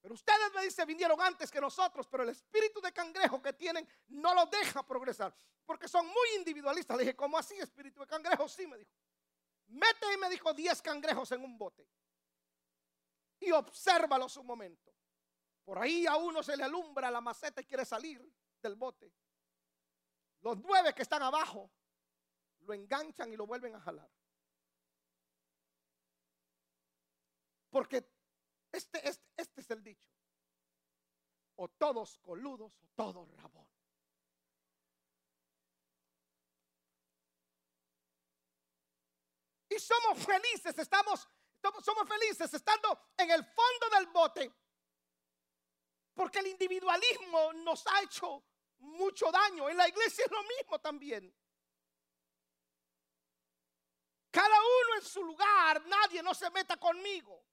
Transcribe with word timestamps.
Pero 0.00 0.14
ustedes 0.14 0.52
me 0.54 0.62
dicen, 0.62 0.86
vinieron 0.86 1.20
antes 1.20 1.50
que 1.50 1.60
nosotros, 1.60 2.06
pero 2.08 2.22
el 2.22 2.30
espíritu 2.30 2.80
de 2.80 2.92
cangrejo 2.92 3.42
que 3.42 3.52
tienen 3.52 3.86
no 4.08 4.34
los 4.34 4.50
deja 4.50 4.86
progresar, 4.86 5.34
porque 5.66 5.88
son 5.88 6.06
muy 6.06 6.28
individualistas. 6.38 6.96
Le 6.96 7.04
dije, 7.04 7.16
¿cómo 7.16 7.36
así, 7.36 7.56
espíritu 7.58 8.00
de 8.00 8.06
cangrejo? 8.06 8.48
Sí, 8.48 8.66
me 8.66 8.78
dijo. 8.78 8.90
Mete 9.66 10.12
y 10.14 10.16
me 10.16 10.30
dijo 10.30 10.52
10 10.52 10.82
cangrejos 10.82 11.30
en 11.32 11.44
un 11.44 11.56
bote 11.56 11.86
y 13.40 13.50
obsérvalos 13.52 14.36
un 14.36 14.46
momento. 14.46 14.94
Por 15.64 15.78
ahí 15.78 16.06
a 16.06 16.16
uno 16.16 16.42
se 16.42 16.56
le 16.56 16.64
alumbra 16.64 17.10
la 17.10 17.20
maceta 17.20 17.60
y 17.60 17.64
quiere 17.64 17.84
salir 17.84 18.20
del 18.62 18.74
bote. 18.74 19.12
Los 20.40 20.58
nueve 20.58 20.94
que 20.94 21.02
están 21.02 21.22
abajo 21.22 21.70
lo 22.60 22.74
enganchan 22.74 23.32
y 23.32 23.36
lo 23.36 23.46
vuelven 23.46 23.74
a 23.74 23.80
jalar. 23.80 24.10
Porque 27.70 28.09
este, 28.72 29.08
este, 29.08 29.24
este 29.36 29.60
es 29.60 29.70
el 29.70 29.82
dicho. 29.82 30.08
O 31.56 31.68
todos 31.68 32.18
coludos 32.18 32.72
o 32.82 32.86
todos 32.94 33.28
rabón. 33.36 33.68
Y 39.68 39.78
somos 39.78 40.18
felices, 40.24 40.76
estamos, 40.78 41.28
somos 41.84 42.08
felices 42.08 42.52
estando 42.52 43.12
en 43.16 43.30
el 43.30 43.44
fondo 43.44 43.96
del 43.96 44.06
bote. 44.06 44.52
Porque 46.14 46.40
el 46.40 46.48
individualismo 46.48 47.52
nos 47.52 47.86
ha 47.86 48.02
hecho 48.02 48.42
mucho 48.78 49.30
daño. 49.30 49.68
En 49.68 49.76
la 49.76 49.88
iglesia 49.88 50.24
es 50.24 50.30
lo 50.30 50.42
mismo 50.42 50.78
también. 50.80 51.32
Cada 54.30 54.56
uno 54.60 54.96
en 54.96 55.02
su 55.02 55.24
lugar, 55.24 55.84
nadie 55.86 56.22
no 56.22 56.34
se 56.34 56.50
meta 56.50 56.76
conmigo. 56.76 57.44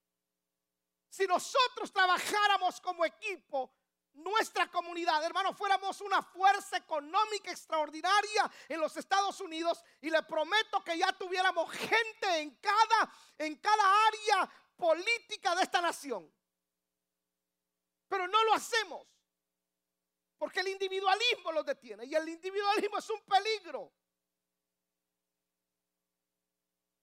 Si 1.18 1.26
nosotros 1.26 1.92
trabajáramos 1.92 2.80
como 2.80 3.04
equipo, 3.04 3.74
nuestra 4.14 4.70
comunidad, 4.70 5.24
hermano, 5.24 5.52
fuéramos 5.52 6.00
una 6.02 6.22
fuerza 6.22 6.78
económica 6.78 7.50
extraordinaria 7.50 8.52
en 8.70 8.80
los 8.80 8.96
Estados 8.98 9.42
Unidos 9.42 9.84
y 10.00 10.12
le 10.12 10.22
prometo 10.22 10.84
que 10.84 10.96
ya 10.96 11.12
tuviéramos 11.14 11.72
gente 11.72 12.38
en 12.38 12.52
cada 12.58 13.12
en 13.40 13.56
cada 13.56 14.06
área 14.06 14.52
política 14.76 15.56
de 15.56 15.64
esta 15.64 15.82
nación. 15.82 16.32
Pero 18.08 18.28
no 18.28 18.44
lo 18.44 18.54
hacemos. 18.54 19.08
Porque 20.38 20.60
el 20.60 20.68
individualismo 20.68 21.52
los 21.52 21.66
detiene 21.66 22.06
y 22.06 22.14
el 22.14 22.30
individualismo 22.30 23.00
es 23.00 23.10
un 23.10 23.22
peligro. 23.24 23.92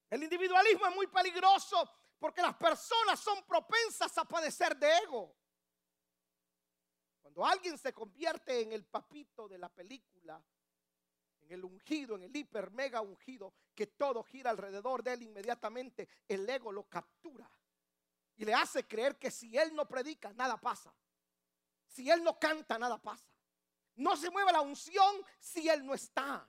El 0.09 0.23
individualismo 0.23 0.87
es 0.87 0.95
muy 0.95 1.07
peligroso 1.07 2.04
porque 2.19 2.41
las 2.41 2.55
personas 2.55 3.19
son 3.19 3.43
propensas 3.45 4.17
a 4.17 4.25
padecer 4.25 4.75
de 4.77 4.97
ego. 4.99 5.35
Cuando 7.21 7.45
alguien 7.45 7.77
se 7.77 7.93
convierte 7.93 8.61
en 8.61 8.71
el 8.71 8.85
papito 8.85 9.47
de 9.47 9.57
la 9.57 9.69
película, 9.69 10.41
en 11.41 11.51
el 11.51 11.63
ungido, 11.63 12.15
en 12.15 12.23
el 12.23 12.35
hiper 12.35 12.71
mega 12.71 13.01
ungido, 13.01 13.53
que 13.73 13.87
todo 13.87 14.23
gira 14.23 14.49
alrededor 14.49 15.03
de 15.03 15.13
él 15.13 15.23
inmediatamente, 15.23 16.07
el 16.27 16.49
ego 16.49 16.71
lo 16.71 16.87
captura 16.87 17.49
y 18.37 18.45
le 18.45 18.53
hace 18.53 18.85
creer 18.87 19.17
que 19.17 19.31
si 19.31 19.57
él 19.57 19.73
no 19.73 19.87
predica, 19.87 20.33
nada 20.33 20.59
pasa. 20.59 20.93
Si 21.87 22.09
él 22.09 22.23
no 22.23 22.37
canta, 22.37 22.77
nada 22.77 23.01
pasa. 23.01 23.29
No 23.95 24.17
se 24.17 24.29
mueve 24.29 24.51
la 24.51 24.61
unción 24.61 25.23
si 25.39 25.69
él 25.69 25.85
no 25.85 25.93
está. 25.93 26.47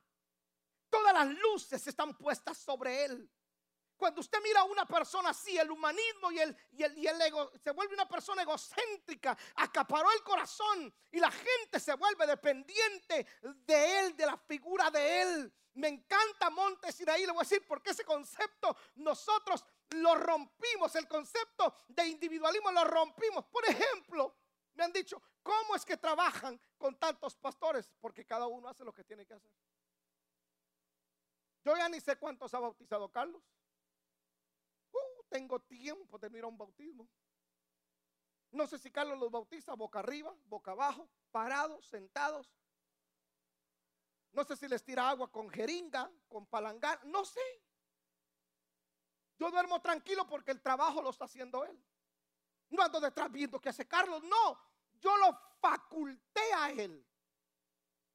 Todas 0.90 1.12
las 1.12 1.28
luces 1.28 1.86
están 1.86 2.16
puestas 2.16 2.58
sobre 2.58 3.04
él. 3.04 3.30
Cuando 3.96 4.20
usted 4.20 4.38
mira 4.42 4.60
a 4.60 4.64
una 4.64 4.86
persona 4.86 5.30
así, 5.30 5.56
el 5.56 5.70
humanismo 5.70 6.30
y 6.30 6.38
el, 6.38 6.56
y 6.72 6.82
el, 6.82 6.98
y 6.98 7.06
el 7.06 7.20
ego, 7.20 7.50
se 7.62 7.70
vuelve 7.70 7.94
una 7.94 8.06
persona 8.06 8.42
egocéntrica, 8.42 9.36
acaparó 9.54 10.10
el 10.12 10.22
corazón 10.22 10.92
y 11.10 11.18
la 11.18 11.30
gente 11.30 11.80
se 11.80 11.94
vuelve 11.94 12.26
dependiente 12.26 13.26
de 13.42 14.00
él, 14.00 14.16
de 14.16 14.26
la 14.26 14.36
figura 14.36 14.90
de 14.90 15.22
él. 15.22 15.52
Me 15.74 15.88
encanta 15.88 16.50
Montes 16.50 17.00
ahí 17.08 17.26
le 17.26 17.32
voy 17.32 17.40
a 17.40 17.48
decir 17.48 17.66
porque 17.66 17.90
ese 17.90 18.04
concepto 18.04 18.76
nosotros 18.96 19.64
lo 19.90 20.14
rompimos, 20.14 20.94
el 20.96 21.08
concepto 21.08 21.74
de 21.88 22.06
individualismo 22.06 22.72
lo 22.72 22.84
rompimos. 22.84 23.44
Por 23.46 23.64
ejemplo, 23.66 24.34
me 24.74 24.84
han 24.84 24.92
dicho, 24.92 25.22
¿cómo 25.42 25.74
es 25.74 25.84
que 25.84 25.96
trabajan 25.96 26.60
con 26.76 26.98
tantos 26.98 27.36
pastores? 27.36 27.90
Porque 28.00 28.26
cada 28.26 28.46
uno 28.46 28.68
hace 28.68 28.84
lo 28.84 28.92
que 28.92 29.04
tiene 29.04 29.24
que 29.24 29.34
hacer. 29.34 29.52
Yo 31.64 31.76
ya 31.76 31.88
ni 31.88 32.00
sé 32.00 32.16
cuántos 32.16 32.52
ha 32.54 32.60
bautizado 32.60 33.10
Carlos 33.10 33.42
tengo 35.28 35.60
tiempo 35.60 36.18
de 36.18 36.30
mirar 36.30 36.46
un 36.46 36.58
bautismo. 36.58 37.08
No 38.50 38.66
sé 38.66 38.78
si 38.78 38.90
Carlos 38.90 39.18
los 39.18 39.30
bautiza 39.30 39.74
boca 39.74 39.98
arriba, 39.98 40.34
boca 40.44 40.72
abajo, 40.72 41.08
parados, 41.30 41.86
sentados. 41.86 42.50
No 44.32 44.44
sé 44.44 44.56
si 44.56 44.68
les 44.68 44.84
tira 44.84 45.08
agua 45.08 45.30
con 45.30 45.48
jeringa, 45.48 46.10
con 46.28 46.46
palangán, 46.46 46.98
no 47.04 47.24
sé. 47.24 47.40
Yo 49.38 49.50
duermo 49.50 49.80
tranquilo 49.80 50.26
porque 50.26 50.50
el 50.50 50.62
trabajo 50.62 51.02
lo 51.02 51.10
está 51.10 51.24
haciendo 51.26 51.64
él. 51.64 51.82
No 52.70 52.82
ando 52.82 53.00
detrás 53.00 53.30
viendo 53.30 53.60
qué 53.60 53.68
hace 53.68 53.86
Carlos, 53.86 54.22
no. 54.22 54.58
Yo 54.98 55.16
lo 55.18 55.38
faculté 55.60 56.52
a 56.54 56.70
él. 56.70 57.06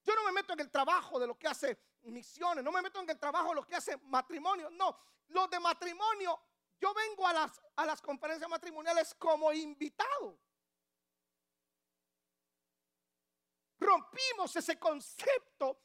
Yo 0.04 0.16
no 0.16 0.26
me 0.26 0.32
meto 0.32 0.54
en 0.54 0.62
el 0.62 0.72
trabajo 0.72 1.20
de 1.20 1.28
lo 1.28 1.38
que 1.38 1.48
hace 1.48 1.80
misiones, 2.04 2.64
no 2.64 2.72
me 2.72 2.82
meto 2.82 3.00
en 3.00 3.10
el 3.10 3.20
trabajo 3.20 3.50
de 3.50 3.56
lo 3.56 3.66
que 3.66 3.76
hace 3.76 3.98
matrimonio, 3.98 4.70
no. 4.72 4.98
Los 5.28 5.50
de 5.50 5.60
matrimonio 5.60 6.40
yo 6.82 6.94
vengo 6.96 7.28
a 7.28 7.34
las, 7.34 7.62
a 7.76 7.86
las 7.86 8.02
conferencias 8.02 8.50
matrimoniales 8.50 9.14
como 9.14 9.54
invitado. 9.54 10.40
Rompimos 13.80 14.56
ese 14.56 14.80
concepto 14.80 15.80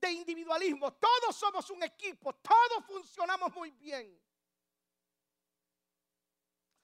de 0.00 0.12
individualismo. 0.12 0.94
Todos 0.94 1.34
somos 1.34 1.68
un 1.70 1.82
equipo, 1.82 2.32
todos 2.36 2.86
funcionamos 2.86 3.52
muy 3.52 3.72
bien. 3.72 4.20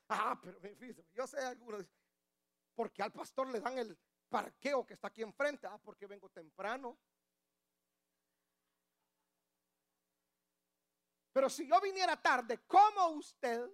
Ah, 0.08 0.38
pero 0.42 0.58
yo 1.12 1.26
sé 1.26 1.38
algunos, 1.38 1.86
porque 2.74 3.02
al 3.02 3.12
pastor 3.12 3.48
le 3.48 3.60
dan 3.60 3.78
el 3.78 3.96
parqueo 4.28 4.84
que 4.84 4.94
está 4.94 5.08
aquí 5.08 5.22
enfrente. 5.22 5.68
Ah, 5.68 5.78
porque 5.78 6.06
vengo 6.06 6.28
temprano. 6.28 6.98
Pero 11.34 11.50
si 11.50 11.66
yo 11.66 11.80
viniera 11.80 12.16
tarde, 12.16 12.64
como 12.64 13.08
usted, 13.08 13.68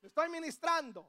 le 0.00 0.08
estoy 0.08 0.28
ministrando. 0.28 1.08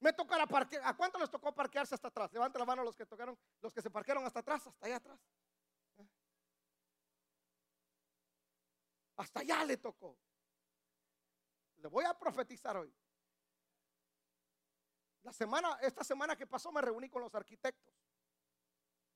Me 0.00 0.12
tocará 0.12 0.48
parquear. 0.48 0.82
¿A 0.84 0.96
cuánto 0.96 1.20
les 1.20 1.30
tocó 1.30 1.54
parquearse 1.54 1.94
hasta 1.94 2.08
atrás? 2.08 2.32
Levante 2.32 2.58
la 2.58 2.64
mano 2.64 2.82
los 2.82 2.96
que 2.96 3.06
tocaron, 3.06 3.38
los 3.60 3.72
que 3.72 3.80
se 3.80 3.88
parquearon 3.88 4.26
hasta 4.26 4.40
atrás, 4.40 4.66
hasta 4.66 4.86
allá 4.86 4.96
atrás. 4.96 5.20
Hasta 9.18 9.40
allá 9.40 9.64
le 9.64 9.76
tocó. 9.76 10.18
Le 11.76 11.86
voy 11.86 12.04
a 12.04 12.18
profetizar 12.18 12.78
hoy. 12.78 12.92
La 15.22 15.32
semana, 15.32 15.78
esta 15.82 16.02
semana 16.02 16.34
que 16.34 16.48
pasó 16.48 16.72
me 16.72 16.80
reuní 16.80 17.08
con 17.08 17.22
los 17.22 17.32
arquitectos. 17.32 17.94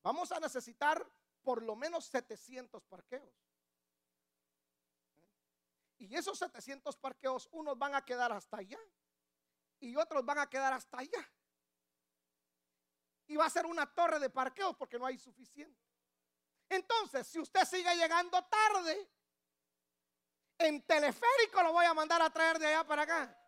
Vamos 0.01 0.31
a 0.31 0.39
necesitar 0.39 1.05
por 1.45 1.61
lo 1.63 1.75
menos 1.77 2.05
700 2.07 2.83
parqueos. 2.83 3.31
Y 5.97 6.13
esos 6.15 6.37
700 6.37 6.97
parqueos, 6.97 7.47
unos 7.51 7.77
van 7.77 7.95
a 7.95 8.03
quedar 8.03 8.33
hasta 8.33 8.57
allá 8.57 8.79
y 9.79 9.95
otros 9.95 10.25
van 10.25 10.39
a 10.39 10.49
quedar 10.49 10.73
hasta 10.73 10.99
allá. 10.99 11.31
Y 13.27 13.37
va 13.37 13.45
a 13.45 13.49
ser 13.49 13.65
una 13.65 13.85
torre 13.93 14.19
de 14.19 14.29
parqueos 14.29 14.75
porque 14.75 14.99
no 14.99 15.05
hay 15.05 15.17
suficiente. 15.17 15.81
Entonces, 16.67 17.27
si 17.27 17.39
usted 17.39 17.63
sigue 17.63 17.95
llegando 17.95 18.43
tarde, 18.45 19.09
en 20.57 20.81
teleférico 20.85 21.61
lo 21.61 21.73
voy 21.73 21.85
a 21.85 21.93
mandar 21.93 22.21
a 22.21 22.29
traer 22.29 22.57
de 22.59 22.67
allá 22.67 22.83
para 22.85 23.03
acá. 23.03 23.39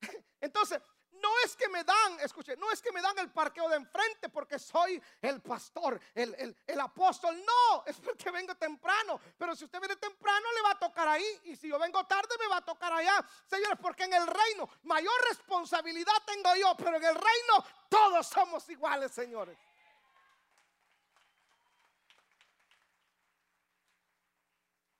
Entonces, 0.40 0.80
no 1.20 1.28
es 1.44 1.56
que 1.56 1.68
me 1.68 1.84
dan, 1.84 2.20
escuche, 2.20 2.56
no 2.56 2.70
es 2.70 2.80
que 2.80 2.92
me 2.92 3.00
dan 3.00 3.18
el 3.18 3.30
parqueo 3.30 3.68
de 3.68 3.76
enfrente 3.76 4.28
porque 4.28 4.58
soy 4.58 5.00
el 5.20 5.40
pastor, 5.40 6.00
el, 6.14 6.56
el, 6.66 6.80
apóstol. 6.80 7.42
No, 7.44 7.84
es 7.86 7.96
porque 8.00 8.30
vengo 8.30 8.54
temprano. 8.54 9.20
Pero 9.38 9.54
si 9.54 9.64
usted 9.64 9.78
viene 9.80 9.96
temprano, 9.96 10.52
le 10.52 10.62
va 10.62 10.70
a 10.72 10.78
tocar 10.78 11.08
ahí. 11.08 11.40
Y 11.44 11.56
si 11.56 11.68
yo 11.68 11.78
vengo 11.78 12.04
tarde, 12.06 12.34
me 12.38 12.48
va 12.48 12.58
a 12.58 12.64
tocar 12.64 12.92
allá. 12.92 13.24
Señores, 13.46 13.78
porque 13.80 14.04
en 14.04 14.14
el 14.14 14.26
reino 14.26 14.68
mayor 14.84 15.14
responsabilidad 15.28 16.14
tengo 16.26 16.54
yo. 16.56 16.74
Pero 16.76 16.96
en 16.96 17.04
el 17.04 17.14
reino 17.14 17.64
todos 17.88 18.26
somos 18.26 18.68
iguales, 18.68 19.12
señores. 19.12 19.58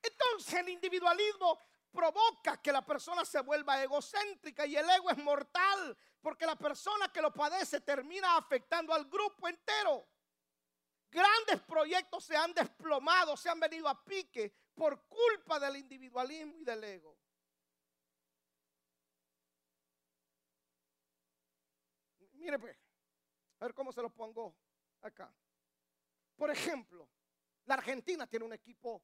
Entonces 0.02 0.54
el 0.54 0.68
individualismo 0.68 1.58
provoca 1.90 2.56
que 2.58 2.72
la 2.72 2.84
persona 2.84 3.24
se 3.24 3.40
vuelva 3.40 3.82
egocéntrica 3.82 4.66
y 4.66 4.76
el 4.76 4.88
ego 4.88 5.10
es 5.10 5.18
mortal 5.18 5.96
porque 6.20 6.46
la 6.46 6.56
persona 6.56 7.10
que 7.12 7.22
lo 7.22 7.32
padece 7.32 7.80
termina 7.80 8.36
afectando 8.36 8.92
al 8.92 9.06
grupo 9.06 9.48
entero. 9.48 10.06
Grandes 11.10 11.60
proyectos 11.62 12.24
se 12.24 12.36
han 12.36 12.54
desplomado, 12.54 13.36
se 13.36 13.48
han 13.48 13.58
venido 13.58 13.88
a 13.88 14.04
pique 14.04 14.54
por 14.74 15.06
culpa 15.08 15.58
del 15.58 15.76
individualismo 15.76 16.58
y 16.58 16.64
del 16.64 16.84
ego. 16.84 17.18
Mire 22.34 22.58
pues, 22.58 22.76
a 23.58 23.64
ver 23.64 23.74
cómo 23.74 23.92
se 23.92 24.00
lo 24.00 24.10
pongo 24.10 24.56
acá. 25.02 25.34
Por 26.36 26.50
ejemplo, 26.50 27.08
la 27.64 27.74
Argentina 27.74 28.26
tiene 28.26 28.46
un 28.46 28.52
equipo 28.52 29.02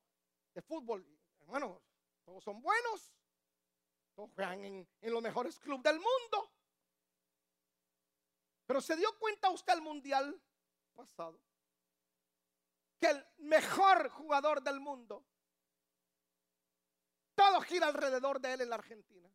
de 0.55 0.63
fútbol, 0.63 1.07
hermanos, 1.41 1.83
todos 2.25 2.43
son 2.43 2.63
buenos, 2.63 3.13
todos 4.15 4.31
juegan 4.35 4.65
en, 4.65 4.89
en 5.03 5.13
los 5.13 5.23
mejores 5.23 5.59
clubes 5.59 5.83
del 5.83 5.97
mundo. 5.97 6.51
Pero 8.67 8.81
se 8.81 8.97
dio 8.97 9.17
cuenta 9.19 9.51
usted 9.51 9.75
el 9.75 9.83
mundial 9.83 10.41
pasado 10.95 11.41
que 12.99 13.09
el 13.09 13.27
mejor 13.39 14.09
jugador 14.09 14.63
del 14.63 14.81
mundo, 14.81 15.25
todo 17.35 17.61
gira 17.61 17.89
alrededor 17.89 18.41
de 18.41 18.55
él 18.55 18.61
en 18.63 18.71
la 18.71 18.77
Argentina. 18.77 19.31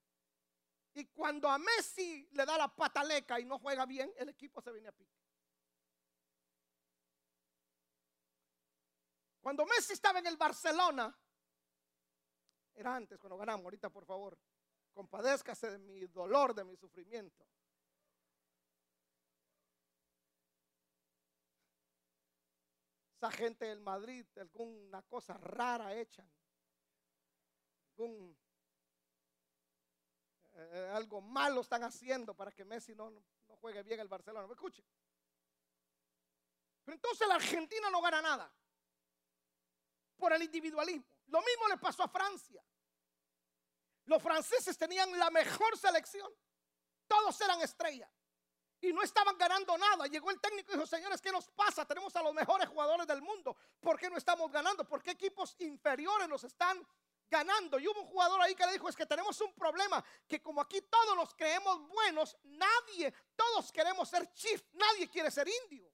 Y 0.94 1.06
cuando 1.06 1.48
a 1.50 1.57
Messi 1.57 2.28
le 2.31 2.45
da 2.45 2.57
la 2.57 2.68
pataleca 2.68 3.39
y 3.39 3.45
no 3.45 3.60
juega 3.60 3.86
bien, 3.86 4.12
el 4.18 4.30
equipo 4.30 4.62
se 4.62 4.72
viene 4.72 4.89
a 4.89 4.92
pique. 4.92 5.22
Cuando 9.39 9.66
Messi 9.66 9.94
estaba 9.94 10.19
en 10.19 10.28
el 10.28 10.38
Barcelona, 10.38 11.16
era 12.74 12.95
antes 12.95 13.18
cuando 13.19 13.38
ganamos, 13.38 13.63
ahorita 13.66 13.89
por 13.89 14.06
favor, 14.06 14.38
compadézcase 14.94 15.72
de 15.72 15.78
mi 15.78 16.01
dolor, 16.07 16.54
de 16.54 16.63
mi 16.63 16.75
sufrimiento. 16.75 17.48
Esa 23.21 23.29
gente 23.29 23.65
del 23.65 23.81
Madrid, 23.81 24.25
alguna 24.39 25.03
cosa 25.03 25.35
rara 25.38 25.95
echan. 25.95 26.27
Algún, 27.91 28.35
eh, 30.53 30.91
algo 30.91 31.21
malo 31.21 31.62
están 31.62 31.83
haciendo 31.83 32.33
para 32.35 32.51
que 32.51 32.65
Messi 32.65 32.95
no, 32.95 33.12
no 33.12 33.56
juegue 33.57 33.83
bien 33.83 34.00
el 34.00 34.07
Barcelona. 34.07 34.47
¿Me 34.47 34.53
escuche? 34.53 34.83
Pero 36.83 36.95
entonces 36.95 37.27
la 37.27 37.35
Argentina 37.35 37.91
no 37.91 38.01
gana 38.01 38.23
nada 38.23 38.51
por 40.18 40.33
el 40.33 40.41
individualismo. 40.41 41.06
Lo 41.27 41.44
mismo 41.44 41.68
le 41.68 41.77
pasó 41.77 42.01
a 42.01 42.07
Francia. 42.07 42.65
Los 44.06 44.23
franceses 44.23 44.75
tenían 44.79 45.15
la 45.19 45.29
mejor 45.29 45.77
selección. 45.77 46.33
Todos 47.07 47.39
eran 47.39 47.62
estrellas 47.62 48.09
y 48.81 48.92
no 48.92 49.04
estaban 49.04 49.38
ganando 49.38 49.78
nada. 49.78 50.07
Llegó 50.07 50.31
el 50.31 50.39
técnico 50.39 50.72
y 50.72 50.74
dijo, 50.75 50.88
señores, 50.88 51.22
¿qué 51.22 51.31
nos 51.31 51.48
pasa? 51.50 51.86
Tenemos 51.86 52.16
a 52.16 52.24
los 52.24 52.33
mejores 52.33 52.68
jugadores 52.68 53.06
del 53.07 53.22
mundo. 53.22 53.56
¿Por 53.80 54.00
qué 54.00 54.10
no 54.10 54.18
estamos 54.18 54.51
ganando? 54.51 54.88
¿Por 54.88 55.04
qué 55.04 55.12
equipos 55.12 55.56
inferiores 55.60 56.28
nos 56.28 56.44
están 56.44 56.86
ganando? 57.30 57.80
Y 57.80 57.88
hubo 57.88 58.01
un 58.01 58.07
jugador 58.07 58.42
ahí 58.42 58.56
que 58.56 58.66
le 58.66 58.74
dijo, 58.74 58.89
es 58.89 58.95
que 58.95 59.06
tenemos 59.06 59.39
un 59.42 59.54
problema, 59.54 60.04
que 60.28 60.42
como 60.42 60.62
aquí 60.62 60.81
todos 60.81 61.16
nos 61.16 61.33
creemos 61.36 61.88
buenos, 61.88 62.36
nadie, 62.44 63.13
todos 63.36 63.72
queremos 63.72 64.10
ser 64.10 64.31
chief, 64.33 64.63
nadie 64.74 65.07
quiere 65.10 65.30
ser 65.30 65.48
indio. 65.63 65.92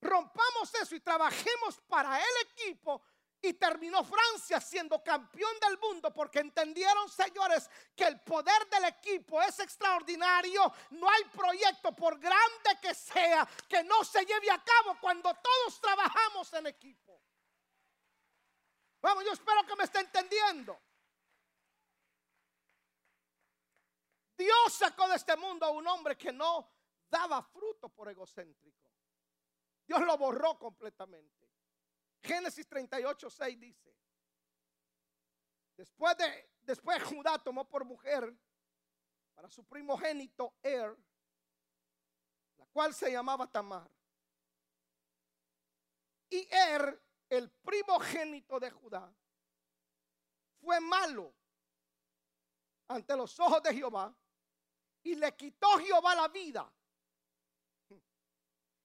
Rompamos 0.00 0.74
eso 0.74 0.96
y 0.96 1.00
trabajemos 1.00 1.80
para 1.86 2.18
el 2.18 2.46
equipo 2.50 3.00
y 3.44 3.54
terminó 3.54 4.04
Francia 4.04 4.60
siendo 4.60 5.02
campeón 5.02 5.58
del 5.60 5.76
mundo 5.78 6.12
porque 6.14 6.38
entendieron, 6.38 7.08
señores, 7.08 7.68
que 7.96 8.04
el 8.04 8.20
poder 8.20 8.68
del 8.70 8.84
equipo 8.84 9.42
es 9.42 9.58
extraordinario. 9.58 10.72
No 10.90 11.10
hay 11.10 11.24
proyecto, 11.24 11.92
por 11.92 12.20
grande 12.20 12.78
que 12.80 12.94
sea, 12.94 13.46
que 13.68 13.82
no 13.82 14.04
se 14.04 14.24
lleve 14.24 14.48
a 14.48 14.62
cabo 14.62 14.96
cuando 15.00 15.34
todos 15.34 15.80
trabajamos 15.80 16.52
en 16.52 16.68
equipo. 16.68 17.20
Vamos, 19.00 19.24
yo 19.24 19.32
espero 19.32 19.66
que 19.66 19.74
me 19.74 19.84
esté 19.84 19.98
entendiendo. 19.98 20.80
Dios 24.36 24.72
sacó 24.72 25.08
de 25.08 25.16
este 25.16 25.36
mundo 25.36 25.66
a 25.66 25.70
un 25.70 25.86
hombre 25.88 26.16
que 26.16 26.32
no 26.32 26.70
daba 27.10 27.42
fruto 27.42 27.88
por 27.88 28.08
egocéntrico. 28.08 28.88
Dios 29.84 30.00
lo 30.02 30.16
borró 30.16 30.56
completamente. 30.60 31.41
Génesis 32.22 32.66
38, 32.68 33.30
6 33.30 33.60
dice, 33.60 33.96
después 35.76 36.16
de, 36.16 36.50
después 36.60 37.02
Judá 37.04 37.38
tomó 37.38 37.68
por 37.68 37.84
mujer 37.84 38.32
para 39.34 39.48
su 39.50 39.64
primogénito 39.64 40.54
Er, 40.62 40.96
la 42.58 42.66
cual 42.66 42.94
se 42.94 43.10
llamaba 43.10 43.46
Tamar. 43.50 43.90
Y 46.30 46.46
Er, 46.50 47.02
el 47.28 47.50
primogénito 47.50 48.60
de 48.60 48.70
Judá, 48.70 49.12
fue 50.60 50.78
malo 50.80 51.34
ante 52.86 53.16
los 53.16 53.38
ojos 53.40 53.62
de 53.62 53.74
Jehová 53.74 54.14
y 55.02 55.16
le 55.16 55.34
quitó 55.34 55.78
Jehová 55.78 56.14
la 56.14 56.28
vida. 56.28 56.72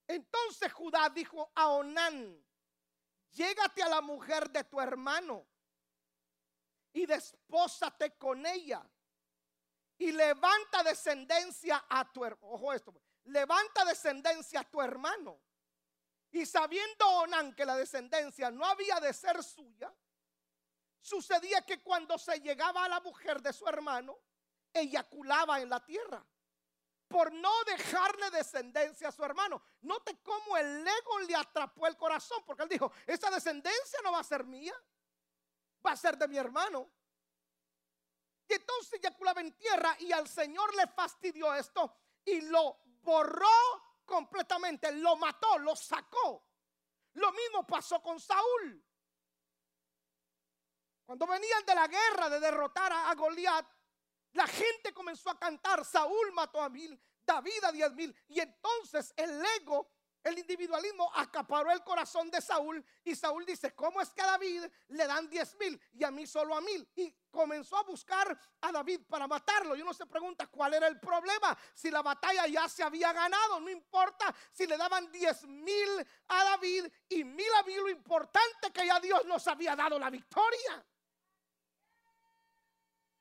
Entonces 0.07 0.71
Judá 0.73 1.09
dijo 1.09 1.51
a 1.53 1.67
Onán, 1.67 2.46
llégate 3.31 3.83
a 3.83 3.89
la 3.89 4.01
mujer 4.01 4.49
de 4.49 4.63
tu 4.63 4.79
hermano 4.79 5.45
y 6.93 7.05
despósate 7.05 8.17
con 8.17 8.45
ella 8.45 8.83
y 9.97 10.11
levanta 10.11 10.83
descendencia 10.83 11.85
a 11.89 12.11
tu. 12.11 12.23
Ojo 12.41 12.73
esto, 12.73 12.93
levanta 13.25 13.85
descendencia 13.85 14.61
a 14.61 14.63
tu 14.63 14.81
hermano. 14.81 15.39
Y 16.31 16.45
sabiendo 16.45 17.07
Onán 17.07 17.55
que 17.55 17.65
la 17.65 17.75
descendencia 17.75 18.51
no 18.51 18.65
había 18.65 18.99
de 18.99 19.13
ser 19.13 19.41
suya, 19.43 19.93
sucedía 20.99 21.61
que 21.61 21.81
cuando 21.81 22.17
se 22.17 22.39
llegaba 22.39 22.85
a 22.85 22.89
la 22.89 22.99
mujer 22.99 23.41
de 23.41 23.53
su 23.53 23.67
hermano, 23.67 24.17
eyaculaba 24.73 25.61
en 25.61 25.69
la 25.69 25.83
tierra 25.85 26.23
por 27.07 27.31
no 27.31 27.51
dejarle 27.65 28.29
descendencia 28.31 29.07
a 29.07 29.11
su 29.11 29.23
hermano. 29.23 29.61
Note 29.81 30.19
cómo 30.21 30.57
el 30.57 30.87
ego 30.87 31.19
le 31.19 31.35
atrapó 31.35 31.87
el 31.87 31.97
corazón, 31.97 32.43
porque 32.45 32.63
él 32.63 32.69
dijo, 32.69 32.91
esa 33.05 33.29
descendencia 33.29 33.99
no 34.03 34.11
va 34.11 34.19
a 34.19 34.23
ser 34.23 34.43
mía, 34.43 34.73
va 35.85 35.91
a 35.91 35.97
ser 35.97 36.17
de 36.17 36.27
mi 36.27 36.37
hermano. 36.37 36.89
Y 38.47 38.53
entonces 38.53 38.93
eyaculaba 38.93 39.41
en 39.41 39.53
tierra 39.53 39.95
y 39.99 40.11
al 40.11 40.27
Señor 40.27 40.73
le 40.75 40.87
fastidió 40.87 41.53
esto 41.53 41.93
y 42.23 42.41
lo 42.41 42.79
borró 42.85 43.47
completamente, 44.05 44.91
lo 44.93 45.15
mató, 45.17 45.57
lo 45.59 45.75
sacó. 45.75 46.43
Lo 47.13 47.31
mismo 47.31 47.65
pasó 47.65 48.01
con 48.01 48.19
Saúl. 48.19 48.83
Cuando 51.05 51.25
venían 51.25 51.65
de 51.65 51.75
la 51.75 51.87
guerra 51.87 52.29
de 52.29 52.39
derrotar 52.39 52.91
a, 52.91 53.13
Goliat, 53.15 53.65
la 54.33 54.47
gente 54.47 54.93
comenzó 54.93 55.29
a 55.29 55.39
cantar, 55.39 55.83
Saúl 55.85 56.31
mató 56.33 56.61
a 56.61 56.69
mil, 56.69 56.99
David 57.25 57.63
a 57.63 57.71
diez 57.71 57.93
mil. 57.93 58.15
Y 58.27 58.39
entonces 58.39 59.13
el 59.15 59.43
ego, 59.59 59.89
el 60.23 60.37
individualismo 60.39 61.09
acaparó 61.15 61.71
el 61.71 61.83
corazón 61.83 62.29
de 62.29 62.41
Saúl. 62.41 62.83
Y 63.03 63.15
Saúl 63.15 63.45
dice, 63.45 63.73
¿cómo 63.73 64.01
es 64.01 64.09
que 64.09 64.21
a 64.21 64.25
David 64.25 64.63
le 64.89 65.07
dan 65.07 65.29
diez 65.29 65.55
mil 65.57 65.79
y 65.93 66.03
a 66.03 66.11
mí 66.11 66.27
solo 66.27 66.55
a 66.55 66.61
mil? 66.61 66.87
Y 66.95 67.15
comenzó 67.31 67.77
a 67.77 67.83
buscar 67.83 68.37
a 68.61 68.71
David 68.71 69.01
para 69.07 69.27
matarlo. 69.27 69.75
Y 69.75 69.81
uno 69.81 69.93
se 69.93 70.05
pregunta 70.05 70.47
cuál 70.47 70.73
era 70.73 70.87
el 70.87 70.99
problema. 70.99 71.57
Si 71.73 71.89
la 71.89 72.01
batalla 72.01 72.45
ya 72.47 72.67
se 72.67 72.83
había 72.83 73.13
ganado, 73.13 73.59
no 73.59 73.69
importa 73.69 74.35
si 74.51 74.67
le 74.67 74.75
daban 74.75 75.09
diez 75.11 75.43
mil 75.45 76.07
a 76.27 76.43
David 76.43 76.87
y 77.09 77.23
mil 77.23 77.53
a 77.59 77.63
mí, 77.63 77.75
lo 77.75 77.89
importante 77.89 78.71
que 78.73 78.85
ya 78.85 78.99
Dios 78.99 79.25
nos 79.25 79.47
había 79.47 79.75
dado 79.75 79.97
la 79.97 80.09
victoria. 80.09 80.85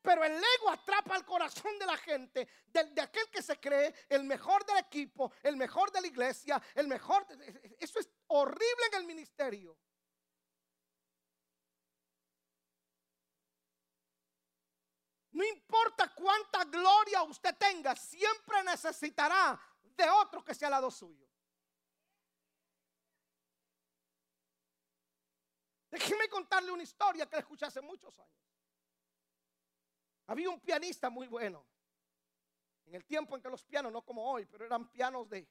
Pero 0.06 0.22
el 0.22 0.34
ego 0.34 0.70
atrapa 0.70 1.16
el 1.16 1.24
corazón 1.24 1.76
de 1.80 1.84
la 1.84 1.96
gente, 1.96 2.46
de, 2.68 3.02
aquel 3.02 3.28
que 3.28 3.42
se 3.42 3.58
cree 3.58 3.92
el 4.08 4.22
mejor 4.22 4.64
del 4.64 4.78
equipo, 4.78 5.32
el 5.42 5.56
mejor 5.56 5.90
de 5.90 6.00
la 6.00 6.06
iglesia, 6.06 6.62
el 6.76 6.86
mejor. 6.86 7.26
eso 7.80 7.98
es 7.98 8.08
horrible 8.28 8.86
en 8.92 8.98
el 9.00 9.04
ministerio. 9.04 9.76
No 15.32 15.44
importa 15.44 16.14
cuánta 16.14 16.62
gloria 16.66 17.24
usted 17.24 17.56
tenga, 17.56 17.96
siempre 17.96 18.62
necesitará 18.62 19.60
de 19.82 20.08
otro 20.08 20.44
que 20.44 20.54
sea 20.54 20.68
al 20.68 20.72
lado 20.72 20.88
suyo. 20.88 21.28
Déjeme 25.90 26.28
contarle 26.28 26.70
una 26.70 26.84
historia 26.84 27.28
que 27.28 27.38
escuché 27.38 27.66
hace 27.66 27.80
muchos 27.80 28.16
años. 28.20 28.45
Había 30.26 30.50
un 30.50 30.60
pianista 30.60 31.08
muy 31.10 31.28
bueno. 31.28 31.64
En 32.86 32.94
el 32.94 33.04
tiempo 33.04 33.36
en 33.36 33.42
que 33.42 33.50
los 33.50 33.64
pianos, 33.64 33.92
no 33.92 34.02
como 34.02 34.30
hoy, 34.30 34.46
pero 34.46 34.64
eran 34.64 34.90
pianos 34.90 35.28
de, 35.28 35.48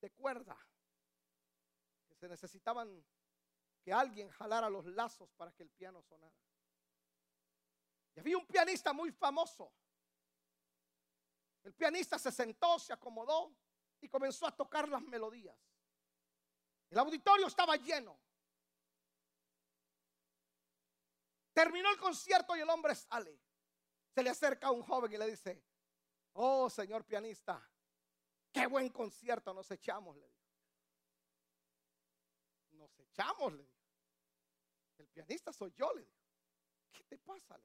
de 0.00 0.10
cuerda. 0.10 0.56
Que 2.06 2.14
se 2.14 2.28
necesitaban 2.28 3.04
que 3.82 3.92
alguien 3.92 4.28
jalara 4.30 4.68
los 4.68 4.86
lazos 4.86 5.30
para 5.32 5.52
que 5.52 5.62
el 5.62 5.70
piano 5.70 6.02
sonara. 6.02 6.36
Y 8.14 8.20
había 8.20 8.36
un 8.36 8.46
pianista 8.46 8.92
muy 8.92 9.10
famoso. 9.12 9.72
El 11.62 11.74
pianista 11.74 12.18
se 12.18 12.32
sentó, 12.32 12.78
se 12.78 12.92
acomodó 12.92 13.54
y 14.00 14.08
comenzó 14.08 14.46
a 14.46 14.56
tocar 14.56 14.88
las 14.88 15.02
melodías. 15.02 15.56
El 16.88 16.98
auditorio 16.98 17.46
estaba 17.46 17.76
lleno. 17.76 18.18
Terminó 21.52 21.90
el 21.90 21.98
concierto 21.98 22.56
y 22.56 22.60
el 22.60 22.70
hombre 22.70 22.94
sale. 22.94 23.38
Se 24.14 24.22
le 24.22 24.30
acerca 24.30 24.68
a 24.68 24.70
un 24.72 24.82
joven 24.82 25.12
y 25.12 25.16
le 25.16 25.26
dice, 25.30 25.62
oh 26.32 26.68
señor 26.68 27.04
pianista, 27.04 27.62
Qué 28.52 28.66
buen 28.66 28.88
concierto 28.88 29.54
nos 29.54 29.70
echamos, 29.70 30.16
le 30.16 30.26
dijo. 30.26 30.48
Nos 32.72 32.98
echamos, 32.98 33.52
le 33.52 33.62
dijo. 33.62 33.80
El 34.98 35.06
pianista 35.08 35.52
soy 35.52 35.72
yo, 35.72 35.92
le 35.94 36.02
dijo. 36.02 36.18
¿Qué 36.92 37.02
te 37.04 37.18
pasa? 37.18 37.56
Le. 37.56 37.64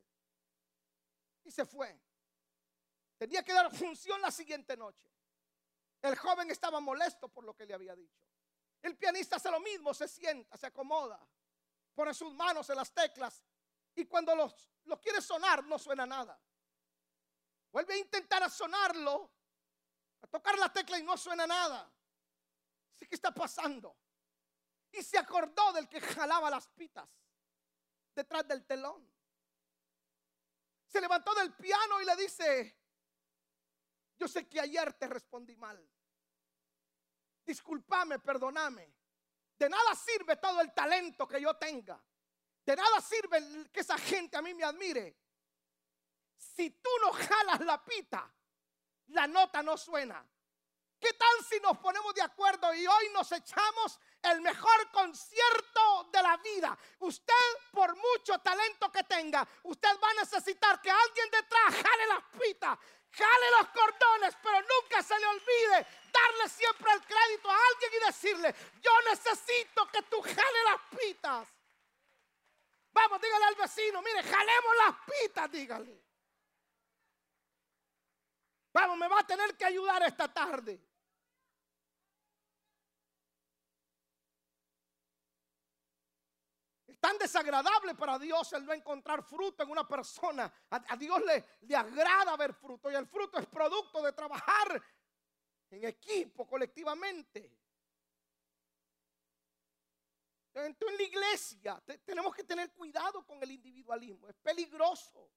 Y 1.43 1.51
se 1.51 1.65
fue. 1.65 1.99
Tenía 3.17 3.43
que 3.43 3.53
dar 3.53 3.75
función 3.75 4.21
la 4.21 4.31
siguiente 4.31 4.77
noche. 4.77 5.09
El 6.01 6.15
joven 6.15 6.51
estaba 6.51 6.79
molesto 6.79 7.29
por 7.29 7.43
lo 7.43 7.55
que 7.55 7.65
le 7.65 7.73
había 7.73 7.95
dicho. 7.95 8.23
El 8.81 8.95
pianista 8.95 9.37
hace 9.37 9.49
lo 9.49 9.59
mismo, 9.59 9.93
se 9.93 10.07
sienta, 10.07 10.55
se 10.57 10.67
acomoda, 10.67 11.19
pone 11.95 12.13
sus 12.13 12.35
manos 12.35 12.69
en 12.69 12.75
las 12.75 12.93
teclas 12.93 13.43
y 13.95 14.05
cuando 14.05 14.35
los, 14.35 14.69
lo 14.83 14.99
quiere 14.99 15.21
sonar 15.21 15.63
no 15.65 15.79
suena 15.79 16.05
nada. 16.05 16.39
Vuelve 17.71 17.93
a 17.93 17.97
intentar 17.97 18.49
sonarlo, 18.49 19.31
a 20.21 20.27
tocar 20.27 20.57
la 20.57 20.71
tecla 20.71 20.99
y 20.99 21.03
no 21.03 21.17
suena 21.17 21.47
nada. 21.47 21.91
¿Qué 22.97 23.15
está 23.15 23.31
pasando? 23.31 23.97
Y 24.91 25.03
se 25.03 25.17
acordó 25.17 25.73
del 25.73 25.87
que 25.87 26.01
jalaba 26.01 26.49
las 26.49 26.67
pitas 26.69 27.07
detrás 28.13 28.47
del 28.47 28.65
telón. 28.65 29.07
Se 30.87 31.01
levantó 31.01 31.33
del 31.35 31.53
piano 31.53 32.01
y 32.01 32.05
le 32.05 32.15
dice, 32.15 32.79
yo 34.17 34.27
sé 34.27 34.47
que 34.47 34.59
ayer 34.59 34.93
te 34.93 35.07
respondí 35.07 35.55
mal. 35.55 35.87
Disculpame, 37.45 38.19
perdóname. 38.19 38.95
De 39.57 39.69
nada 39.69 39.95
sirve 39.95 40.37
todo 40.37 40.61
el 40.61 40.73
talento 40.73 41.27
que 41.27 41.41
yo 41.41 41.55
tenga. 41.57 42.01
De 42.65 42.75
nada 42.75 42.99
sirve 42.99 43.69
que 43.71 43.81
esa 43.81 43.97
gente 43.97 44.37
a 44.37 44.41
mí 44.41 44.53
me 44.53 44.63
admire. 44.63 45.15
Si 46.37 46.71
tú 46.71 46.89
no 47.01 47.13
jalas 47.13 47.59
la 47.61 47.83
pita, 47.83 48.31
la 49.07 49.27
nota 49.27 49.61
no 49.61 49.77
suena. 49.77 50.25
¿Qué 50.99 51.13
tal 51.13 51.45
si 51.47 51.59
nos 51.59 51.77
ponemos 51.77 52.15
de 52.15 52.23
acuerdo 52.23 52.73
y 52.73 52.87
hoy 52.87 53.09
nos 53.13 53.31
echamos 53.31 53.99
el 54.23 54.41
mejor 54.41 54.91
concierto 54.91 56.09
de 56.11 56.23
la 56.23 56.37
vida? 56.37 56.75
Usted, 56.99 57.33
por 57.71 57.95
mucho 57.95 58.39
talento 58.39 58.91
que 58.91 59.03
tenga, 59.03 59.47
usted 59.63 59.99
va 60.03 60.09
a 60.09 60.13
necesitar 60.15 60.81
que 60.81 60.89
alguien 60.89 61.29
detrás 61.29 61.75
jale 61.75 62.07
las 62.07 62.23
pitas, 62.39 62.79
jale 63.11 63.51
los 63.59 63.69
cordones, 63.69 64.35
pero 64.41 64.59
nunca 64.61 65.03
se 65.03 65.19
le 65.19 65.27
olvide 65.27 65.87
darle 66.11 66.49
siempre 66.49 66.93
el 66.93 67.01
crédito 67.01 67.51
a 67.51 67.57
alguien 67.71 67.91
y 67.93 68.05
decirle, 68.07 68.55
yo 68.81 68.91
necesito 69.11 69.87
que 69.91 70.01
tú 70.03 70.21
jale 70.21 70.63
las 70.63 70.99
pitas. 70.99 71.54
Vamos, 72.95 73.19
dígale 73.19 73.45
al 73.45 73.55
vecino, 73.55 74.01
mire, 74.01 74.23
jalemos 74.23 74.75
las 74.85 74.95
pitas, 75.05 75.51
dígale. 75.51 76.01
Vamos, 78.71 78.97
me 78.97 79.09
va 79.09 79.19
a 79.19 79.27
tener 79.27 79.57
que 79.57 79.65
ayudar 79.65 80.01
esta 80.03 80.33
tarde. 80.33 80.81
Es 86.87 86.97
tan 86.97 87.17
desagradable 87.17 87.95
para 87.95 88.17
Dios 88.17 88.53
el 88.53 88.65
no 88.65 88.71
encontrar 88.71 89.23
fruto 89.23 89.63
en 89.63 89.71
una 89.71 89.85
persona. 89.85 90.51
A, 90.69 90.95
Dios 90.95 91.21
le, 91.25 91.43
le 91.63 91.75
agrada 91.75 92.37
ver 92.37 92.53
fruto 92.53 92.89
y 92.89 92.95
el 92.95 93.07
fruto 93.07 93.39
es 93.39 93.45
producto 93.45 94.01
de 94.01 94.13
trabajar 94.13 94.81
en 95.69 95.83
equipo, 95.83 96.47
colectivamente. 96.47 97.64
En 100.63 100.97
la 100.97 101.03
iglesia 101.03 101.83
tenemos 102.05 102.33
que 102.33 102.43
tener 102.43 102.71
cuidado 102.71 103.25
con 103.25 103.41
el 103.43 103.51
individualismo. 103.51 104.27
Es 104.29 104.35
peligroso. 104.35 105.29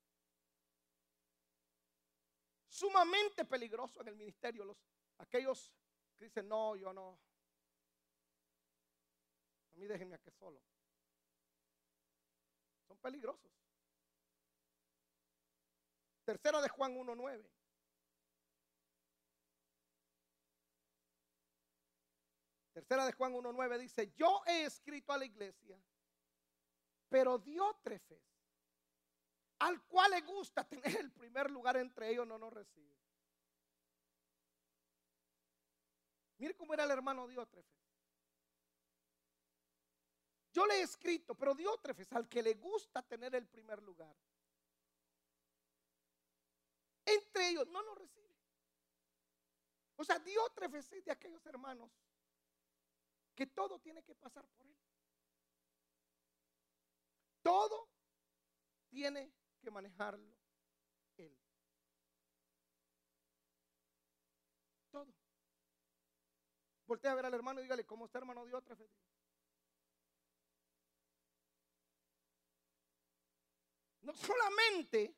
Sumamente 2.68 3.44
peligroso 3.44 4.00
en 4.00 4.08
el 4.08 4.16
ministerio. 4.16 4.64
Los, 4.64 4.76
aquellos 5.18 5.72
que 6.16 6.26
dicen, 6.26 6.48
no, 6.48 6.76
yo 6.76 6.92
no. 6.92 7.18
A 9.72 9.76
mí 9.76 9.86
déjenme 9.86 10.14
aquí 10.14 10.30
solo. 10.30 10.62
Son 12.86 12.96
peligrosos. 12.98 13.50
Tercera 16.24 16.60
de 16.60 16.68
Juan 16.68 16.94
1.9. 16.94 17.57
Tercera 22.78 23.06
de 23.06 23.12
Juan 23.12 23.34
1.9 23.34 23.76
dice, 23.76 24.12
yo 24.14 24.40
he 24.46 24.62
escrito 24.62 25.12
a 25.12 25.18
la 25.18 25.24
iglesia, 25.24 25.76
pero 27.08 27.36
Diótrefes, 27.36 28.22
al 29.58 29.82
cual 29.82 30.12
le 30.12 30.20
gusta 30.20 30.62
tener 30.62 30.96
el 30.96 31.10
primer 31.10 31.50
lugar 31.50 31.76
entre 31.76 32.08
ellos, 32.08 32.24
no 32.24 32.38
nos 32.38 32.52
recibe. 32.52 32.96
Mire 36.36 36.54
cómo 36.54 36.72
era 36.72 36.84
el 36.84 36.92
hermano 36.92 37.26
Diótrefes. 37.26 37.82
Yo 40.52 40.64
le 40.64 40.74
he 40.74 40.82
escrito, 40.82 41.34
pero 41.34 41.56
Diótrefes, 41.56 42.12
al 42.12 42.28
que 42.28 42.44
le 42.44 42.54
gusta 42.54 43.02
tener 43.02 43.34
el 43.34 43.48
primer 43.48 43.82
lugar, 43.82 44.14
entre 47.04 47.48
ellos 47.48 47.66
no 47.66 47.82
nos 47.82 47.98
recibe. 47.98 48.36
O 49.96 50.04
sea, 50.04 50.20
Diótrefes 50.20 50.92
es 50.92 51.04
de 51.04 51.10
aquellos 51.10 51.44
hermanos 51.44 51.90
que 53.38 53.46
todo 53.46 53.78
tiene 53.78 54.02
que 54.02 54.16
pasar 54.16 54.44
por 54.48 54.66
Él. 54.66 54.76
Todo 57.40 57.88
tiene 58.88 59.32
que 59.60 59.70
manejarlo 59.70 60.34
Él. 61.18 61.38
Todo. 64.90 65.14
Voltea 66.84 67.12
a 67.12 67.14
ver 67.14 67.26
al 67.26 67.34
hermano 67.34 67.60
y 67.60 67.62
dígale, 67.62 67.86
¿cómo 67.86 68.06
está 68.06 68.18
hermano 68.18 68.44
de 68.44 68.54
otra 68.54 68.74
fe? 68.74 68.90
No 74.00 74.14
solamente, 74.14 75.14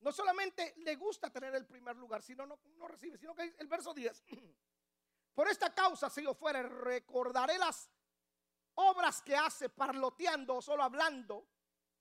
no 0.00 0.12
solamente 0.12 0.72
le 0.78 0.96
gusta 0.96 1.30
tener 1.30 1.54
el 1.54 1.66
primer 1.66 1.94
lugar, 1.96 2.22
sino 2.22 2.46
no, 2.46 2.58
no 2.78 2.88
recibe, 2.88 3.18
sino 3.18 3.34
que 3.34 3.54
el 3.58 3.66
verso 3.66 3.92
10. 3.92 4.24
Por 5.38 5.46
esta 5.46 5.72
causa, 5.72 6.10
si 6.10 6.24
yo 6.24 6.34
fuera, 6.34 6.64
recordaré 6.64 7.56
las 7.58 7.88
obras 8.74 9.22
que 9.22 9.36
hace 9.36 9.68
parloteando 9.68 10.56
o 10.56 10.60
solo 10.60 10.82
hablando, 10.82 11.46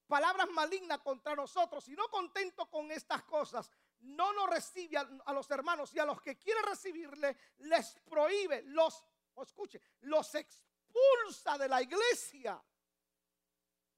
palabras 0.08 0.50
malignas 0.50 1.01
contra 1.01 1.36
nosotros 1.36 1.88
y 1.88 1.91
no 1.91 2.08
contento 2.10 2.67
con 2.67 2.91
estas 2.91 3.22
cosas, 3.25 3.70
no 4.00 4.34
nos 4.34 4.50
recibe 4.50 4.98
a, 4.98 5.34
los 5.34 5.51
hermanos 5.51 5.94
y 5.94 6.00
a 6.00 6.06
los 6.06 6.20
que 6.20 6.39
quiere 6.39 6.63
recibirle, 6.63 7.38
les 7.60 8.00
prohíbe, 8.10 8.63
los, 8.63 9.03
escuche, 9.39 9.79
los 10.01 10.34
expulsa 10.34 11.60
de 11.60 11.70
la 11.70 11.84
iglesia. 11.84 12.60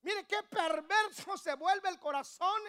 Mire 0.02 0.28
qué 0.28 0.44
perverso 0.50 1.38
se 1.38 1.54
vuelve 1.54 1.88
el 1.88 1.98
corazón 1.98 2.62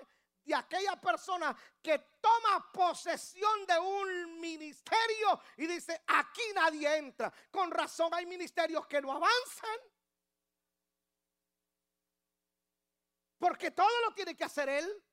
de 0.50 0.56
aquella 0.56 1.00
persona 1.00 1.56
que 1.80 1.98
toma 2.20 2.72
posesión 2.72 3.66
de 3.66 3.78
un 3.78 4.40
ministerio 4.40 5.40
y 5.56 5.66
dice, 5.66 6.02
aquí 6.08 6.42
nadie 6.54 6.96
entra. 6.96 7.32
Con 7.50 7.70
razón 7.70 8.12
hay 8.12 8.26
ministerios 8.26 8.84
que 8.88 9.00
no 9.00 9.12
avanzan. 9.12 9.78
Porque 13.38 13.70
todo 13.70 14.00
lo 14.06 14.12
tiene 14.12 14.36
que 14.36 14.44
hacer 14.44 14.68
él. 14.68 15.04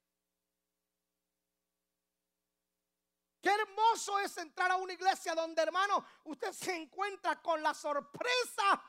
Qué 3.40 3.50
hermoso 3.50 4.20
es 4.20 4.36
entrar 4.38 4.72
a 4.72 4.78
una 4.78 4.94
iglesia 4.94 5.36
donde, 5.36 5.62
hermano, 5.62 6.04
usted 6.26 6.52
se 6.52 6.76
encuentra 6.76 7.40
con 7.42 7.62
la 7.62 7.76
sorpresa 7.76 8.84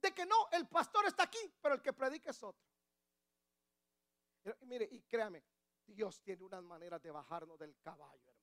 de 0.00 0.12
que 0.12 0.26
no, 0.26 0.48
el 0.52 0.68
pastor 0.68 1.06
está 1.06 1.24
aquí, 1.24 1.38
pero 1.62 1.76
el 1.76 1.82
que 1.82 1.94
predica 1.94 2.30
es 2.30 2.42
otro. 2.42 2.62
mire, 4.60 4.86
y 4.92 5.02
créame, 5.02 5.42
Dios 5.90 6.22
tiene 6.22 6.44
unas 6.44 6.62
maneras 6.62 7.02
de 7.02 7.10
bajarnos 7.10 7.58
del 7.58 7.76
caballo, 7.80 8.28
hermano. 8.28 8.40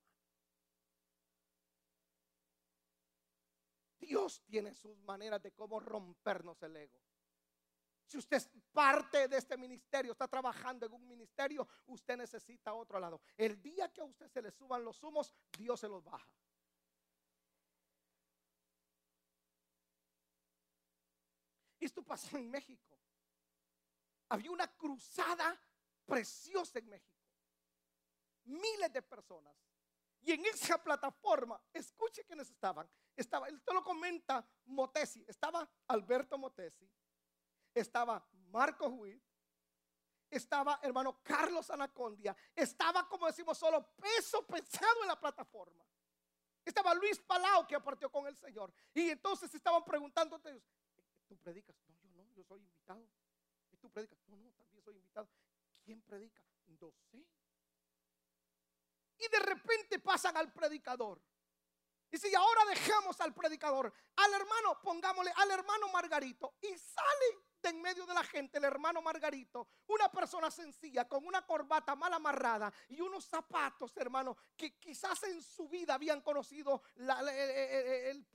Dios 3.99 4.43
tiene 4.45 4.73
sus 4.73 4.97
maneras 4.99 5.41
de 5.41 5.51
cómo 5.53 5.79
rompernos 5.79 6.61
el 6.63 6.75
ego. 6.75 6.99
Si 8.05 8.17
usted 8.17 8.37
es 8.37 8.49
parte 8.71 9.27
de 9.27 9.37
este 9.37 9.57
ministerio, 9.57 10.13
está 10.13 10.27
trabajando 10.27 10.85
en 10.85 10.93
un 10.93 11.05
ministerio, 11.05 11.67
usted 11.87 12.15
necesita 12.15 12.73
otro 12.73 12.99
lado. 12.99 13.21
El 13.35 13.61
día 13.61 13.91
que 13.91 13.99
a 14.01 14.05
usted 14.05 14.29
se 14.29 14.41
le 14.41 14.51
suban 14.51 14.83
los 14.83 15.03
humos, 15.03 15.33
Dios 15.57 15.79
se 15.79 15.89
los 15.89 16.03
baja. 16.03 16.31
Esto 21.79 22.01
pasó 22.03 22.37
en 22.37 22.49
México. 22.49 22.97
Había 24.29 24.51
una 24.51 24.67
cruzada 24.75 25.59
preciosa 26.05 26.79
en 26.79 26.89
México 26.89 27.16
miles 28.47 28.91
de 28.91 29.01
personas. 29.01 29.55
Y 30.21 30.31
en 30.31 30.45
esa 30.45 30.81
plataforma, 30.83 31.61
escuche 31.73 32.23
quiénes 32.25 32.49
estaban. 32.49 32.89
Estaba, 33.15 33.47
esto 33.47 33.73
lo 33.73 33.83
comenta 33.83 34.45
Motesi, 34.65 35.23
estaba 35.27 35.67
Alberto 35.87 36.37
Motesi, 36.37 36.89
estaba 37.73 38.27
Marco 38.51 38.87
Huit, 38.87 39.21
estaba 40.29 40.79
hermano 40.83 41.21
Carlos 41.23 41.69
Anacondia, 41.69 42.35
estaba 42.55 43.07
como 43.07 43.27
decimos 43.27 43.57
solo 43.57 43.95
peso 43.95 44.45
pesado 44.45 45.01
en 45.01 45.07
la 45.07 45.19
plataforma. 45.19 45.85
Estaba 46.65 46.93
Luis 46.93 47.17
Palau 47.19 47.65
que 47.65 47.79
partió 47.79 48.11
con 48.11 48.27
el 48.27 48.35
Señor. 48.35 48.73
Y 48.93 49.09
entonces 49.09 49.53
estaban 49.55 49.85
preguntando 49.85 50.41
ellos, 50.43 50.63
¿tú 51.25 51.37
predicas? 51.37 51.75
No, 51.87 51.95
yo 52.03 52.23
no, 52.23 52.33
yo 52.33 52.43
soy 52.43 52.59
invitado. 52.59 53.07
¿Y 53.71 53.77
tú 53.77 53.89
predicas? 53.89 54.19
No, 54.27 54.35
no, 54.35 54.51
también 54.51 54.83
soy 54.83 54.95
invitado. 54.97 55.29
¿Quién 55.85 56.01
predica? 56.01 56.41
No 56.65 56.91
sé. 57.09 57.25
Y 59.17 59.27
de 59.29 59.39
repente 59.39 59.99
pasan 59.99 60.37
al 60.37 60.51
predicador. 60.51 61.21
Y 62.09 62.17
si 62.17 62.33
ahora 62.33 62.65
dejamos 62.65 63.19
al 63.19 63.33
predicador, 63.33 63.93
al 64.15 64.33
hermano, 64.33 64.79
pongámosle 64.81 65.31
al 65.35 65.51
hermano 65.51 65.89
Margarito, 65.89 66.55
y 66.61 66.77
sale 66.77 67.47
de 67.61 67.69
en 67.69 67.81
medio 67.81 68.05
de 68.05 68.13
la 68.13 68.23
gente 68.23 68.59
el 68.59 68.63
hermano 68.63 69.01
Margarito, 69.01 69.67
una 69.87 70.09
persona 70.09 70.49
sencilla, 70.49 71.07
con 71.07 71.25
una 71.25 71.45
corbata 71.45 71.95
mal 71.95 72.13
amarrada 72.13 72.71
y 72.87 73.01
unos 73.01 73.25
zapatos, 73.25 73.95
hermano, 73.97 74.37
que 74.55 74.77
quizás 74.77 75.21
en 75.23 75.41
su 75.41 75.67
vida 75.67 75.95
habían 75.95 76.21
conocido 76.21 76.81
el, 76.95 77.09
el, 77.29 78.25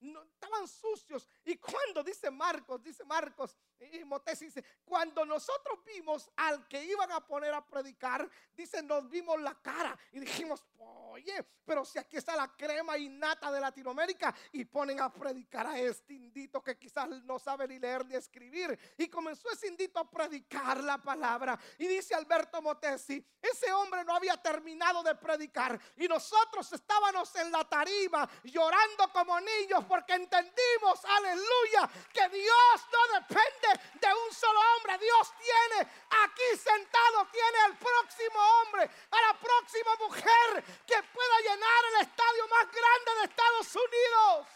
estaban 0.00 0.66
sucios. 0.66 1.28
Y 1.44 1.56
cuando 1.58 2.02
dice 2.02 2.30
Marcos, 2.30 2.82
dice 2.82 3.04
Marcos, 3.04 3.56
y 3.80 4.04
Motés 4.04 4.40
dice, 4.40 4.64
cuando 4.84 5.24
nosotros 5.24 5.78
vimos 5.84 6.30
al 6.36 6.66
que 6.68 6.82
iban 6.84 7.10
a 7.12 7.20
poner 7.20 7.52
a 7.52 7.64
predicar, 7.64 8.28
dice, 8.56 8.82
nos 8.82 9.08
vimos 9.08 9.40
la 9.40 9.54
cara 9.54 9.96
y 10.12 10.20
dijimos, 10.20 10.64
oye, 10.78 11.44
pero 11.64 11.84
si 11.84 11.98
aquí 11.98 12.16
está 12.16 12.36
la 12.36 12.48
crema 12.56 12.96
innata 12.96 13.50
de 13.50 13.60
Latinoamérica 13.60 14.34
y 14.52 14.64
ponen 14.64 15.00
a 15.00 15.12
predicar 15.12 15.66
a 15.66 15.78
este 15.78 16.14
indito 16.14 16.62
que 16.62 16.78
quizás 16.78 17.08
no 17.24 17.38
sabe 17.38 17.66
ni 17.66 17.78
leer 17.78 18.06
ni 18.06 18.14
escribir. 18.14 18.78
Y 18.96 19.08
comenzó 19.08 19.50
ese 19.50 19.66
indito 19.66 19.98
a 19.98 20.08
predicar 20.08 20.82
la 20.82 20.98
palabra. 20.98 21.58
Y 21.78 21.86
dice 21.86 22.14
Alberto 22.14 22.62
Motesi, 22.62 23.24
ese 23.42 23.72
hombre 23.72 24.04
no 24.04 24.14
había 24.14 24.40
terminado 24.40 25.02
de 25.02 25.14
predicar 25.16 25.78
y 25.96 26.06
nosotros 26.06 26.72
estábamos 26.72 27.34
en 27.36 27.50
la 27.50 27.64
tarima 27.64 28.28
llorando 28.44 29.12
como 29.12 29.38
niños 29.40 29.84
porque 29.88 30.14
entendimos, 30.14 31.04
aleluya, 31.04 31.90
que 32.12 32.28
Dios 32.28 32.86
no 32.92 33.20
depende 33.20 33.65
de 33.94 34.14
un 34.14 34.32
solo 34.32 34.60
hombre. 34.60 34.98
Dios 34.98 35.32
tiene 35.38 35.90
aquí 36.10 36.56
sentado, 36.56 37.26
tiene 37.32 37.58
al 37.66 37.76
próximo 37.76 38.38
hombre, 38.38 38.90
a 39.10 39.20
la 39.20 39.38
próxima 39.38 39.96
mujer 39.96 40.64
que 40.86 41.02
pueda 41.02 41.38
llenar 41.40 41.84
el 41.92 42.06
estadio 42.06 42.48
más 42.48 42.66
grande 42.72 43.14
de 43.18 43.24
Estados 43.24 43.76
Unidos. 43.76 44.46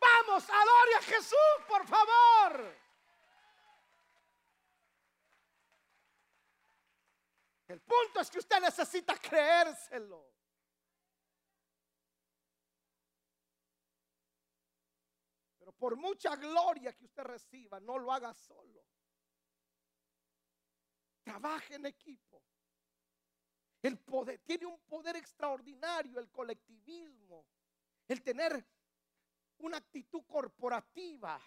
Vamos, 0.00 0.44
adore 0.48 0.94
a 0.96 1.02
Jesús, 1.02 1.64
por 1.68 1.86
favor. 1.86 2.76
El 7.68 7.80
punto 7.82 8.20
es 8.20 8.30
que 8.30 8.38
usted 8.38 8.60
necesita 8.60 9.16
creérselo. 9.16 10.39
Por 15.80 15.96
mucha 15.96 16.36
gloria 16.36 16.92
que 16.92 17.06
usted 17.06 17.22
reciba, 17.22 17.80
no 17.80 17.98
lo 17.98 18.12
haga 18.12 18.34
solo. 18.34 18.84
Trabaje 21.24 21.76
en 21.76 21.86
equipo. 21.86 22.42
El 23.80 23.98
poder 23.98 24.40
tiene 24.40 24.66
un 24.66 24.78
poder 24.80 25.16
extraordinario 25.16 26.20
el 26.20 26.30
colectivismo, 26.30 27.46
el 28.06 28.22
tener 28.22 28.62
una 29.60 29.78
actitud 29.78 30.22
corporativa. 30.26 31.40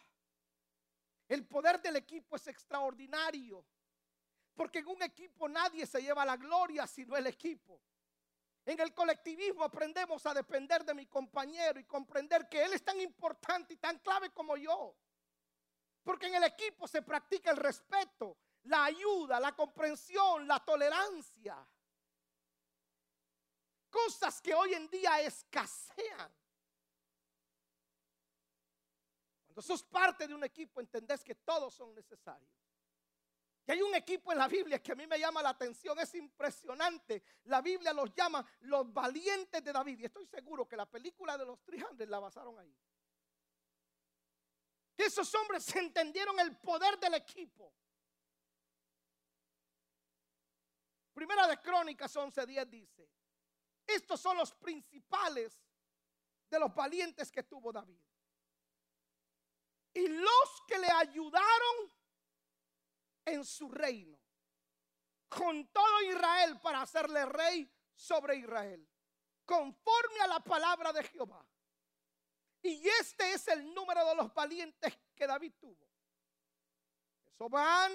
El 1.28 1.46
poder 1.46 1.80
del 1.80 1.98
equipo 1.98 2.36
es 2.36 2.48
extraordinario, 2.48 3.64
porque 4.56 4.80
en 4.80 4.88
un 4.88 5.04
equipo 5.04 5.48
nadie 5.48 5.86
se 5.86 6.02
lleva 6.02 6.26
la 6.26 6.38
gloria 6.38 6.88
sino 6.88 7.16
el 7.16 7.28
equipo. 7.28 7.80
En 8.66 8.80
el 8.80 8.94
colectivismo 8.94 9.64
aprendemos 9.64 10.26
a 10.26 10.34
depender 10.34 10.86
de 10.86 10.94
mi 10.94 11.06
compañero 11.06 11.80
y 11.80 11.84
comprender 11.84 12.48
que 12.48 12.64
él 12.64 12.74
es 12.74 12.84
tan 12.84 13.00
importante 13.00 13.74
y 13.74 13.78
tan 13.78 14.00
clave 14.00 14.30
como 14.32 14.56
yo. 14.56 14.96
Porque 16.04 16.28
en 16.28 16.36
el 16.36 16.44
equipo 16.46 16.88
se 16.88 17.02
practica 17.02 17.52
el 17.52 17.58
respeto, 17.58 18.38
la 18.64 18.86
ayuda, 18.86 19.40
la 19.40 19.54
comprensión, 19.54 20.48
la 20.48 20.64
tolerancia. 20.64 21.58
Cosas 23.90 24.42
que 24.42 24.56
hoy 24.56 24.74
en 24.74 24.90
día 24.90 25.20
escasean. 25.22 26.34
Cuando 29.46 29.62
sos 29.62 29.84
parte 29.84 30.28
de 30.28 30.34
un 30.34 30.44
equipo 30.44 30.80
entendés 30.80 31.24
que 31.24 31.36
todos 31.36 31.74
son 31.74 31.94
necesarios. 31.94 32.63
Y 33.66 33.72
hay 33.72 33.82
un 33.82 33.96
equipo 33.96 34.32
en 34.32 34.40
la 34.40 34.48
Biblia 34.48 34.82
que 34.82 34.92
a 34.92 34.96
mí 34.96 35.08
me 35.08 35.18
llama 35.18 35.42
la 35.42 35.50
atención, 35.50 35.98
es 36.00 36.14
impresionante. 36.16 37.24
La 37.46 37.62
Biblia 37.62 37.94
los 37.94 38.14
llama 38.14 38.46
los 38.62 38.92
valientes 38.92 39.64
de 39.64 39.72
David. 39.72 40.00
Y 40.00 40.06
estoy 40.06 40.26
seguro 40.26 40.68
que 40.68 40.76
la 40.76 40.86
película 40.86 41.38
de 41.38 41.46
los 41.46 41.64
300 41.64 42.08
la 42.10 42.20
basaron 42.20 42.60
ahí. 42.60 42.76
Que 44.96 45.06
esos 45.06 45.34
hombres 45.36 45.74
entendieron 45.76 46.38
el 46.42 46.58
poder 46.58 47.00
del 47.00 47.14
equipo. 47.14 47.74
Primera 51.14 51.48
de 51.48 51.62
Crónicas 51.62 52.14
11:10 52.16 52.70
dice, 52.70 53.10
estos 53.86 54.20
son 54.20 54.38
los 54.38 54.54
principales 54.56 55.64
de 56.50 56.60
los 56.60 56.74
valientes 56.74 57.32
que 57.32 57.44
tuvo 57.44 57.72
David. 57.72 58.00
Y 59.94 60.08
los 60.08 60.64
que 60.68 60.80
le 60.80 60.90
ayudaron 60.90 62.03
en 63.26 63.44
su 63.46 63.70
reino, 63.70 64.20
con 65.30 65.68
todo 65.68 66.02
Israel 66.04 66.60
para 66.62 66.82
hacerle 66.82 67.26
rey 67.26 67.72
sobre 67.94 68.38
Israel, 68.38 68.88
conforme 69.46 70.20
a 70.22 70.28
la 70.28 70.40
palabra 70.40 70.92
de 70.94 71.04
Jehová. 71.04 71.46
Y 72.62 72.88
este 72.88 73.34
es 73.34 73.48
el 73.50 73.74
número 73.74 74.06
de 74.06 74.16
los 74.16 74.34
valientes 74.34 74.98
que 75.14 75.28
David 75.28 75.54
tuvo. 75.60 75.90
Sobán, 77.38 77.92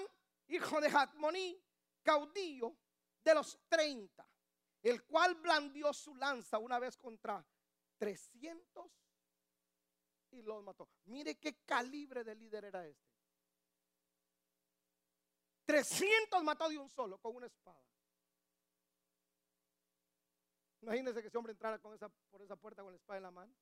hijo 0.47 0.79
de 0.79 0.91
Jatmoní, 0.91 1.59
caudillo 2.03 2.75
de 3.23 3.33
los 3.33 3.59
30, 3.67 4.27
el 4.83 5.03
cual 5.05 5.35
blandió 5.35 5.91
su 5.93 6.15
lanza 6.15 6.57
una 6.59 6.77
vez 6.77 6.95
contra 6.97 7.43
300 7.97 8.91
y 10.31 10.41
los 10.43 10.63
mató. 10.63 10.89
Mire 11.05 11.39
qué 11.39 11.63
calibre 11.65 12.23
de 12.23 12.35
líder 12.35 12.65
era 12.65 12.85
este. 12.85 13.08
300 15.69 16.43
mató 16.43 16.67
de 16.67 16.79
un 16.79 16.89
solo 16.89 17.19
con 17.19 17.35
una 17.35 17.45
espada. 17.45 17.79
Imagínense 20.81 21.21
que 21.21 21.27
ese 21.27 21.37
hombre 21.37 21.51
entrara 21.51 21.77
con 21.77 21.93
esa, 21.93 22.09
por 22.09 22.41
esa 22.41 22.55
puerta 22.55 22.81
con 22.81 22.91
la 22.91 22.97
espada 22.97 23.17
en 23.17 23.23
la 23.23 23.29
mano. 23.29 23.53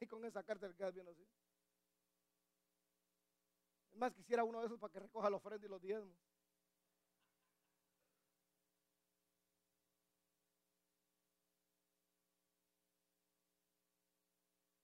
Y 0.00 0.06
con 0.06 0.22
esa 0.22 0.42
carta 0.42 0.68
le 0.68 0.74
queda 0.74 0.90
bien 0.90 1.08
así. 1.08 1.26
Es 3.90 3.96
más, 3.96 4.12
quisiera 4.12 4.44
uno 4.44 4.60
de 4.60 4.66
esos 4.66 4.78
para 4.78 4.92
que 4.92 5.00
recoja 5.00 5.30
la 5.30 5.36
ofrenda 5.38 5.66
y 5.66 5.70
los 5.70 5.80
diezmos. 5.80 6.14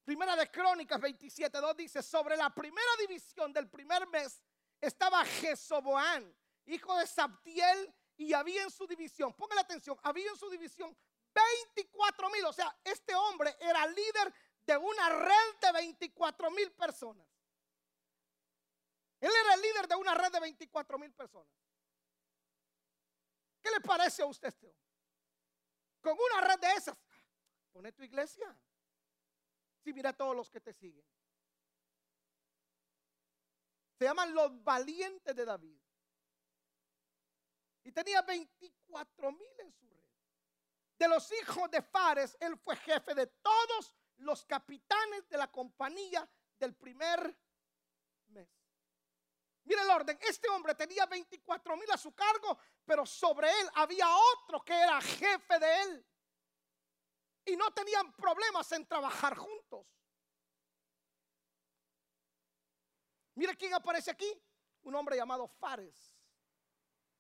Primera 0.07 0.37
de 0.37 0.51
Crónicas 0.51 0.99
27.2 0.99 1.77
dice, 1.77 2.03
sobre 2.03 2.35
la 2.39 2.49
primera 2.49 2.97
división 2.99 3.53
del 3.53 3.69
primer 3.69 4.09
mes 4.09 4.41
estaba 4.81 5.25
Jesoboán, 5.25 6.35
hijo 6.67 6.97
de 6.97 7.07
Sabtiel, 7.07 7.95
y 8.17 8.35
había 8.35 8.63
en 8.63 8.71
su 8.71 8.87
división, 8.87 9.33
póngale 9.33 9.63
atención, 9.63 9.99
había 10.03 10.31
en 10.31 10.37
su 10.37 10.51
división 10.51 10.95
24 11.33 12.29
mil, 12.31 12.45
o 12.45 12.53
sea, 12.53 12.77
este 12.85 13.15
hombre 13.15 13.57
era 13.61 13.87
líder 13.87 14.35
de 14.67 14.77
una 14.77 15.09
red 15.09 15.55
de 15.63 15.73
24 15.73 16.51
mil 16.51 16.71
personas. 16.73 17.27
Él 19.21 19.31
era 19.45 19.55
el 19.55 19.63
líder 19.63 19.89
de 19.89 19.97
una 19.97 20.15
red 20.15 20.33
de 20.33 20.41
24 20.41 20.99
mil 20.99 21.13
personas. 21.15 21.53
¿Qué 23.63 23.71
le 23.71 23.81
parece 23.81 24.23
a 24.23 24.27
usted 24.27 24.49
este 24.49 24.67
hombre? 24.67 24.85
Con 26.01 26.17
una 26.19 26.41
red 26.47 26.59
de 26.59 26.73
esas, 26.73 26.97
pone 27.73 27.93
tu 27.93 28.03
iglesia. 28.03 28.57
Si 29.83 29.93
mira 29.93 30.11
a 30.11 30.17
todos 30.17 30.37
los 30.37 30.51
que 30.51 30.61
te 30.61 30.73
siguen. 30.73 31.05
Se 34.01 34.07
llaman 34.07 34.35
los 34.35 34.65
valientes 34.65 35.37
de 35.37 35.45
David. 35.45 35.79
Y 37.85 37.93
tenía 37.93 38.23
24 38.23 39.31
mil 39.31 39.51
en 39.59 39.71
su 39.73 39.87
red. 39.91 40.09
De 40.97 41.07
los 41.07 41.31
hijos 41.33 41.71
de 41.71 41.83
Fares, 41.83 42.35
él 42.41 42.57
fue 42.57 42.77
jefe 42.77 43.15
de 43.15 43.27
todos 43.27 43.95
los 44.17 44.47
capitanes 44.47 45.29
de 45.29 45.37
la 45.37 45.53
compañía 45.53 46.27
del 46.59 46.75
primer 46.77 47.39
mes. 48.29 48.49
Mire 49.65 49.83
el 49.83 49.91
orden, 49.91 50.19
este 50.23 50.49
hombre 50.49 50.75
tenía 50.75 51.05
24 51.05 51.77
mil 51.77 51.91
a 51.91 51.99
su 51.99 52.15
cargo, 52.15 52.59
pero 52.87 53.05
sobre 53.05 53.51
él 53.51 53.71
había 53.75 54.07
otro 54.09 54.65
que 54.65 54.73
era 54.73 54.99
jefe 55.03 55.59
de 55.59 55.83
él. 55.83 56.07
Y 57.45 57.55
no 57.55 57.71
tenían 57.75 58.17
problemas 58.17 58.73
en 58.73 58.87
trabajar 58.87 59.37
juntos. 59.37 59.60
Mira 63.41 63.55
quién 63.55 63.73
aparece 63.73 64.11
aquí. 64.11 64.31
Un 64.83 64.95
hombre 64.95 65.17
llamado 65.17 65.49
Fares. 65.49 66.15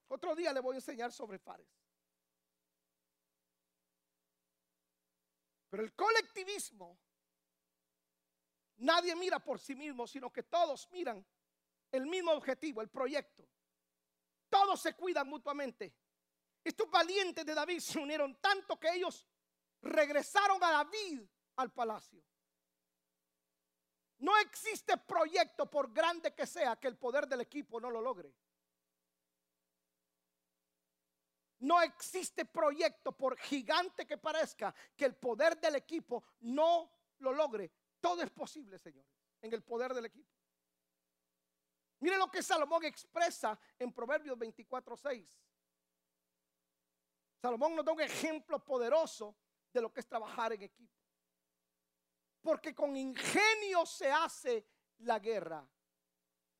Otro 0.07 0.37
día 0.37 0.53
le 0.53 0.61
voy 0.61 0.75
a 0.75 0.77
enseñar 0.77 1.11
sobre 1.13 1.39
Fares. 1.39 1.67
Pero 5.71 5.83
el 5.83 5.95
colectivismo, 5.95 6.99
nadie 8.77 9.17
mira 9.17 9.39
por 9.39 9.59
sí 9.59 9.75
mismo, 9.75 10.07
sino 10.07 10.31
que 10.31 10.43
todos 10.43 10.91
miran 10.91 11.25
el 11.91 12.07
mismo 12.07 12.33
objetivo, 12.33 12.83
el 12.83 12.91
proyecto. 12.91 13.49
Todos 14.51 14.79
se 14.79 14.95
cuidan 14.95 15.27
mutuamente. 15.27 15.95
Estos 16.63 16.91
valientes 16.91 17.47
de 17.47 17.55
David 17.55 17.81
se 17.81 17.99
unieron 17.99 18.39
tanto 18.43 18.79
que 18.79 18.93
ellos 18.93 19.27
regresaron 19.81 20.63
a 20.63 20.71
David 20.71 21.23
al 21.57 21.73
palacio. 21.73 22.23
No 24.21 24.37
existe 24.39 24.97
proyecto, 24.99 25.71
por 25.71 25.93
grande 25.93 26.35
que 26.35 26.47
sea, 26.47 26.77
que 26.77 26.89
el 26.89 26.97
poder 26.97 27.27
del 27.27 27.41
equipo 27.41 27.81
no 27.81 27.91
lo 27.91 28.01
logre. 28.01 28.35
No 31.61 31.81
existe 31.83 32.45
proyecto, 32.45 33.13
por 33.13 33.37
gigante 33.39 34.07
que 34.07 34.19
parezca, 34.19 34.75
que 34.97 35.07
el 35.07 35.15
poder 35.15 35.59
del 35.59 35.77
equipo 35.77 36.25
no 36.41 36.91
lo 37.19 37.33
logre. 37.33 37.71
Todo 38.01 38.23
es 38.23 38.31
posible, 38.31 38.79
señores, 38.79 39.11
en 39.43 39.53
el 39.53 39.63
poder 39.63 39.93
del 39.95 40.07
equipo. 40.07 40.31
Mire 42.01 42.17
lo 42.17 42.31
que 42.31 42.43
Salomón 42.43 42.85
expresa 42.85 43.59
en 43.79 43.93
Proverbios 43.93 44.39
24:6. 44.39 45.27
Salomón 47.41 47.75
nos 47.75 47.85
da 47.85 47.93
un 47.93 48.01
ejemplo 48.01 48.63
poderoso 48.63 49.35
de 49.73 49.81
lo 49.81 49.93
que 49.93 50.01
es 50.01 50.07
trabajar 50.07 50.53
en 50.53 50.63
equipo. 50.63 51.00
Porque 52.41 52.75
con 52.75 52.97
ingenio 52.97 53.85
se 53.85 54.11
hace 54.11 54.67
la 54.99 55.19
guerra. 55.19 55.69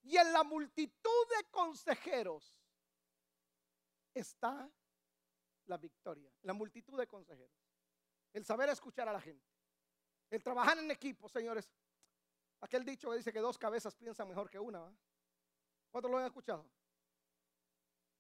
Y 0.03 0.17
en 0.17 0.33
la 0.33 0.43
multitud 0.43 1.29
de 1.37 1.51
consejeros 1.51 2.59
está 4.15 4.71
la 5.67 5.77
victoria. 5.77 6.31
La 6.43 6.53
multitud 6.53 6.99
de 6.99 7.07
consejeros. 7.07 7.57
El 8.33 8.45
saber 8.45 8.69
escuchar 8.69 9.09
a 9.09 9.13
la 9.13 9.21
gente. 9.21 9.47
El 10.31 10.43
trabajar 10.43 10.79
en 10.79 10.91
equipo, 10.91 11.29
señores. 11.29 11.69
Aquel 12.61 12.85
dicho 12.85 13.11
que 13.11 13.17
dice 13.17 13.33
que 13.33 13.41
dos 13.41 13.59
cabezas 13.59 13.95
piensan 13.95 14.29
mejor 14.29 14.51
que 14.51 14.59
una. 14.59 14.95
¿Cuántos 15.91 16.11
lo 16.11 16.19
han 16.19 16.27
escuchado? 16.27 16.71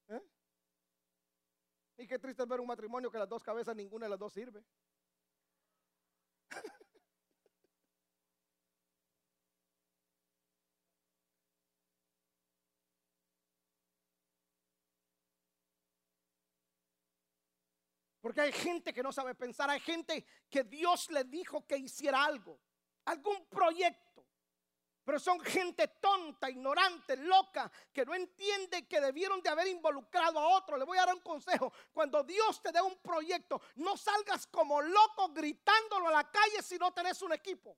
¿Eh? 0.08 0.22
Y 1.98 2.06
qué 2.06 2.18
triste 2.18 2.42
es 2.42 2.48
ver 2.48 2.60
un 2.60 2.66
matrimonio 2.66 3.10
que 3.10 3.18
las 3.18 3.28
dos 3.28 3.42
cabezas, 3.42 3.76
ninguna 3.76 4.06
de 4.06 4.10
las 4.10 4.18
dos 4.18 4.32
sirve. 4.32 4.64
Porque 18.30 18.42
hay 18.42 18.52
gente 18.52 18.94
que 18.94 19.02
no 19.02 19.10
sabe 19.10 19.34
pensar, 19.34 19.68
hay 19.70 19.80
gente 19.80 20.24
que 20.48 20.62
Dios 20.62 21.10
le 21.10 21.24
dijo 21.24 21.66
que 21.66 21.76
hiciera 21.76 22.22
algo, 22.22 22.60
algún 23.06 23.44
proyecto. 23.46 24.24
Pero 25.04 25.18
son 25.18 25.40
gente 25.40 25.88
tonta, 26.00 26.48
ignorante, 26.48 27.16
loca, 27.16 27.68
que 27.92 28.06
no 28.06 28.14
entiende 28.14 28.86
que 28.86 29.00
debieron 29.00 29.42
de 29.42 29.48
haber 29.48 29.66
involucrado 29.66 30.38
a 30.38 30.46
otro. 30.56 30.76
Le 30.76 30.84
voy 30.84 30.96
a 30.98 31.06
dar 31.06 31.14
un 31.16 31.22
consejo. 31.22 31.72
Cuando 31.92 32.22
Dios 32.22 32.62
te 32.62 32.70
dé 32.70 32.80
un 32.80 32.98
proyecto, 32.98 33.60
no 33.74 33.96
salgas 33.96 34.46
como 34.46 34.80
loco 34.80 35.32
gritándolo 35.32 36.06
a 36.06 36.12
la 36.12 36.30
calle 36.30 36.62
si 36.62 36.78
no 36.78 36.92
tenés 36.92 37.20
un 37.22 37.32
equipo. 37.32 37.76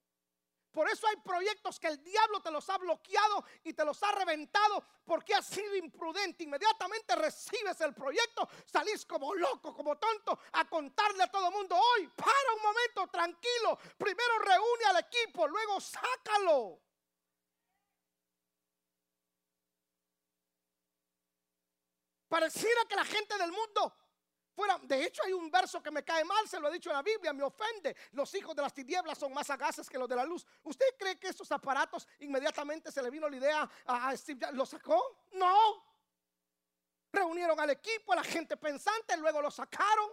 Por 0.72 0.88
eso 0.88 1.06
hay 1.06 1.16
proyectos 1.16 1.78
que 1.78 1.88
el 1.88 2.02
diablo 2.02 2.40
te 2.40 2.50
los 2.50 2.68
ha 2.70 2.78
bloqueado 2.78 3.44
y 3.62 3.74
te 3.74 3.84
los 3.84 4.02
ha 4.02 4.12
reventado 4.12 4.82
porque 5.04 5.34
has 5.34 5.46
sido 5.46 5.76
imprudente. 5.76 6.44
Inmediatamente 6.44 7.14
recibes 7.14 7.78
el 7.82 7.94
proyecto, 7.94 8.48
salís 8.64 9.04
como 9.04 9.34
loco, 9.34 9.74
como 9.74 9.96
tonto 9.98 10.38
a 10.52 10.64
contarle 10.68 11.24
a 11.24 11.30
todo 11.30 11.48
el 11.48 11.54
mundo, 11.54 11.76
hoy, 11.76 12.08
para 12.08 12.54
un 12.56 12.62
momento, 12.62 13.06
tranquilo. 13.08 13.78
Primero 13.98 14.38
reúne 14.38 14.84
al 14.86 14.96
equipo, 15.00 15.46
luego 15.46 15.78
sácalo. 15.78 16.80
Pareciera 22.28 22.86
que 22.86 22.96
la 22.96 23.04
gente 23.04 23.36
del 23.36 23.52
mundo 23.52 23.94
De 24.82 25.04
hecho, 25.04 25.22
hay 25.24 25.32
un 25.32 25.50
verso 25.50 25.82
que 25.82 25.90
me 25.90 26.04
cae 26.04 26.24
mal, 26.24 26.46
se 26.46 26.60
lo 26.60 26.68
he 26.68 26.72
dicho 26.72 26.90
en 26.90 26.96
la 26.96 27.02
Biblia, 27.02 27.32
me 27.32 27.42
ofende. 27.42 27.96
Los 28.12 28.34
hijos 28.34 28.54
de 28.54 28.62
las 28.62 28.74
tinieblas 28.74 29.18
son 29.18 29.32
más 29.32 29.46
sagaces 29.46 29.88
que 29.88 29.98
los 29.98 30.08
de 30.08 30.16
la 30.16 30.24
luz. 30.24 30.46
¿Usted 30.62 30.86
cree 30.98 31.18
que 31.18 31.28
estos 31.28 31.50
aparatos 31.52 32.06
inmediatamente 32.20 32.92
se 32.92 33.02
le 33.02 33.10
vino 33.10 33.28
la 33.28 33.36
idea 33.36 33.70
a 33.86 34.16
Steve 34.16 34.48
¿Lo 34.52 34.66
sacó? 34.66 35.26
No. 35.32 35.84
Reunieron 37.12 37.58
al 37.58 37.70
equipo, 37.70 38.12
a 38.12 38.16
la 38.16 38.24
gente 38.24 38.56
pensante, 38.56 39.16
luego 39.16 39.40
lo 39.40 39.50
sacaron. 39.50 40.10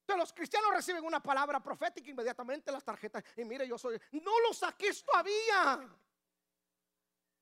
Entonces 0.00 0.20
los 0.20 0.32
cristianos 0.32 0.70
reciben 0.72 1.04
una 1.04 1.20
palabra 1.20 1.60
profética 1.60 2.10
inmediatamente 2.10 2.72
las 2.72 2.84
tarjetas. 2.84 3.24
Y 3.36 3.44
mire, 3.44 3.66
yo 3.66 3.78
soy. 3.78 4.00
No 4.12 4.40
lo 4.40 4.52
saques 4.52 5.04
todavía. 5.04 5.88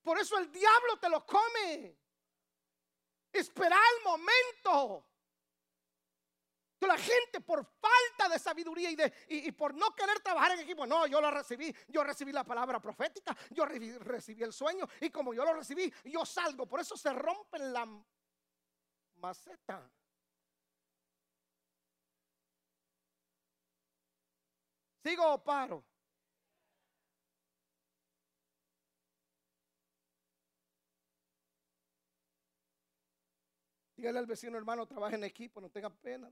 Por 0.03 0.19
eso 0.19 0.39
el 0.39 0.51
diablo 0.51 0.99
te 0.99 1.09
lo 1.09 1.25
come. 1.27 1.97
Espera 3.33 3.77
el 3.77 4.05
momento. 4.05 5.14
La 6.87 6.99
gente 6.99 7.41
por 7.41 7.65
falta 7.65 8.29
de 8.33 8.39
sabiduría 8.39 8.91
y, 8.91 8.97
de, 8.97 9.13
y, 9.29 9.53
por 9.53 9.75
no 9.75 9.95
querer 9.95 10.21
trabajar 10.21 10.53
en 10.53 10.61
equipo, 10.61 10.87
no, 10.87 11.07
yo 11.07 11.21
lo 11.21 11.31
recibí, 11.31 11.75
yo 11.89 12.05
recibí 12.05 12.33
la 12.33 12.45
palabra 12.45 12.81
profética, 12.81 13.37
yo 13.51 13.65
recibí, 13.65 13.97
recibí 13.99 14.43
el 14.43 14.53
sueño 14.53 14.87
y 15.01 15.11
como 15.11 15.33
yo 15.35 15.45
lo 15.45 15.55
recibí, 15.55 15.93
yo 16.05 16.25
salgo. 16.25 16.67
Por 16.67 16.81
eso 16.81 16.97
se 16.97 17.13
rompe 17.13 17.59
la 17.59 17.89
maceta. 19.17 19.91
¿Sigo 25.03 25.35
o 25.35 25.45
paro? 25.45 25.85
Dígale 33.97 34.19
al 34.19 34.27
vecino 34.27 34.59
hermano, 34.59 34.87
trabaja 34.87 35.15
en 35.17 35.25
equipo, 35.25 35.61
no 35.61 35.71
tenga 35.71 35.89
pena. 35.89 36.31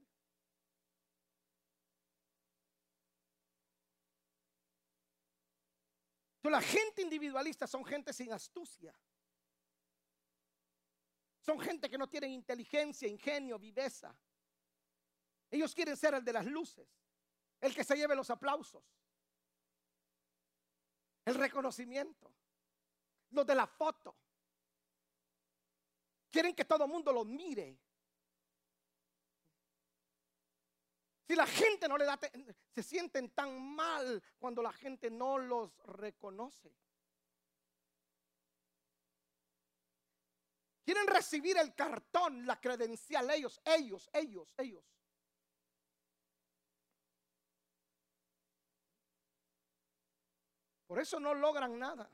La 6.50 6.60
gente 6.60 7.02
individualista 7.02 7.66
son 7.66 7.84
gente 7.84 8.12
sin 8.12 8.32
astucia. 8.32 8.94
Son 11.40 11.58
gente 11.60 11.90
que 11.90 11.98
no 11.98 12.08
tienen 12.08 12.30
inteligencia, 12.30 13.08
ingenio, 13.08 13.58
viveza. 13.58 14.16
Ellos 15.50 15.74
quieren 15.74 15.96
ser 15.96 16.14
el 16.14 16.24
de 16.24 16.32
las 16.32 16.46
luces, 16.46 16.88
el 17.60 17.74
que 17.74 17.84
se 17.84 17.96
lleve 17.96 18.14
los 18.14 18.30
aplausos, 18.30 18.82
el 21.24 21.34
reconocimiento, 21.34 22.32
los 23.30 23.46
de 23.46 23.54
la 23.54 23.66
foto. 23.66 24.16
Quieren 26.30 26.54
que 26.54 26.64
todo 26.64 26.84
el 26.84 26.90
mundo 26.90 27.12
los 27.12 27.26
mire. 27.26 27.78
Si 31.26 31.34
la 31.34 31.46
gente 31.46 31.88
no 31.88 31.96
le 31.96 32.04
da, 32.04 32.18
se 32.74 32.82
sienten 32.82 33.30
tan 33.30 33.60
mal 33.74 34.22
cuando 34.38 34.62
la 34.62 34.72
gente 34.72 35.10
no 35.10 35.38
los 35.38 35.76
reconoce. 35.84 36.72
Quieren 40.84 41.06
recibir 41.06 41.56
el 41.58 41.74
cartón, 41.74 42.44
la 42.44 42.60
credencial, 42.60 43.30
ellos, 43.30 43.60
ellos, 43.64 44.10
ellos, 44.12 44.52
ellos. 44.58 44.84
Por 50.86 50.98
eso 50.98 51.18
no 51.20 51.32
logran 51.32 51.78
nada. 51.78 52.10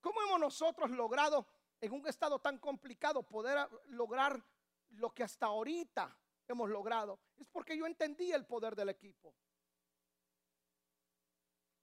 ¿Cómo 0.00 0.20
hemos 0.22 0.38
nosotros 0.38 0.90
logrado 0.90 1.46
en 1.80 1.92
un 1.92 2.06
estado 2.06 2.38
tan 2.38 2.58
complicado 2.58 3.22
poder 3.22 3.68
lograr 3.86 4.44
lo 4.90 5.12
que 5.12 5.22
hasta 5.22 5.46
ahorita 5.46 6.16
hemos 6.48 6.68
logrado? 6.70 7.20
Es 7.36 7.46
porque 7.48 7.76
yo 7.76 7.86
entendí 7.86 8.32
el 8.32 8.46
poder 8.46 8.74
del 8.74 8.88
equipo. 8.88 9.34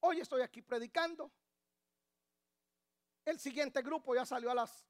Hoy 0.01 0.19
estoy 0.19 0.41
aquí 0.41 0.61
predicando. 0.61 1.31
El 3.25 3.39
siguiente 3.39 3.81
grupo 3.81 4.13
ya 4.13 4.25
salió 4.25 4.51
a 4.51 4.55
las 4.55 4.85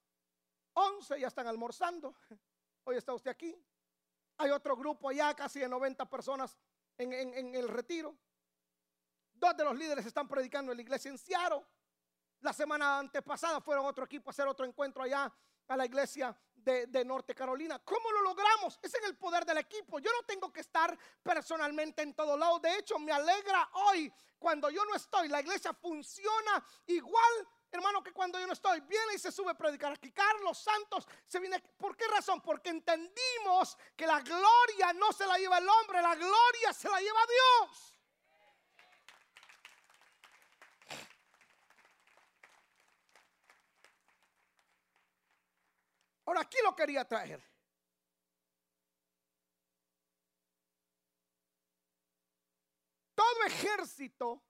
11, 0.73 1.19
ya 1.19 1.27
están 1.27 1.47
almorzando. 1.47 2.15
Hoy 2.85 2.97
está 2.97 3.13
usted 3.13 3.29
aquí. 3.29 3.55
Hay 4.37 4.49
otro 4.49 4.75
grupo 4.75 5.09
allá, 5.09 5.35
casi 5.35 5.59
de 5.59 5.69
90 5.69 6.09
personas 6.09 6.57
en, 6.97 7.13
el 7.55 7.67
retiro. 7.67 8.17
Dos 9.33 9.55
de 9.55 9.63
los 9.63 9.77
líderes 9.77 10.05
están 10.05 10.27
predicando 10.27 10.71
en 10.71 10.77
la 10.77 10.81
iglesia 10.81 11.11
en 11.11 11.17
Seattle. 11.17 11.63
La 12.39 12.51
semana 12.51 12.99
antepasada 12.99 13.61
fueron 13.61 13.85
otro 13.85 14.05
equipo 14.05 14.29
a 14.29 14.31
hacer 14.31 14.47
otro 14.47 14.65
encuentro 14.65 15.03
allá 15.03 15.31
a 15.67 15.77
la 15.77 15.85
iglesia 15.85 16.35
de, 16.63 17.05
Norte 17.05 17.35
Carolina. 17.35 17.79
¿Cómo 17.79 18.11
lo 18.11 18.21
logramos? 18.21 18.79
Es 18.81 18.93
en 18.95 19.05
el 19.05 19.15
poder 19.17 19.45
del 19.45 19.57
equipo. 19.57 19.99
Yo 19.99 20.11
no 20.11 20.25
tengo 20.25 20.51
que 20.51 20.61
estar 20.61 20.97
personalmente 21.21 22.01
en 22.01 22.13
todo 22.13 22.37
lado. 22.37 22.59
De 22.59 22.77
hecho, 22.77 22.97
me 22.99 23.11
alegra 23.11 23.69
hoy 23.73 24.11
cuando 24.39 24.69
yo 24.69 24.83
no 24.85 24.95
estoy. 24.95 25.27
La 25.27 25.41
iglesia 25.41 25.73
funciona 25.73 26.65
igual 26.87 27.47
hermano, 27.75 28.03
que 28.03 28.11
cuando 28.11 28.39
yo 28.39 28.45
no 28.45 28.53
estoy, 28.53 28.81
viene 28.81 29.15
y 29.15 29.19
se 29.19 29.31
sube 29.31 29.51
a 29.51 29.55
predicar 29.55 29.93
aquí. 29.93 30.11
Carlos 30.11 30.59
Santos 30.59 31.07
se 31.25 31.39
viene. 31.39 31.59
¿Por 31.59 31.97
qué 31.97 32.07
razón? 32.07 32.39
Porque 32.41 32.69
entendimos 32.69 33.77
que 33.95 34.05
la 34.05 34.21
gloria 34.21 34.93
no 34.93 35.11
se 35.11 35.25
la 35.25 35.37
lleva 35.37 35.57
el 35.57 35.67
hombre, 35.67 36.01
la 36.01 36.15
gloria 36.15 36.71
se 36.71 36.89
la 36.89 36.99
lleva 36.99 37.19
Dios. 37.25 37.92
Ahora 46.33 46.47
aquí 46.47 46.57
lo 46.63 46.75
quería 46.75 47.07
traer. 47.07 47.39
Todo 53.13 53.43
ejército 53.45 54.43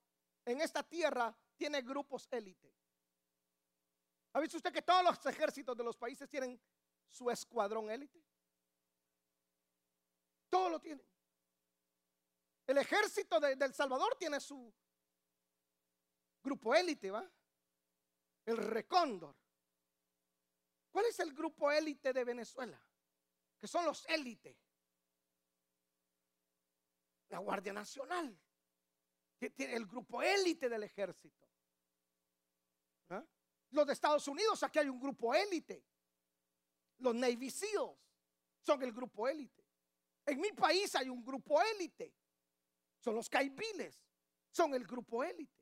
en 0.46 0.62
esta 0.62 0.82
tierra 0.82 1.38
tiene 1.58 1.82
grupos 1.82 2.26
élite. 2.32 2.74
¿Ha 4.32 4.40
visto 4.40 4.56
usted 4.56 4.72
que 4.72 4.82
todos 4.82 5.04
los 5.04 5.26
ejércitos 5.26 5.76
de 5.76 5.84
los 5.84 5.98
países 5.98 6.30
tienen 6.30 6.58
su 7.10 7.30
escuadrón 7.30 7.92
élite? 7.92 8.24
Todo 10.50 10.70
lo 10.70 10.80
tienen. 10.80 11.06
El 12.66 12.78
ejército 12.78 13.42
de, 13.42 13.58
El 13.60 13.74
Salvador 13.74 14.16
tiene 14.18 14.40
su 14.40 14.74
grupo 16.42 16.74
élite, 16.74 17.12
¿va? 17.12 17.30
El 18.46 18.56
Recóndor. 18.56 19.43
¿Cuál 20.94 21.08
es 21.08 21.20
el 21.22 21.34
grupo 21.34 21.72
élite 21.72 22.14
de 22.14 22.24
Venezuela? 22.24 22.80
Que 23.60 23.68
son 23.68 23.84
los 23.84 24.08
élites. 24.08 24.56
La 27.30 27.40
Guardia 27.40 27.74
Nacional. 27.74 28.40
El 29.40 29.88
grupo 29.88 30.22
élite 30.22 30.70
del 30.70 30.84
ejército. 30.84 31.50
¿Ah? 33.10 33.26
Los 33.72 33.88
de 33.88 33.94
Estados 33.94 34.28
Unidos, 34.28 34.62
aquí 34.62 34.78
hay 34.78 34.88
un 34.88 35.00
grupo 35.00 35.34
élite. 35.34 35.84
Los 37.00 37.16
Navy 37.16 37.50
SEALs 37.50 37.98
son 38.62 38.84
el 38.84 38.94
grupo 38.94 39.28
élite. 39.28 39.66
En 40.28 40.40
mi 40.40 40.52
país 40.52 40.94
hay 40.94 41.10
un 41.10 41.26
grupo 41.26 41.60
élite. 41.60 42.14
Son 43.00 43.16
los 43.16 43.28
caibiles. 43.28 44.00
Son 44.52 44.76
el 44.76 44.86
grupo 44.86 45.24
élite. 45.24 45.60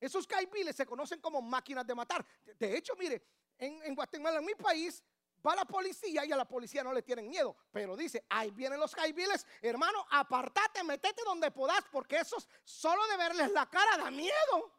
Esos 0.00 0.26
caibiles 0.26 0.74
se 0.74 0.84
conocen 0.84 1.20
como 1.20 1.40
máquinas 1.40 1.86
de 1.86 1.94
matar. 1.94 2.26
De 2.58 2.76
hecho, 2.76 2.96
mire, 2.96 3.24
en, 3.64 3.94
Guatemala, 3.94 4.38
en 4.38 4.44
mi 4.44 4.54
país, 4.54 5.02
va 5.44 5.54
la 5.54 5.64
policía 5.64 6.24
y 6.24 6.32
a 6.32 6.36
la 6.36 6.46
policía 6.46 6.82
no 6.82 6.92
le 6.92 7.02
tienen 7.02 7.28
miedo. 7.28 7.56
Pero 7.70 7.96
dice, 7.96 8.24
ahí 8.28 8.50
vienen 8.50 8.80
los 8.80 8.94
caibiles, 8.94 9.46
hermano, 9.62 10.06
apartate, 10.10 10.82
metete 10.84 11.22
donde 11.24 11.50
podás, 11.50 11.84
porque 11.90 12.18
esos 12.18 12.48
solo 12.64 13.06
de 13.08 13.16
verles 13.16 13.50
la 13.52 13.68
cara 13.68 13.96
da 13.96 14.10
miedo. 14.10 14.72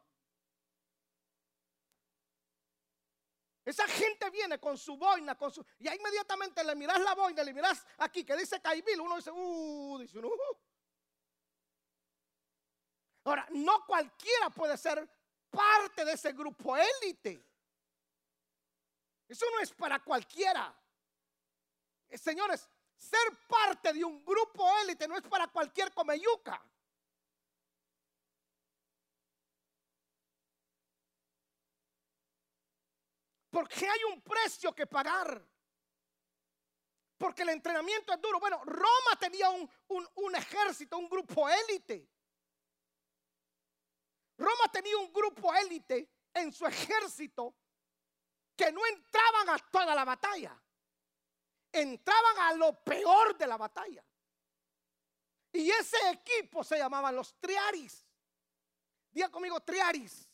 Esa 3.64 3.86
gente 3.88 4.30
viene 4.30 4.60
con 4.60 4.78
su 4.78 4.96
boina, 4.96 5.36
con 5.36 5.50
su. 5.50 5.64
Y 5.80 5.88
ahí 5.88 5.98
inmediatamente 5.98 6.62
le 6.62 6.76
miras 6.76 7.00
la 7.00 7.16
boina, 7.16 7.42
le 7.42 7.52
miras 7.52 7.84
aquí 7.98 8.24
que 8.24 8.36
dice 8.36 8.60
Caibil, 8.60 9.00
uno 9.00 9.16
dice, 9.16 9.32
uh, 9.32 9.98
dice 9.98 10.18
uno. 10.18 10.28
Uh". 10.28 10.56
Ahora, 13.24 13.48
no 13.50 13.84
cualquiera 13.84 14.50
puede 14.50 14.76
ser 14.78 15.08
parte 15.50 16.04
de 16.04 16.12
ese 16.12 16.32
grupo 16.32 16.76
élite. 16.76 17.44
Eso 19.28 19.46
no 19.50 19.60
es 19.60 19.72
para 19.72 20.02
cualquiera. 20.02 20.74
Eh, 22.08 22.18
señores, 22.18 22.68
ser 22.96 23.38
parte 23.48 23.92
de 23.92 24.04
un 24.04 24.24
grupo 24.24 24.68
élite 24.82 25.08
no 25.08 25.16
es 25.16 25.22
para 25.22 25.48
cualquier 25.48 25.92
comeyuca. 25.92 26.62
Porque 33.50 33.88
hay 33.88 34.04
un 34.12 34.20
precio 34.20 34.74
que 34.74 34.86
pagar. 34.86 35.42
Porque 37.16 37.42
el 37.42 37.48
entrenamiento 37.48 38.12
es 38.12 38.20
duro. 38.20 38.38
Bueno, 38.38 38.62
Roma 38.64 39.18
tenía 39.18 39.48
un, 39.48 39.68
un 39.88 40.34
ejército, 40.34 40.98
un 40.98 41.08
grupo 41.08 41.48
élite. 41.48 42.06
Roma 44.36 44.70
tenía 44.70 44.98
un 44.98 45.10
grupo 45.12 45.54
élite 45.54 46.08
en 46.34 46.52
su 46.52 46.66
ejército 46.66 47.54
que 48.56 48.72
no 48.72 48.84
entraban 48.86 49.50
a 49.50 49.58
toda 49.70 49.94
la 49.94 50.04
batalla, 50.04 50.60
entraban 51.70 52.38
a 52.38 52.52
lo 52.54 52.82
peor 52.82 53.36
de 53.36 53.46
la 53.46 53.56
batalla. 53.56 54.04
Y 55.52 55.70
ese 55.70 55.96
equipo 56.10 56.64
se 56.64 56.78
llamaban 56.78 57.14
los 57.14 57.38
triaris. 57.38 58.04
Diga 59.10 59.30
conmigo 59.30 59.60
triaris. 59.60 60.28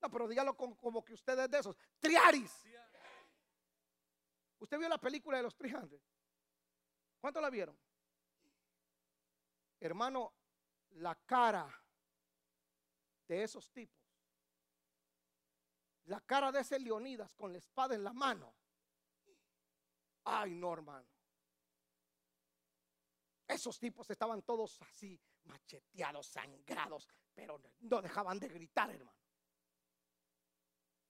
No, 0.00 0.10
pero 0.10 0.28
dígalo 0.28 0.56
como, 0.56 1.04
que 1.04 1.14
ustedes 1.14 1.50
de 1.50 1.58
esos. 1.58 1.76
Triaris. 1.98 2.52
¿Usted 4.58 4.78
vio 4.78 4.88
la 4.88 4.98
película 4.98 5.38
de 5.38 5.42
los 5.42 5.56
300? 5.56 6.00
¿Cuánto 7.20 7.40
la 7.40 7.50
vieron? 7.50 7.78
Hermano, 9.80 10.34
la 10.90 11.14
cara 11.14 11.68
de 13.26 13.42
esos 13.42 13.70
tipos 13.70 13.97
la 16.08 16.20
cara 16.22 16.50
de 16.50 16.60
ese 16.60 16.78
Leonidas 16.78 17.30
con 17.34 17.52
la 17.52 17.58
espada 17.58 17.94
en 17.94 18.02
la 18.02 18.12
mano. 18.12 18.54
Ay, 20.24 20.54
no, 20.54 20.72
hermano. 20.72 21.06
Esos 23.46 23.78
tipos 23.78 24.08
estaban 24.10 24.42
todos 24.42 24.80
así, 24.82 25.18
macheteados, 25.44 26.26
sangrados, 26.26 27.08
pero 27.34 27.60
no 27.80 28.02
dejaban 28.02 28.38
de 28.38 28.48
gritar, 28.48 28.90
hermano. 28.90 29.18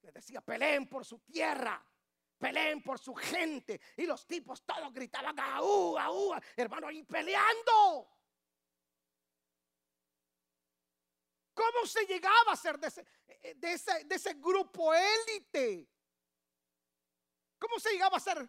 Les 0.03 0.15
decía, 0.15 0.41
peleen 0.41 0.89
por 0.89 1.05
su 1.05 1.19
tierra, 1.21 1.85
peleen 2.39 2.83
por 2.83 2.99
su 2.99 3.15
gente. 3.15 3.81
Y 3.97 4.07
los 4.07 4.27
tipos 4.27 4.65
todos 4.65 4.93
gritaban, 4.93 5.39
aú, 5.39 5.99
aú, 5.99 6.35
hermano, 6.57 6.89
ahí 6.89 7.03
peleando. 7.03 8.17
¿Cómo 11.59 11.87
se 11.87 12.07
llegaba 12.07 12.53
a 12.53 12.57
ser 12.57 12.79
de 12.79 12.87
ese, 12.87 13.05
eh, 13.27 13.55
de 13.57 14.14
ese, 14.14 14.35
grupo 14.35 14.94
élite? 14.94 15.88
¿Cómo 17.59 17.81
se 17.81 17.90
llegaba 17.90 18.16
a 18.16 18.21
ser 18.21 18.49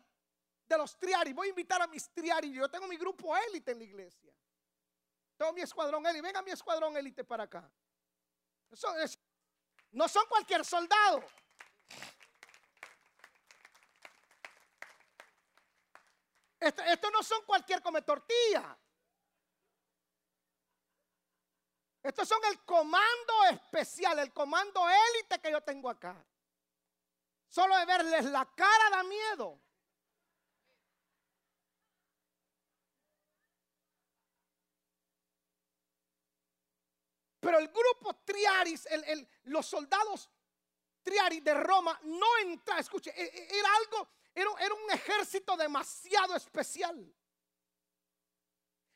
de 0.67 0.77
los 0.77 0.95
triaris? 0.95 1.33
Voy 1.33 1.47
a 1.47 1.49
invitar 1.49 1.81
a 1.81 1.87
mis 1.87 2.07
triaris. 2.11 2.53
Yo 2.53 2.69
tengo 2.69 2.87
mi 2.87 2.97
grupo 2.97 3.35
élite 3.35 3.71
en 3.71 3.79
la 3.79 3.83
iglesia. 3.83 4.31
Tengo 5.35 5.53
mi 5.53 5.61
escuadrón 5.61 6.05
élite. 6.05 6.21
Venga 6.21 6.43
mi 6.43 6.51
escuadrón 6.51 6.95
élite 6.97 7.23
para 7.23 7.45
acá. 7.45 7.67
no 9.91 10.07
son 10.07 10.27
cualquier 10.27 10.63
soldado. 10.63 11.25
Esto, 16.59 16.83
esto 16.83 17.09
no 17.09 17.23
son 17.23 17.43
cualquier 17.43 17.81
come 17.81 18.03
tortilla. 18.03 18.77
Estos 22.01 22.27
son 22.27 22.39
el 22.45 22.63
comando 22.63 23.45
especial, 23.51 24.19
el 24.19 24.31
comando 24.31 24.81
élite 24.89 25.39
que 25.39 25.51
yo 25.51 25.61
tengo 25.61 25.89
acá. 25.89 26.15
Solo 27.47 27.77
de 27.77 27.85
verles 27.85 28.25
la 28.25 28.45
cara 28.55 28.89
da 28.91 29.03
miedo. 29.03 29.59
Pero 37.39 37.57
el 37.57 37.69
grupo 37.69 38.13
Triaris, 38.25 38.87
los 39.43 39.65
soldados 39.65 40.29
Triaris 41.01 41.43
de 41.43 41.53
Roma 41.53 41.99
no 42.03 42.27
entra, 42.43 42.79
escuche, 42.79 43.11
e, 43.15 43.23
e, 43.23 43.59
era 43.59 43.75
algo, 43.77 44.07
era, 44.35 44.49
era 44.59 44.73
un 44.73 44.91
ejército 44.91 45.57
demasiado 45.57 46.35
especial. 46.35 47.13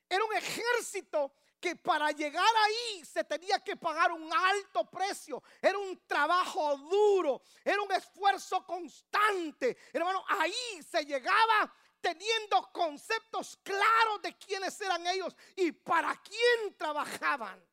Era 0.09 0.23
un 0.23 0.33
ejército 0.35 1.33
que 1.63 1.77
para 1.77 2.11
llegar 2.11 2.53
ahí 2.65 3.05
se 3.05 3.23
tenía 3.23 3.57
que 3.59 3.77
pagar 3.77 4.11
un 4.11 4.29
alto 4.33 4.83
precio. 4.83 5.41
Era 5.61 5.77
un 5.77 6.05
trabajo 6.05 6.75
duro, 6.75 7.41
era 7.63 7.81
un 7.81 7.91
esfuerzo 7.93 8.65
constante. 8.65 9.77
Hermano, 9.93 10.25
ahí 10.27 10.83
se 10.83 11.05
llegaba 11.05 11.73
teniendo 12.01 12.69
conceptos 12.73 13.57
claros 13.63 14.21
de 14.21 14.37
quiénes 14.37 14.79
eran 14.81 15.07
ellos 15.07 15.33
y 15.55 15.71
para 15.71 16.13
quién 16.21 16.75
trabajaban. 16.77 17.65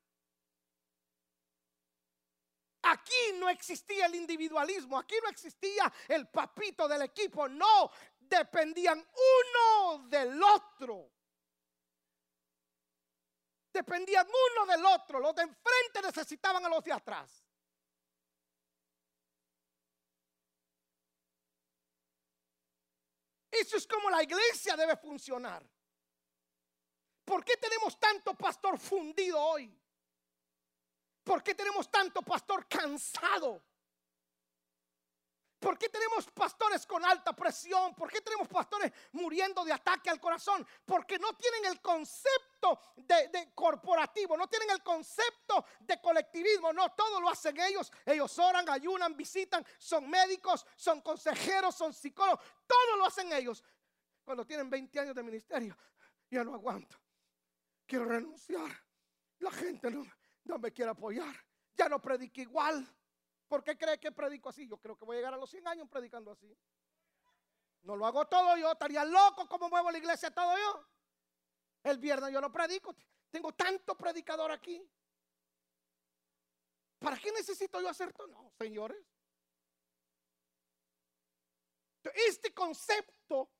Aquí 2.82 3.32
no 3.40 3.48
existía 3.48 4.06
el 4.06 4.14
individualismo, 4.14 5.00
aquí 5.00 5.16
no 5.20 5.30
existía 5.30 5.92
el 6.06 6.28
papito 6.28 6.86
del 6.86 7.02
equipo, 7.02 7.48
no, 7.48 7.90
dependían 8.20 9.04
uno 9.04 10.06
del 10.06 10.40
otro. 10.40 11.10
Dependían 13.72 14.26
uno 14.26 14.66
del 14.66 14.84
otro. 14.84 15.20
Los 15.20 15.34
de 15.34 15.42
enfrente 15.42 16.02
necesitaban 16.02 16.64
a 16.64 16.68
los 16.68 16.82
de 16.82 16.92
atrás. 16.92 17.44
Eso 23.50 23.76
es 23.76 23.86
como 23.86 24.08
la 24.10 24.22
iglesia 24.22 24.76
debe 24.76 24.96
funcionar. 24.96 25.64
¿Por 27.24 27.44
qué 27.44 27.56
tenemos 27.56 27.98
tanto 27.98 28.34
pastor 28.34 28.78
fundido 28.78 29.40
hoy? 29.40 29.76
¿Por 31.22 31.42
qué 31.42 31.54
tenemos 31.54 31.90
tanto 31.90 32.22
pastor 32.22 32.66
cansado? 32.66 33.62
¿Por 35.60 35.76
qué 35.76 35.90
tenemos 35.90 36.26
pastores 36.30 36.86
con 36.86 37.04
alta 37.04 37.36
presión? 37.36 37.94
¿Por 37.94 38.10
qué 38.10 38.22
tenemos 38.22 38.48
pastores 38.48 38.90
muriendo 39.12 39.62
de 39.62 39.74
ataque 39.74 40.08
al 40.08 40.18
corazón? 40.18 40.66
Porque 40.86 41.18
no 41.18 41.34
tienen 41.34 41.66
el 41.66 41.82
concepto 41.82 42.80
de, 42.96 43.52
corporativo, 43.54 44.38
no 44.38 44.48
tienen 44.48 44.70
el 44.70 44.82
concepto 44.82 45.66
de 45.80 46.00
colectivismo. 46.00 46.72
No, 46.72 46.92
todo 46.92 47.20
lo 47.20 47.28
hacen 47.28 47.60
ellos. 47.60 47.92
Ellos 48.06 48.38
oran, 48.38 48.66
ayunan, 48.70 49.14
visitan, 49.14 49.64
son 49.76 50.08
médicos, 50.08 50.66
son 50.76 51.02
consejeros, 51.02 51.74
son 51.74 51.92
psicólogos. 51.92 52.40
Todo 52.66 52.96
lo 52.96 53.04
hacen 53.04 53.30
ellos. 53.30 53.62
Cuando 54.24 54.46
tienen 54.46 54.70
20 54.70 54.98
años 54.98 55.14
de 55.14 55.22
ministerio, 55.22 55.76
ya 56.30 56.42
no 56.42 56.54
aguanto. 56.54 56.96
Quiero 57.84 58.06
renunciar. 58.06 58.82
La 59.40 59.50
gente 59.50 59.90
no, 59.90 60.06
no 60.44 60.58
me 60.58 60.72
quiere 60.72 60.92
apoyar. 60.92 61.36
Ya 61.74 61.86
no 61.86 62.00
predico 62.00 62.40
igual. 62.40 62.88
¿Por 63.50 63.64
qué 63.64 63.76
cree 63.76 63.98
que 63.98 64.12
predico 64.12 64.48
así? 64.48 64.68
Yo 64.68 64.78
creo 64.78 64.96
que 64.96 65.04
voy 65.04 65.16
a 65.16 65.18
llegar 65.18 65.34
a 65.34 65.36
los 65.36 65.50
100 65.50 65.66
años 65.66 65.88
predicando 65.88 66.30
así. 66.30 66.56
No 67.82 67.96
lo 67.96 68.06
hago 68.06 68.24
todo 68.28 68.56
yo, 68.56 68.70
estaría 68.70 69.04
loco 69.04 69.48
como 69.48 69.68
muevo 69.68 69.90
la 69.90 69.98
iglesia 69.98 70.30
todo 70.30 70.56
yo. 70.56 70.86
El 71.82 71.98
viernes 71.98 72.32
yo 72.32 72.40
lo 72.40 72.52
predico. 72.52 72.94
Tengo 73.28 73.52
tanto 73.52 73.96
predicador 73.96 74.52
aquí. 74.52 74.88
¿Para 77.00 77.18
qué 77.18 77.32
necesito 77.32 77.80
yo 77.80 77.88
hacer 77.88 78.12
todo? 78.12 78.28
No, 78.28 78.52
señores. 78.56 79.04
Este 82.04 82.54
concepto, 82.54 83.50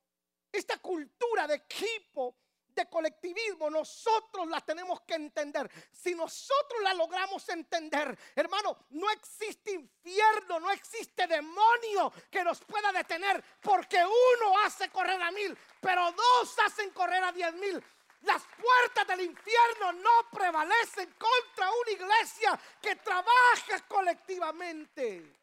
esta 0.52 0.78
cultura 0.78 1.48
de 1.48 1.56
equipo, 1.56 2.36
de 2.74 2.88
colectivismo, 2.88 3.70
nosotros 3.70 4.46
la 4.48 4.60
tenemos 4.60 5.00
que 5.02 5.14
entender. 5.14 5.70
Si 5.92 6.14
nosotros 6.14 6.82
la 6.82 6.94
logramos 6.94 7.48
entender, 7.48 8.18
hermano, 8.34 8.86
no 8.90 9.10
existe 9.10 9.72
infierno, 9.72 10.60
no 10.60 10.70
existe 10.70 11.26
demonio 11.26 12.12
que 12.30 12.44
nos 12.44 12.60
pueda 12.60 12.92
detener, 12.92 13.42
porque 13.60 13.98
uno 13.98 14.58
hace 14.64 14.88
correr 14.90 15.20
a 15.20 15.30
mil, 15.30 15.56
pero 15.80 16.12
dos 16.12 16.58
hacen 16.66 16.90
correr 16.90 17.22
a 17.22 17.32
diez 17.32 17.52
mil. 17.54 17.82
Las 18.22 18.42
puertas 18.42 19.06
del 19.06 19.22
infierno 19.22 19.92
no 19.92 20.30
prevalecen 20.30 21.14
contra 21.18 21.70
una 21.70 21.90
iglesia 21.90 22.60
que 22.80 22.96
trabaja 22.96 23.80
colectivamente. 23.88 25.39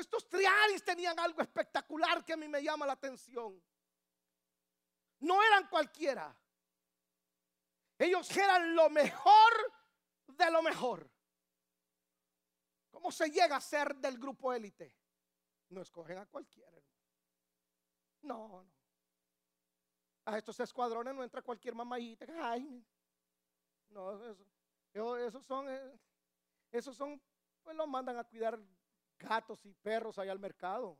Estos 0.00 0.28
triaris 0.28 0.82
tenían 0.84 1.18
algo 1.18 1.42
espectacular 1.42 2.24
que 2.24 2.32
a 2.32 2.36
mí 2.36 2.48
me 2.48 2.62
llama 2.62 2.86
la 2.86 2.94
atención. 2.94 3.62
No 5.20 5.42
eran 5.42 5.68
cualquiera. 5.68 6.34
Ellos 7.98 8.36
eran 8.36 8.74
lo 8.74 8.90
mejor 8.90 9.52
de 10.26 10.50
lo 10.50 10.62
mejor. 10.62 11.08
¿Cómo 12.90 13.12
se 13.12 13.30
llega 13.30 13.56
a 13.56 13.60
ser 13.60 13.94
del 13.96 14.18
grupo 14.18 14.52
élite? 14.52 14.96
No 15.68 15.82
escogen 15.82 16.18
a 16.18 16.26
cualquiera. 16.26 16.72
No, 18.22 18.48
no. 18.48 18.72
A 20.24 20.38
estos 20.38 20.58
escuadrones 20.60 21.14
no 21.14 21.22
entra 21.22 21.42
cualquier 21.42 21.74
mamayita. 21.74 22.26
Ay, 22.40 22.84
no, 23.88 24.24
eso, 24.92 25.16
esos 25.18 25.44
son, 25.44 25.68
eh, 25.68 26.00
esos 26.70 26.96
son, 26.96 27.20
pues 27.62 27.76
los 27.76 27.88
mandan 27.88 28.18
a 28.18 28.24
cuidar 28.24 28.58
gatos 29.22 29.64
y 29.64 29.72
perros 29.74 30.18
allá 30.18 30.32
al 30.32 30.38
mercado. 30.38 30.98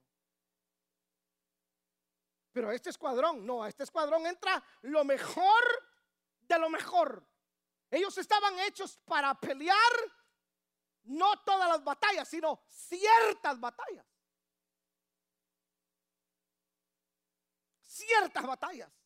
Pero 2.53 2.69
a 2.69 2.75
este 2.75 2.91
escuadrón, 2.91 3.45
no, 3.47 3.63
a 3.63 3.69
este 3.69 3.83
escuadrón 3.83 4.27
entra 4.27 4.63
lo 4.83 5.05
mejor 5.05 5.65
de 6.41 6.59
lo 6.59 6.69
mejor. 6.69 7.27
Ellos 7.91 8.17
estaban 8.19 8.59
hechos 8.61 8.99
para 9.05 9.35
pelear 9.39 9.77
no 11.05 11.37
todas 11.45 11.69
las 11.69 11.83
batallas, 11.83 12.29
sino 12.29 12.63
ciertas 12.69 13.59
batallas. 13.59 14.07
Ciertas 17.83 18.47
batallas. 18.47 19.02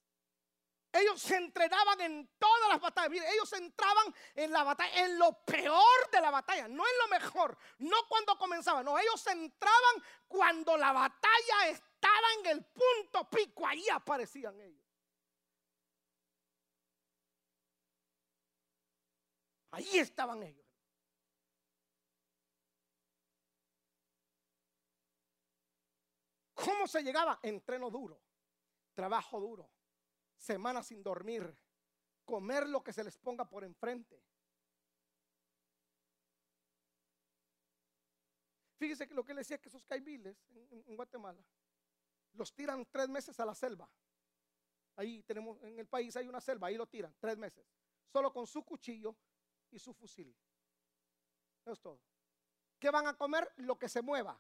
Ellos 0.97 1.21
se 1.21 1.37
entrenaban 1.37 2.01
en 2.01 2.31
todas 2.39 2.69
las 2.71 2.81
batallas. 2.81 3.27
Ellos 3.33 3.53
entraban 3.53 4.15
en 4.35 4.51
la 4.51 4.63
batalla, 4.63 5.05
en 5.05 5.19
lo 5.19 5.45
peor 5.45 6.11
de 6.11 6.21
la 6.21 6.31
batalla, 6.31 6.69
no 6.69 6.85
en 6.87 6.99
lo 6.99 7.09
mejor, 7.09 7.57
no 7.79 7.97
cuando 8.09 8.39
comenzaban, 8.39 8.85
no, 8.85 8.99
ellos 8.99 9.27
entraban 9.27 10.03
cuando 10.27 10.77
la 10.77 10.93
batalla 10.93 11.69
estaba 11.69 12.27
en 12.41 12.47
el 12.47 12.65
punto 12.65 13.29
pico, 13.29 13.67
ahí 13.67 13.89
aparecían 13.91 14.59
ellos. 14.61 14.83
Ahí 19.73 19.99
estaban 19.99 20.43
ellos. 20.43 20.65
¿Cómo 26.55 26.87
se 26.87 27.03
llegaba? 27.03 27.39
Entreno 27.43 27.91
duro, 27.91 28.19
trabajo 28.95 29.39
duro, 29.39 29.71
semanas 30.47 30.87
sin 30.87 31.03
dormir, 31.03 31.55
comer 32.25 32.69
lo 32.69 32.83
que 32.83 32.93
se 32.93 33.05
les 33.05 33.19
ponga 33.19 33.45
por 33.45 33.65
enfrente. 33.65 34.23
Fíjese 38.79 39.09
que 39.09 39.15
lo 39.15 39.25
que 39.25 39.35
le 39.35 39.41
decía 39.41 39.59
que 39.59 39.69
esos 39.69 39.85
caibiles 39.85 40.37
en, 40.71 40.97
Guatemala 40.97 41.43
los 42.35 42.55
tiran 42.55 42.87
tres 42.91 43.09
meses 43.09 43.39
a 43.41 43.47
la 43.47 43.55
selva. 43.55 43.89
Ahí 44.97 45.23
tenemos, 45.23 45.61
en 45.63 45.79
el 45.79 45.87
país 45.87 46.15
hay 46.17 46.29
una 46.29 46.41
selva, 46.41 46.69
ahí 46.69 46.77
lo 46.77 46.87
tiran 46.87 47.15
tres 47.19 47.37
meses, 47.37 47.67
solo 48.13 48.33
con 48.33 48.47
su 48.47 48.63
cuchillo 48.65 49.17
y 49.71 49.79
su 49.79 49.93
fusil. 49.95 50.35
Eso 51.63 51.73
es 51.73 51.81
todo. 51.81 52.01
¿Qué 52.79 52.91
van 52.91 53.07
a 53.07 53.15
comer? 53.15 53.51
Lo 53.57 53.79
que 53.79 53.89
se 53.89 54.03
mueva. 54.03 54.39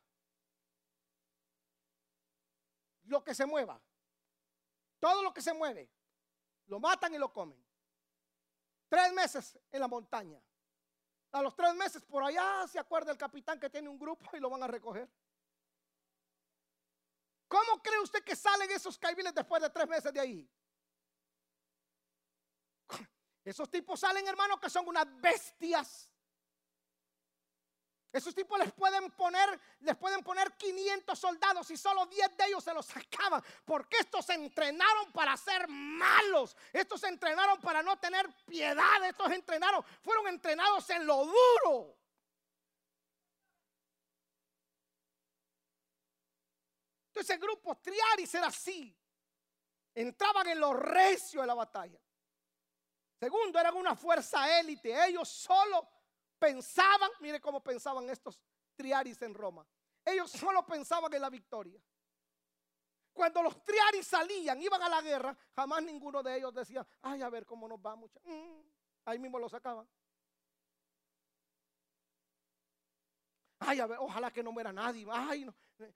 Lo 3.05 3.25
que 3.25 3.35
se 3.35 3.47
mueva. 3.47 3.81
Todo 4.99 5.23
lo 5.23 5.33
que 5.33 5.43
se 5.43 5.55
mueve, 5.55 5.91
lo 6.67 6.81
matan 6.81 7.15
y 7.15 7.19
lo 7.19 7.33
comen. 7.33 7.63
Tres 8.89 9.13
meses 9.13 9.59
en 9.71 9.81
la 9.81 9.89
montaña. 9.89 10.41
A 11.33 11.43
los 11.43 11.55
tres 11.55 11.75
meses 11.75 12.05
por 12.05 12.23
allá 12.23 12.67
se 12.69 12.79
acuerda 12.79 13.13
el 13.13 13.19
capitán 13.19 13.59
que 13.59 13.69
tiene 13.69 13.89
un 13.89 13.99
grupo 13.99 14.25
y 14.37 14.41
lo 14.41 14.49
van 14.49 14.63
a 14.63 14.67
recoger. 14.67 15.09
¿Cómo 17.49 17.83
cree 17.83 18.01
usted 18.01 18.25
que 18.25 18.35
salen 18.35 18.71
esos 18.71 18.99
caibiles 18.99 19.35
después 19.35 19.63
de 19.63 19.71
tres 19.71 19.89
meses 19.89 20.13
de 20.13 20.21
ahí? 20.21 20.51
Esos 23.45 23.71
tipos 23.71 24.01
salen, 24.01 24.27
hermano, 24.27 24.59
que 24.59 24.69
son 24.69 24.89
unas 24.89 25.07
bestias. 25.21 26.11
Esos 28.17 28.35
tipos 28.35 28.59
les 28.59 28.73
pueden 28.73 29.11
poner, 29.11 29.61
les 29.81 29.95
pueden 29.95 30.25
poner 30.25 30.51
500 30.57 31.19
soldados 31.19 31.71
y 31.71 31.77
solo 31.77 32.07
10 32.07 32.35
de 32.35 32.47
ellos 32.47 32.65
se 32.65 32.73
los 32.73 32.87
sacaban. 32.87 33.45
Porque 33.63 33.99
estos 33.99 34.25
se 34.25 34.33
entrenaron 34.33 35.13
para 35.13 35.37
ser 35.37 35.69
malos. 35.69 36.57
Estos 36.73 37.03
se 37.03 37.09
entrenaron 37.09 37.61
para 37.61 37.83
no 37.83 37.99
tener 37.99 38.27
piedad. 38.47 39.05
Estos 39.05 39.31
entrenaron, 39.33 39.85
fueron 40.03 40.29
entrenados 40.29 40.89
en 40.89 41.07
lo 41.07 41.27
duro. 41.27 41.99
Entonces 47.09 47.35
el 47.35 47.41
grupo 47.41 47.77
Triaris 47.77 48.35
era 48.35 48.47
así. 48.47 48.99
Entraban 49.95 50.49
en 50.49 50.59
lo 50.59 50.73
recio 50.73 51.43
de 51.43 51.47
la 51.47 51.55
batalla. 51.55 52.01
Segundo, 53.21 53.59
eran 53.59 53.77
una 53.77 53.95
fuerza 53.95 54.59
élite. 54.59 55.07
Ellos 55.07 55.29
solo 55.29 55.96
pensaban, 56.39 57.11
mire 57.21 57.41
cómo 57.41 57.63
pensaban 57.63 58.09
estos 58.11 58.41
triaris 58.75 59.21
en 59.23 59.35
Roma. 59.35 59.67
Ellos 60.05 60.31
solo 60.55 60.65
pensaban 60.65 61.13
en 61.13 61.21
la 61.23 61.31
victoria. 61.31 61.81
Cuando 63.13 63.43
los 63.43 63.65
triaris 63.65 64.07
salían, 64.07 64.61
iban 64.61 64.83
a 64.83 64.91
la 64.91 65.01
guerra, 65.01 65.37
jamás 65.55 65.83
ninguno 65.83 66.23
de 66.23 66.37
ellos 66.37 66.53
decía, 66.53 66.87
ay, 67.01 67.23
a 67.23 67.31
ver 67.31 67.47
cómo 67.47 67.67
nos 67.67 67.79
va, 67.79 67.97
mucha. 67.97 68.21
Mm, 68.25 68.61
ahí 69.07 69.19
mismo 69.19 69.39
lo 69.39 69.49
sacaban. 69.49 69.89
Ay, 73.59 73.81
a 73.81 73.87
ver, 73.87 73.99
ojalá 74.01 74.31
que 74.31 74.43
no 74.43 74.53
muera 74.53 74.73
nadie. 74.73 75.07
Ay, 75.11 75.45
no, 75.45 75.55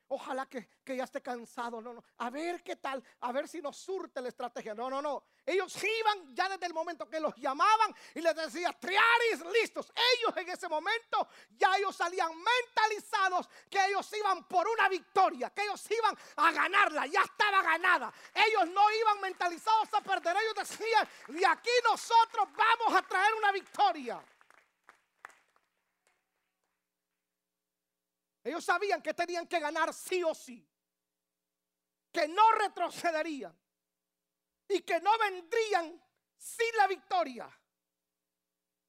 Ojalá 0.09 0.47
que, 0.47 0.69
ya 0.87 1.05
esté 1.05 1.23
cansado. 1.23 1.81
No, 1.81 1.95
no. 1.95 2.05
A 2.19 2.31
ver 2.31 2.63
qué 2.63 2.77
tal. 2.77 3.03
A 3.21 3.33
ver 3.33 3.49
si 3.49 3.63
nos 3.63 3.77
surte 3.77 4.21
la 4.21 4.29
estrategia. 4.29 4.75
No, 4.75 4.91
no, 4.91 5.01
no. 5.01 5.25
Ellos 5.47 5.75
iban 5.83 6.35
ya 6.35 6.49
desde 6.49 6.67
el 6.67 6.75
momento 6.75 7.09
que 7.09 7.21
los 7.21 7.35
llamaban 7.37 7.95
y 8.15 8.21
les 8.21 8.35
decía, 8.35 8.77
triaris, 8.79 9.45
listos. 9.53 9.93
Ellos 10.17 10.37
en 10.37 10.49
ese 10.49 10.69
momento 10.69 11.29
ya 11.51 11.77
ellos 11.77 11.97
salían 11.97 12.31
mentalizados 12.37 13.49
que 13.71 13.79
ellos 13.87 14.11
iban 14.13 14.47
por 14.47 14.69
una 14.69 14.89
victoria, 14.89 15.51
que 15.51 15.63
ellos 15.63 15.91
iban 15.91 16.17
a 16.37 16.53
ganarla. 16.53 17.07
Ya 17.07 17.23
estaba 17.23 17.63
ganada. 17.63 18.13
Ellos 18.35 18.69
no 18.71 18.91
iban 18.93 19.21
mentalizados 19.21 19.93
a 19.95 20.01
perder. 20.01 20.37
Ellos 20.37 20.69
decían, 20.69 21.09
y 21.29 21.45
aquí 21.45 21.71
nosotros 21.85 22.49
vamos 22.55 22.99
a 22.99 23.03
traer 23.03 23.35
una 23.35 23.53
victoria. 23.53 24.23
Ellos 28.51 28.65
sabían 28.65 29.01
que 29.01 29.15
tenían 29.15 29.47
que 29.47 29.61
ganar 29.61 29.95
sí 29.95 30.25
o 30.25 30.35
sí. 30.35 30.69
Que 32.11 32.27
no 32.27 32.51
retrocederían. 32.51 33.57
Y 34.67 34.83
que 34.83 35.01
no 35.01 35.17
vendrían 35.19 36.05
sin 36.37 36.77
la 36.77 36.89
victoria. 36.89 37.49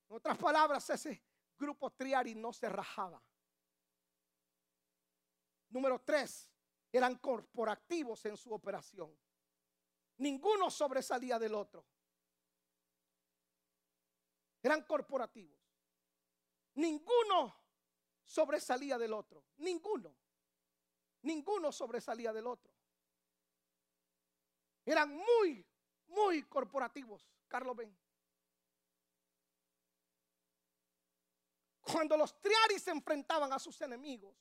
En 0.10 0.16
otras 0.16 0.36
palabras, 0.40 0.90
ese 0.90 1.24
grupo 1.60 1.92
Triari 1.92 2.34
no 2.34 2.52
se 2.52 2.70
rajaba. 2.70 3.22
Número 5.70 6.02
tres, 6.02 6.50
eran 6.92 7.20
corporativos 7.20 8.26
en 8.26 8.38
su 8.38 8.52
operación. 8.52 9.16
Ninguno 10.18 10.72
sobresalía 10.72 11.38
del 11.38 11.54
otro. 11.54 11.86
Eran 14.64 14.82
corporativos. 14.88 15.60
Ninguno 16.74 17.61
sobresalía 18.32 18.98
del 18.98 19.12
otro. 19.12 19.44
Ninguno. 19.58 20.16
Ninguno 21.24 21.72
sobresalía 21.72 22.32
del 22.32 22.48
otro. 22.48 22.74
Eran 24.86 25.14
muy, 25.14 25.66
muy 26.08 26.44
corporativos. 26.44 27.30
Carlos 27.48 27.76
Ben. 27.76 27.98
Cuando 31.82 32.16
los 32.16 32.40
triaris 32.40 32.82
se 32.82 32.92
enfrentaban 32.92 33.52
a 33.52 33.60
sus 33.60 33.82
enemigos, 33.82 34.34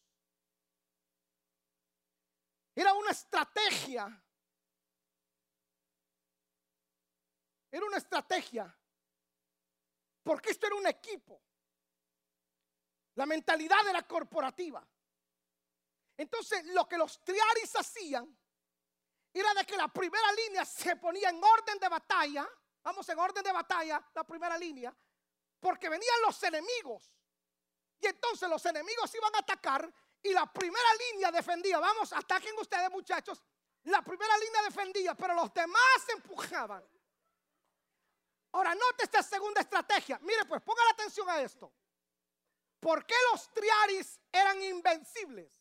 era 2.76 2.94
una 2.94 3.10
estrategia. 3.10 4.22
Era 7.72 7.84
una 7.84 7.96
estrategia. 7.96 8.78
Porque 10.22 10.50
esto 10.50 10.66
era 10.68 10.76
un 10.76 10.86
equipo. 10.86 11.42
La 13.20 13.26
mentalidad 13.26 13.86
era 13.86 14.02
corporativa. 14.04 14.82
Entonces, 16.16 16.64
lo 16.68 16.88
que 16.88 16.96
los 16.96 17.22
triaris 17.22 17.76
hacían 17.76 18.34
era 19.30 19.52
de 19.52 19.66
que 19.66 19.76
la 19.76 19.88
primera 19.88 20.32
línea 20.32 20.64
se 20.64 20.96
ponía 20.96 21.28
en 21.28 21.38
orden 21.44 21.78
de 21.78 21.88
batalla. 21.90 22.48
Vamos 22.82 23.06
en 23.10 23.18
orden 23.18 23.44
de 23.44 23.52
batalla, 23.52 24.02
la 24.14 24.24
primera 24.24 24.56
línea. 24.56 24.96
Porque 25.60 25.90
venían 25.90 26.14
los 26.24 26.42
enemigos. 26.44 27.12
Y 27.98 28.06
entonces 28.06 28.48
los 28.48 28.64
enemigos 28.64 29.14
iban 29.14 29.34
a 29.34 29.40
atacar 29.40 29.92
y 30.22 30.32
la 30.32 30.50
primera 30.50 30.88
línea 31.10 31.30
defendía. 31.30 31.78
Vamos, 31.78 32.14
ataquen 32.14 32.58
ustedes 32.58 32.90
muchachos. 32.90 33.42
La 33.82 34.00
primera 34.00 34.34
línea 34.38 34.62
defendía, 34.62 35.14
pero 35.14 35.34
los 35.34 35.52
demás 35.52 35.92
se 36.06 36.12
empujaban. 36.12 36.82
Ahora, 38.52 38.74
note 38.74 39.04
esta 39.04 39.22
segunda 39.22 39.60
estrategia. 39.60 40.18
Mire, 40.22 40.46
pues 40.46 40.62
ponga 40.62 40.82
la 40.86 40.92
atención 40.92 41.28
a 41.28 41.42
esto. 41.42 41.70
¿Por 42.80 43.06
qué 43.06 43.14
los 43.30 43.52
triaris 43.52 44.18
eran 44.32 44.62
invencibles? 44.62 45.52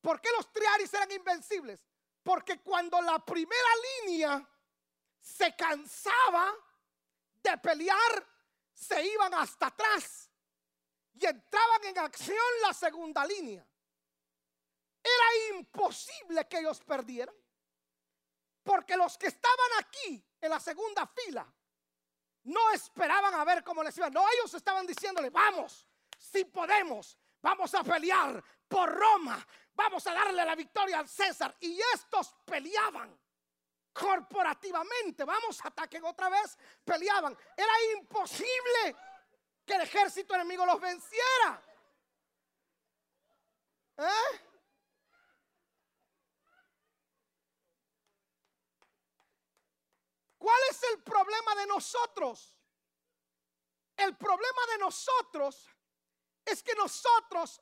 ¿Por 0.00 0.20
qué 0.20 0.28
los 0.36 0.52
triaris 0.52 0.92
eran 0.92 1.10
invencibles? 1.10 1.80
Porque 2.22 2.60
cuando 2.60 3.00
la 3.00 3.18
primera 3.24 3.70
línea 4.04 4.46
se 5.18 5.56
cansaba 5.56 6.54
de 7.42 7.56
pelear, 7.58 8.26
se 8.72 9.02
iban 9.02 9.32
hasta 9.34 9.68
atrás 9.68 10.30
y 11.14 11.24
entraban 11.24 11.84
en 11.84 11.98
acción 11.98 12.36
la 12.62 12.74
segunda 12.74 13.24
línea. 13.24 13.66
Era 15.02 15.56
imposible 15.56 16.46
que 16.48 16.58
ellos 16.58 16.80
perdieran. 16.80 17.34
Porque 18.62 18.96
los 18.96 19.16
que 19.18 19.26
estaban 19.26 19.70
aquí 19.78 20.26
en 20.40 20.50
la 20.50 20.58
segunda 20.58 21.06
fila 21.06 21.46
no 22.44 22.70
esperaban 22.72 23.34
a 23.34 23.44
ver 23.44 23.62
cómo 23.62 23.82
les 23.82 23.96
iba. 23.98 24.08
No, 24.10 24.24
ellos 24.30 24.52
estaban 24.54 24.86
diciéndole, 24.86 25.30
vamos, 25.30 25.86
si 26.24 26.44
podemos, 26.46 27.18
vamos 27.42 27.74
a 27.74 27.84
pelear 27.84 28.42
por 28.66 28.90
Roma, 28.90 29.46
vamos 29.74 30.06
a 30.06 30.14
darle 30.14 30.44
la 30.44 30.54
victoria 30.54 30.98
al 30.98 31.08
César. 31.08 31.54
Y 31.60 31.78
estos 31.92 32.34
peleaban 32.46 33.18
corporativamente, 33.92 35.24
vamos, 35.24 35.62
ataquen 35.64 36.04
otra 36.04 36.30
vez, 36.30 36.56
peleaban. 36.82 37.36
Era 37.56 37.72
imposible 37.98 38.96
que 39.66 39.74
el 39.74 39.82
ejército 39.82 40.34
enemigo 40.34 40.64
los 40.64 40.80
venciera. 40.80 41.62
¿Eh? 43.98 44.40
¿Cuál 50.38 50.60
es 50.70 50.82
el 50.84 51.02
problema 51.02 51.54
de 51.54 51.66
nosotros? 51.66 52.56
El 53.96 54.16
problema 54.16 54.66
de 54.72 54.78
nosotros 54.78 55.73
es 56.44 56.62
que 56.62 56.74
nosotros 56.74 57.60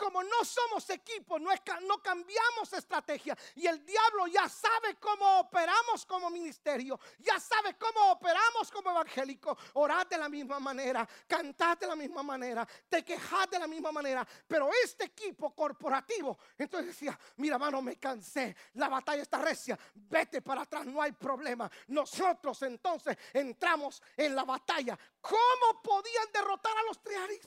como 0.00 0.22
no 0.22 0.44
somos 0.46 0.88
equipo, 0.88 1.38
no, 1.38 1.50
no 1.82 2.02
cambiamos 2.02 2.72
estrategia 2.72 3.36
y 3.54 3.66
el 3.66 3.84
diablo 3.84 4.26
ya 4.28 4.48
sabe 4.48 4.94
cómo 4.98 5.40
operamos 5.40 6.06
como 6.06 6.30
ministerio, 6.30 6.98
ya 7.18 7.38
sabe 7.38 7.76
cómo 7.76 8.12
operamos 8.12 8.70
como 8.72 8.92
evangélico. 8.92 9.58
Orad 9.74 10.06
de 10.06 10.16
la 10.16 10.30
misma 10.30 10.58
manera, 10.58 11.06
cantad 11.26 11.76
de 11.76 11.86
la 11.86 11.94
misma 11.94 12.22
manera, 12.22 12.66
te 12.88 13.04
quejad 13.04 13.50
de 13.50 13.58
la 13.58 13.66
misma 13.66 13.92
manera. 13.92 14.26
Pero 14.48 14.70
este 14.82 15.04
equipo 15.04 15.54
corporativo, 15.54 16.38
entonces 16.56 16.94
decía, 16.94 17.18
mira 17.36 17.58
mano, 17.58 17.82
me 17.82 17.96
cansé, 17.96 18.56
la 18.74 18.88
batalla 18.88 19.20
está 19.20 19.36
recia, 19.36 19.78
vete 19.94 20.40
para 20.40 20.62
atrás, 20.62 20.86
no 20.86 21.02
hay 21.02 21.12
problema. 21.12 21.70
Nosotros 21.88 22.62
entonces 22.62 23.18
entramos 23.34 24.02
en 24.16 24.34
la 24.34 24.44
batalla. 24.44 24.98
¿Cómo 25.20 25.82
podían 25.82 26.32
derrotar 26.32 26.72
a 26.78 26.82
los 26.84 27.02
triaris? 27.02 27.46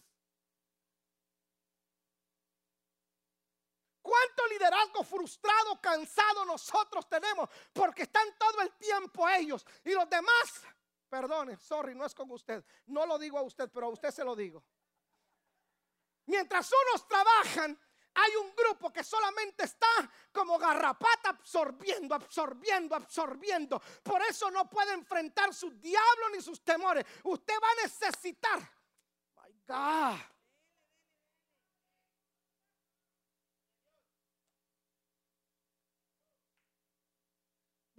¿Cuánto 4.03 4.45
liderazgo 4.47 5.01
frustrado, 5.05 5.79
cansado 5.81 6.43
nosotros 6.43 7.07
tenemos? 7.07 7.49
Porque 7.71 8.03
están 8.03 8.27
todo 8.37 8.61
el 8.61 8.73
tiempo 8.73 9.27
ellos 9.29 9.65
y 9.85 9.93
los 9.93 10.09
demás. 10.09 10.61
Perdone, 11.07 11.55
sorry, 11.57 11.95
no 11.95 12.05
es 12.05 12.13
con 12.13 12.29
usted. 12.31 12.65
No 12.87 13.05
lo 13.05 13.17
digo 13.17 13.39
a 13.39 13.43
usted, 13.43 13.69
pero 13.73 13.85
a 13.85 13.89
usted 13.89 14.11
se 14.11 14.25
lo 14.25 14.35
digo. 14.35 14.61
Mientras 16.25 16.69
unos 16.69 17.07
trabajan, 17.07 17.79
hay 18.15 18.35
un 18.35 18.53
grupo 18.53 18.91
que 18.91 19.05
solamente 19.05 19.63
está 19.63 19.87
como 20.33 20.57
garrapata 20.57 21.29
absorbiendo, 21.29 22.13
absorbiendo, 22.13 22.95
absorbiendo. 22.95 23.81
Por 24.03 24.21
eso 24.23 24.51
no 24.51 24.69
puede 24.69 24.93
enfrentar 24.93 25.53
sus 25.53 25.79
diablos 25.79 26.31
ni 26.33 26.41
sus 26.41 26.61
temores. 26.61 27.05
Usted 27.23 27.53
va 27.61 27.71
a 27.71 27.83
necesitar. 27.83 28.59
My 29.35 29.53
God. 29.65 30.32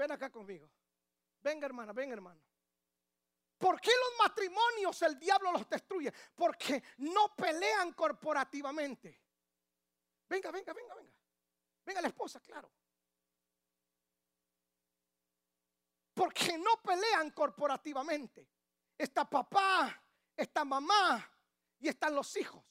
Ven 0.05 0.13
acá 0.13 0.29
conmigo. 0.29 0.71
Venga 1.43 1.65
hermana, 1.65 1.95
venga 1.95 2.13
hermano. 2.13 2.39
¿Por 3.57 3.81
qué 3.81 3.91
los 3.91 4.19
matrimonios 4.19 5.01
el 5.01 5.19
diablo 5.19 5.51
los 5.51 5.67
destruye? 5.67 6.13
Porque 6.35 6.83
no 6.99 7.35
pelean 7.35 7.95
corporativamente. 7.95 9.19
Venga, 10.29 10.51
venga, 10.51 10.75
venga, 10.75 10.95
venga. 10.95 11.13
Venga 11.87 12.03
la 12.03 12.09
esposa, 12.09 12.39
claro. 12.41 12.71
Porque 16.13 16.59
no 16.59 16.83
pelean 16.83 17.31
corporativamente. 17.31 18.47
Está 18.99 19.25
papá, 19.25 20.03
está 20.37 20.67
mamá 20.67 21.31
y 21.79 21.89
están 21.89 22.15
los 22.15 22.37
hijos. 22.37 22.63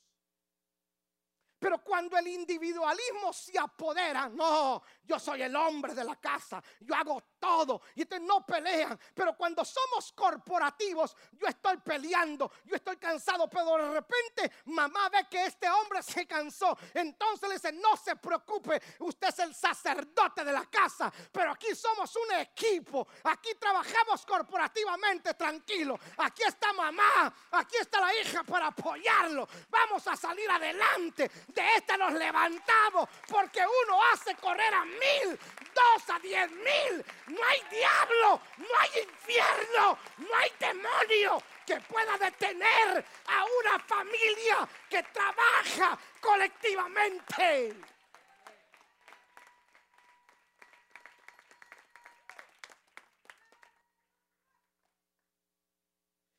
Pero 1.63 1.77
cuando 1.77 2.17
el 2.17 2.27
individualismo 2.27 3.31
se 3.31 3.57
apodera, 3.57 4.27
no, 4.27 4.83
yo 5.01 5.17
soy 5.17 5.43
el 5.43 5.55
hombre 5.55 5.93
de 5.93 6.03
la 6.03 6.17
casa, 6.17 6.61
yo 6.81 6.93
hago 6.93 7.23
todo 7.39 7.83
y 7.95 8.01
entonces 8.01 8.27
no 8.27 8.45
pelean. 8.45 8.99
Pero 9.13 9.33
cuando 9.37 9.63
somos 9.63 10.11
corporativos, 10.11 11.15
yo 11.31 11.47
estoy 11.47 11.77
peleando, 11.77 12.51
yo 12.65 12.75
estoy 12.75 12.97
cansado, 12.97 13.49
pero 13.49 13.77
de 13.77 13.91
repente 13.91 14.51
mamá 14.65 15.07
ve 15.07 15.25
que 15.31 15.45
este 15.45 15.69
hombre 15.69 16.03
se 16.03 16.27
cansó. 16.27 16.77
Entonces 16.93 17.47
le 17.47 17.55
dice, 17.55 17.71
no 17.71 17.95
se 17.95 18.17
preocupe, 18.17 18.81
usted 18.99 19.29
es 19.29 19.39
el 19.39 19.55
sacerdote 19.55 20.43
de 20.43 20.51
la 20.51 20.65
casa, 20.65 21.13
pero 21.31 21.51
aquí 21.51 21.73
somos 21.75 22.13
un 22.17 22.39
equipo, 22.39 23.07
aquí 23.23 23.55
trabajamos 23.55 24.25
corporativamente, 24.25 25.33
tranquilo. 25.35 25.97
Aquí 26.17 26.43
está 26.43 26.73
mamá, 26.73 27.33
aquí 27.51 27.77
está 27.79 28.01
la 28.01 28.13
hija 28.17 28.43
para 28.43 28.67
apoyarlo. 28.67 29.47
Vamos 29.69 30.05
a 30.09 30.17
salir 30.17 30.51
adelante 30.51 31.31
de 31.53 31.75
esta 31.75 31.97
nos 31.97 32.13
levantamos 32.13 33.09
porque 33.27 33.61
uno 33.85 34.03
hace 34.11 34.35
correr 34.35 34.73
a 34.73 34.85
mil, 34.85 35.39
dos 35.73 36.09
a 36.09 36.19
diez 36.19 36.49
mil. 36.51 37.05
No 37.27 37.43
hay 37.45 37.61
diablo, 37.69 38.41
no 38.57 38.79
hay 38.79 39.03
infierno, 39.03 39.97
no 40.17 40.37
hay 40.37 40.51
demonio 40.59 41.43
que 41.65 41.79
pueda 41.81 42.17
detener 42.17 43.05
a 43.27 43.45
una 43.59 43.79
familia 43.79 44.67
que 44.89 45.03
trabaja 45.03 45.97
colectivamente. 46.19 47.75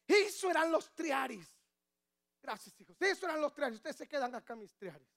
Eso 0.07 0.51
eran 0.51 0.71
los 0.71 0.95
triaris. 0.95 1.64
Gracias, 2.45 2.79
hijos. 2.79 3.01
Eso 3.01 3.25
eran 3.25 3.41
los 3.41 3.55
triaris. 3.55 3.77
Ustedes 3.77 3.97
se 3.97 4.07
quedan 4.07 4.35
acá, 4.35 4.55
mis 4.55 4.77
triaris. 4.77 5.09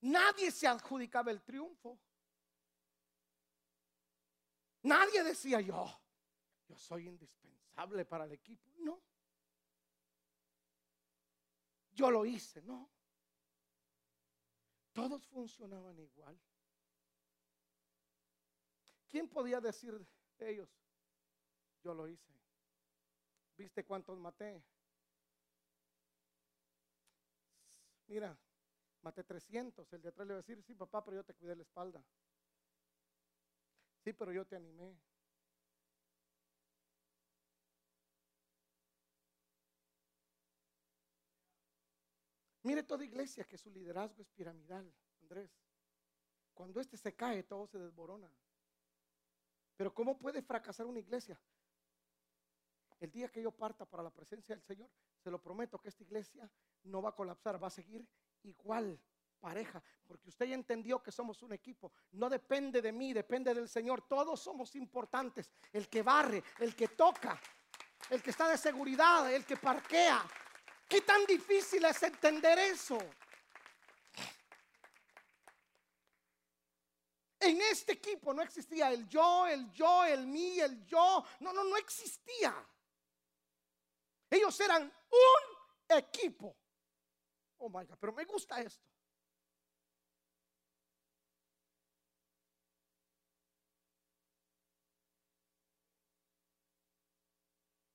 Nadie 0.00 0.50
se 0.50 0.66
adjudicaba 0.66 1.30
el 1.30 1.42
triunfo. 1.42 1.98
Nadie 4.84 5.22
decía 5.22 5.60
yo, 5.60 5.86
yo 6.66 6.78
soy 6.78 7.06
indispensable 7.06 8.06
para 8.06 8.24
el 8.24 8.32
equipo. 8.32 8.72
No. 8.78 9.02
Yo 11.90 12.10
lo 12.10 12.24
hice, 12.24 12.62
no. 12.62 12.88
Todos 14.94 15.26
funcionaban 15.26 15.98
igual. 15.98 16.40
¿Quién 19.08 19.28
podía 19.28 19.60
decir 19.60 20.06
de 20.38 20.50
ellos? 20.50 20.68
Yo 21.82 21.94
lo 21.94 22.06
hice. 22.08 22.32
¿Viste 23.56 23.84
cuántos 23.84 24.18
maté? 24.18 24.62
Mira, 28.06 28.38
maté 29.02 29.24
300. 29.24 29.92
El 29.92 30.02
de 30.02 30.08
atrás 30.08 30.26
le 30.26 30.34
va 30.34 30.38
a 30.38 30.42
decir, 30.42 30.62
sí, 30.62 30.74
papá, 30.74 31.04
pero 31.04 31.16
yo 31.16 31.24
te 31.24 31.34
cuidé 31.34 31.56
la 31.56 31.62
espalda. 31.62 32.04
Sí, 34.04 34.12
pero 34.12 34.32
yo 34.32 34.46
te 34.46 34.56
animé. 34.56 34.96
Mire 42.62 42.82
toda 42.82 43.04
iglesia 43.04 43.44
que 43.44 43.56
su 43.56 43.70
liderazgo 43.70 44.22
es 44.22 44.28
piramidal, 44.30 44.92
Andrés. 45.22 45.50
Cuando 46.54 46.80
este 46.80 46.96
se 46.96 47.14
cae, 47.14 47.42
todo 47.42 47.66
se 47.66 47.78
desborona. 47.78 48.30
Pero 49.78 49.94
¿cómo 49.94 50.18
puede 50.18 50.42
fracasar 50.42 50.86
una 50.86 50.98
iglesia? 50.98 51.40
El 52.98 53.12
día 53.12 53.28
que 53.28 53.40
yo 53.40 53.52
parta 53.52 53.86
para 53.86 54.02
la 54.02 54.10
presencia 54.10 54.56
del 54.56 54.64
Señor, 54.64 54.90
se 55.22 55.30
lo 55.30 55.40
prometo 55.40 55.78
que 55.78 55.88
esta 55.88 56.02
iglesia 56.02 56.50
no 56.82 57.00
va 57.00 57.10
a 57.10 57.14
colapsar, 57.14 57.62
va 57.62 57.68
a 57.68 57.70
seguir 57.70 58.04
igual, 58.42 59.00
pareja, 59.38 59.80
porque 60.04 60.30
usted 60.30 60.46
ya 60.46 60.56
entendió 60.56 61.00
que 61.00 61.12
somos 61.12 61.44
un 61.44 61.52
equipo. 61.52 61.92
No 62.10 62.28
depende 62.28 62.82
de 62.82 62.90
mí, 62.90 63.12
depende 63.12 63.54
del 63.54 63.68
Señor. 63.68 64.02
Todos 64.08 64.40
somos 64.40 64.74
importantes. 64.74 65.52
El 65.72 65.88
que 65.88 66.02
barre, 66.02 66.42
el 66.58 66.74
que 66.74 66.88
toca, 66.88 67.40
el 68.10 68.20
que 68.20 68.30
está 68.30 68.48
de 68.48 68.58
seguridad, 68.58 69.32
el 69.32 69.44
que 69.44 69.56
parquea. 69.56 70.26
¿Qué 70.88 71.02
tan 71.02 71.24
difícil 71.24 71.84
es 71.84 72.02
entender 72.02 72.58
eso? 72.58 72.98
En 77.48 77.62
este 77.62 77.92
equipo 77.92 78.34
no 78.34 78.42
existía 78.42 78.92
el 78.92 79.08
yo, 79.08 79.46
el 79.46 79.72
yo, 79.72 80.04
el 80.04 80.26
mí, 80.26 80.60
el 80.60 80.84
yo. 80.84 81.24
No, 81.40 81.50
no, 81.50 81.64
no 81.64 81.78
existía. 81.78 82.54
Ellos 84.28 84.60
eran 84.60 84.82
un 84.82 85.96
equipo. 85.96 86.54
Oh 87.56 87.70
my 87.70 87.86
God, 87.86 87.96
pero 87.98 88.12
me 88.12 88.26
gusta 88.26 88.60
esto. 88.60 88.86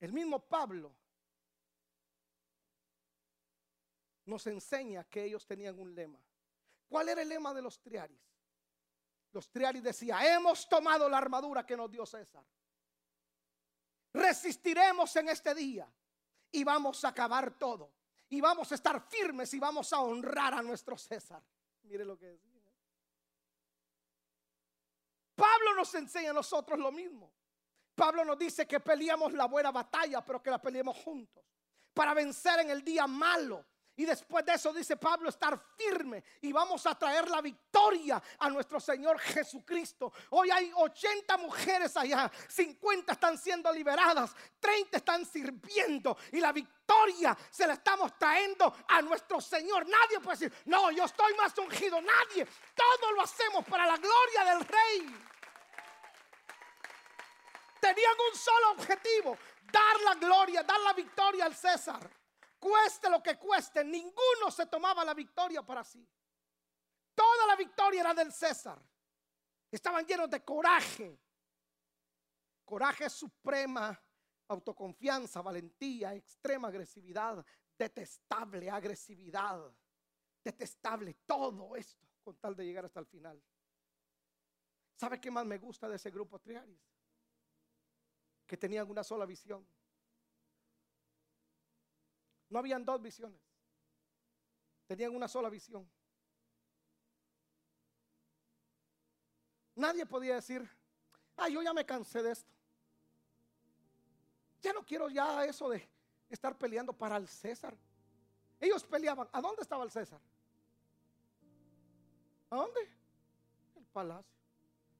El 0.00 0.12
mismo 0.12 0.40
Pablo 0.40 0.92
nos 4.24 4.44
enseña 4.48 5.04
que 5.04 5.22
ellos 5.22 5.46
tenían 5.46 5.78
un 5.78 5.94
lema. 5.94 6.18
¿Cuál 6.88 7.10
era 7.10 7.22
el 7.22 7.28
lema 7.28 7.54
de 7.54 7.62
los 7.62 7.80
triaris? 7.80 8.33
Los 9.34 9.50
triaris 9.50 9.82
decía, 9.82 10.32
hemos 10.32 10.68
tomado 10.68 11.08
la 11.08 11.18
armadura 11.18 11.66
que 11.66 11.76
nos 11.76 11.90
dio 11.90 12.06
César. 12.06 12.44
Resistiremos 14.12 15.14
en 15.16 15.28
este 15.28 15.52
día 15.56 15.92
y 16.52 16.62
vamos 16.62 17.04
a 17.04 17.08
acabar 17.08 17.58
todo. 17.58 17.90
Y 18.28 18.40
vamos 18.40 18.70
a 18.70 18.76
estar 18.76 19.00
firmes 19.08 19.52
y 19.52 19.58
vamos 19.58 19.92
a 19.92 20.00
honrar 20.00 20.54
a 20.54 20.62
nuestro 20.62 20.96
César. 20.96 21.42
Mire 21.82 22.04
lo 22.04 22.16
que 22.16 22.26
decía. 22.26 22.62
Pablo 25.34 25.74
nos 25.74 25.92
enseña 25.96 26.30
a 26.30 26.34
nosotros 26.34 26.78
lo 26.78 26.92
mismo. 26.92 27.32
Pablo 27.92 28.24
nos 28.24 28.38
dice 28.38 28.68
que 28.68 28.78
peleamos 28.78 29.32
la 29.32 29.46
buena 29.46 29.72
batalla, 29.72 30.24
pero 30.24 30.40
que 30.40 30.50
la 30.50 30.62
peleemos 30.62 30.96
juntos. 30.98 31.44
Para 31.92 32.14
vencer 32.14 32.60
en 32.60 32.70
el 32.70 32.84
día 32.84 33.08
malo 33.08 33.66
y 33.96 34.04
después 34.04 34.44
de 34.44 34.54
eso 34.54 34.72
dice 34.72 34.96
Pablo 34.96 35.28
estar 35.28 35.58
firme 35.76 36.24
y 36.40 36.52
vamos 36.52 36.84
a 36.86 36.98
traer 36.98 37.30
la 37.30 37.40
victoria 37.40 38.20
a 38.38 38.50
nuestro 38.50 38.80
Señor 38.80 39.18
Jesucristo. 39.20 40.12
Hoy 40.30 40.50
hay 40.50 40.72
80 40.74 41.36
mujeres 41.36 41.96
allá, 41.96 42.30
50 42.48 43.12
están 43.12 43.38
siendo 43.38 43.72
liberadas, 43.72 44.34
30 44.58 44.96
están 44.96 45.24
sirviendo 45.24 46.16
y 46.32 46.40
la 46.40 46.50
victoria 46.50 47.36
se 47.50 47.66
la 47.66 47.74
estamos 47.74 48.18
trayendo 48.18 48.74
a 48.88 49.00
nuestro 49.00 49.40
Señor. 49.40 49.86
Nadie 49.86 50.18
puede 50.20 50.38
decir, 50.38 50.62
no, 50.66 50.90
yo 50.90 51.04
estoy 51.04 51.32
más 51.34 51.56
ungido, 51.58 52.00
nadie. 52.00 52.46
Todo 52.74 53.12
lo 53.12 53.22
hacemos 53.22 53.64
para 53.64 53.86
la 53.86 53.96
gloria 53.96 54.44
del 54.44 54.66
Rey. 54.66 55.20
Tenían 57.80 58.14
un 58.32 58.38
solo 58.38 58.70
objetivo, 58.72 59.38
dar 59.70 60.00
la 60.00 60.14
gloria, 60.14 60.64
dar 60.64 60.80
la 60.80 60.94
victoria 60.94 61.44
al 61.44 61.54
César 61.54 62.23
cueste 62.64 63.10
lo 63.10 63.22
que 63.22 63.38
cueste, 63.38 63.84
ninguno 63.84 64.50
se 64.50 64.64
tomaba 64.66 65.04
la 65.04 65.12
victoria 65.12 65.62
para 65.62 65.84
sí. 65.84 66.08
Toda 67.14 67.46
la 67.46 67.56
victoria 67.56 68.00
era 68.00 68.14
del 68.14 68.32
César. 68.32 68.80
Estaban 69.70 70.06
llenos 70.06 70.30
de 70.30 70.42
coraje. 70.42 71.20
Coraje 72.64 73.10
suprema, 73.10 74.02
autoconfianza, 74.48 75.42
valentía, 75.42 76.14
extrema 76.14 76.68
agresividad, 76.68 77.44
detestable 77.78 78.70
agresividad, 78.70 79.70
detestable 80.42 81.18
todo 81.26 81.76
esto 81.76 82.08
con 82.22 82.38
tal 82.38 82.56
de 82.56 82.64
llegar 82.64 82.86
hasta 82.86 83.00
el 83.00 83.06
final. 83.06 83.42
¿Sabe 84.96 85.20
qué 85.20 85.30
más 85.30 85.44
me 85.44 85.58
gusta 85.58 85.86
de 85.86 85.96
ese 85.96 86.10
grupo 86.10 86.38
Triaris? 86.38 86.80
Que 88.46 88.56
tenían 88.56 88.88
una 88.88 89.04
sola 89.04 89.26
visión. 89.26 89.68
No 92.54 92.60
habían 92.60 92.84
dos 92.84 93.02
visiones. 93.02 93.40
Tenían 94.86 95.12
una 95.12 95.26
sola 95.26 95.50
visión. 95.50 95.90
Nadie 99.74 100.06
podía 100.06 100.36
decir, 100.36 100.64
ah, 101.36 101.48
yo 101.48 101.62
ya 101.62 101.72
me 101.72 101.84
cansé 101.84 102.22
de 102.22 102.30
esto. 102.30 102.52
Ya 104.62 104.72
no 104.72 104.86
quiero 104.86 105.08
ya 105.08 105.44
eso 105.44 105.68
de 105.68 105.84
estar 106.30 106.56
peleando 106.56 106.92
para 106.92 107.16
el 107.16 107.26
César. 107.26 107.76
Ellos 108.60 108.84
peleaban. 108.84 109.28
¿A 109.32 109.40
dónde 109.40 109.62
estaba 109.62 109.82
el 109.82 109.90
César? 109.90 110.20
¿A 112.50 112.54
dónde? 112.54 112.88
El 113.74 113.84
palacio. 113.86 114.32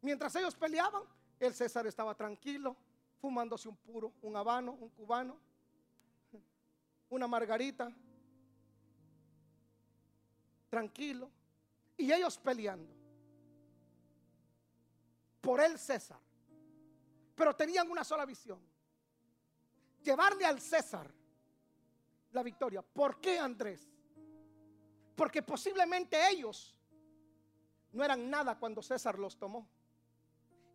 Mientras 0.01 0.35
ellos 0.35 0.57
peleaban, 0.57 1.05
el 1.39 1.55
César 1.55 1.87
estaba 1.87 2.17
tranquilo, 2.17 2.77
fumándose 3.21 3.69
un 3.69 3.77
puro, 3.77 4.13
un 4.23 4.37
habano, 4.37 4.73
un 4.73 4.89
cubano 4.89 5.54
una 7.15 7.27
margarita, 7.27 7.91
tranquilo, 10.69 11.31
y 11.97 12.13
ellos 12.13 12.37
peleando 12.39 12.93
por 15.41 15.61
el 15.61 15.79
César. 15.79 16.19
Pero 17.35 17.55
tenían 17.55 17.91
una 17.91 18.05
sola 18.05 18.25
visión, 18.25 18.61
llevarle 20.03 20.45
al 20.45 20.61
César 20.61 21.11
la 22.33 22.43
victoria. 22.43 22.83
¿Por 22.83 23.21
qué 23.21 23.39
Andrés? 23.39 23.89
Porque 25.15 25.43
posiblemente 25.43 26.17
ellos 26.31 26.75
no 27.93 28.05
eran 28.05 28.29
nada 28.29 28.59
cuando 28.59 28.83
César 28.83 29.19
los 29.19 29.39
tomó. 29.39 29.69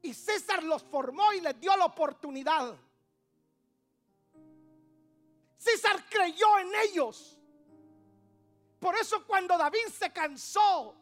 Y 0.01 0.13
César 0.13 0.63
los 0.63 0.83
formó 0.83 1.33
y 1.33 1.41
les 1.41 1.59
dio 1.59 1.75
la 1.75 1.85
oportunidad 1.85 2.77
César 5.59 6.03
creyó 6.09 6.57
en 6.59 6.71
ellos. 6.85 7.37
Por 8.79 8.95
eso 8.95 9.27
cuando 9.27 9.57
David 9.57 9.87
se 9.93 10.11
cansó, 10.11 10.95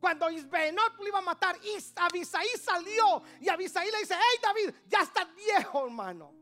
cuando 0.00 0.30
Isbenot 0.30 0.96
lo 0.98 1.06
iba 1.06 1.18
a 1.18 1.22
matar, 1.22 1.56
Abisaí 1.96 2.48
salió 2.58 3.22
y 3.40 3.48
Abisaí 3.48 3.90
le 3.90 3.98
dice, 3.98 4.14
hey 4.14 4.38
David, 4.42 4.74
ya 4.86 5.00
estás 5.02 5.32
viejo 5.34 5.84
hermano. 5.84 6.34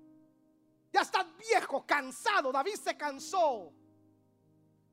Ya 0.93 1.01
estás 1.01 1.27
viejo, 1.37 1.85
cansado. 1.85 2.53
David 2.53 2.77
se 2.77 2.97
cansó 2.97 3.73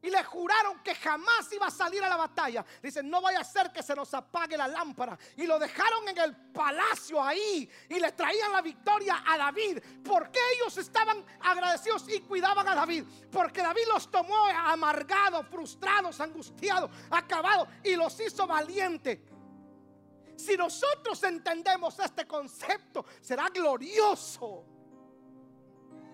y 0.01 0.09
le 0.09 0.23
juraron 0.23 0.79
que 0.79 0.95
jamás 0.95 1.51
iba 1.51 1.67
a 1.67 1.71
salir 1.71 2.03
a 2.03 2.09
la 2.09 2.17
batalla. 2.17 2.65
Dicen, 2.81 3.09
no 3.09 3.21
vaya 3.21 3.39
a 3.41 3.43
ser 3.43 3.71
que 3.71 3.83
se 3.83 3.95
nos 3.95 4.13
apague 4.13 4.57
la 4.57 4.67
lámpara. 4.67 5.17
Y 5.37 5.45
lo 5.45 5.59
dejaron 5.59 6.07
en 6.09 6.17
el 6.17 6.35
palacio 6.51 7.21
ahí 7.21 7.69
y 7.87 7.99
le 7.99 8.11
traían 8.13 8.51
la 8.51 8.61
victoria 8.61 9.23
a 9.25 9.37
David. 9.37 9.79
Porque 10.03 10.39
ellos 10.55 10.75
estaban 10.77 11.23
agradecidos 11.41 12.09
y 12.09 12.21
cuidaban 12.21 12.67
a 12.67 12.73
David. 12.73 13.05
Porque 13.31 13.61
David 13.61 13.83
los 13.93 14.09
tomó 14.09 14.45
amargados, 14.47 15.45
frustrados, 15.47 16.19
angustiados, 16.19 16.89
acabados 17.11 17.67
y 17.83 17.95
los 17.95 18.19
hizo 18.19 18.47
valientes. 18.47 19.19
Si 20.35 20.57
nosotros 20.57 21.21
entendemos 21.23 21.99
este 21.99 22.25
concepto, 22.25 23.05
será 23.21 23.49
glorioso. 23.49 24.65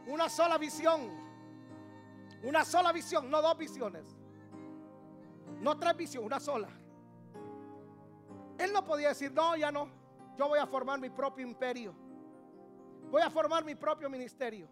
Una 0.07 0.29
sola 0.29 0.57
visión 0.57 1.26
una 2.43 2.63
sola 2.65 2.91
visión, 2.91 3.29
no 3.29 3.41
dos 3.41 3.57
visiones. 3.57 4.05
No 5.61 5.77
tres 5.77 5.97
visiones, 5.97 6.27
una 6.27 6.39
sola. 6.39 6.69
Él 8.57 8.71
no 8.73 8.83
podía 8.83 9.09
decir, 9.09 9.31
no, 9.31 9.55
ya 9.55 9.71
no. 9.71 9.89
Yo 10.37 10.47
voy 10.47 10.59
a 10.59 10.67
formar 10.67 10.99
mi 10.99 11.09
propio 11.09 11.45
imperio. 11.45 11.95
Voy 13.09 13.21
a 13.21 13.29
formar 13.29 13.63
mi 13.63 13.75
propio 13.75 14.09
ministerio. 14.09 14.67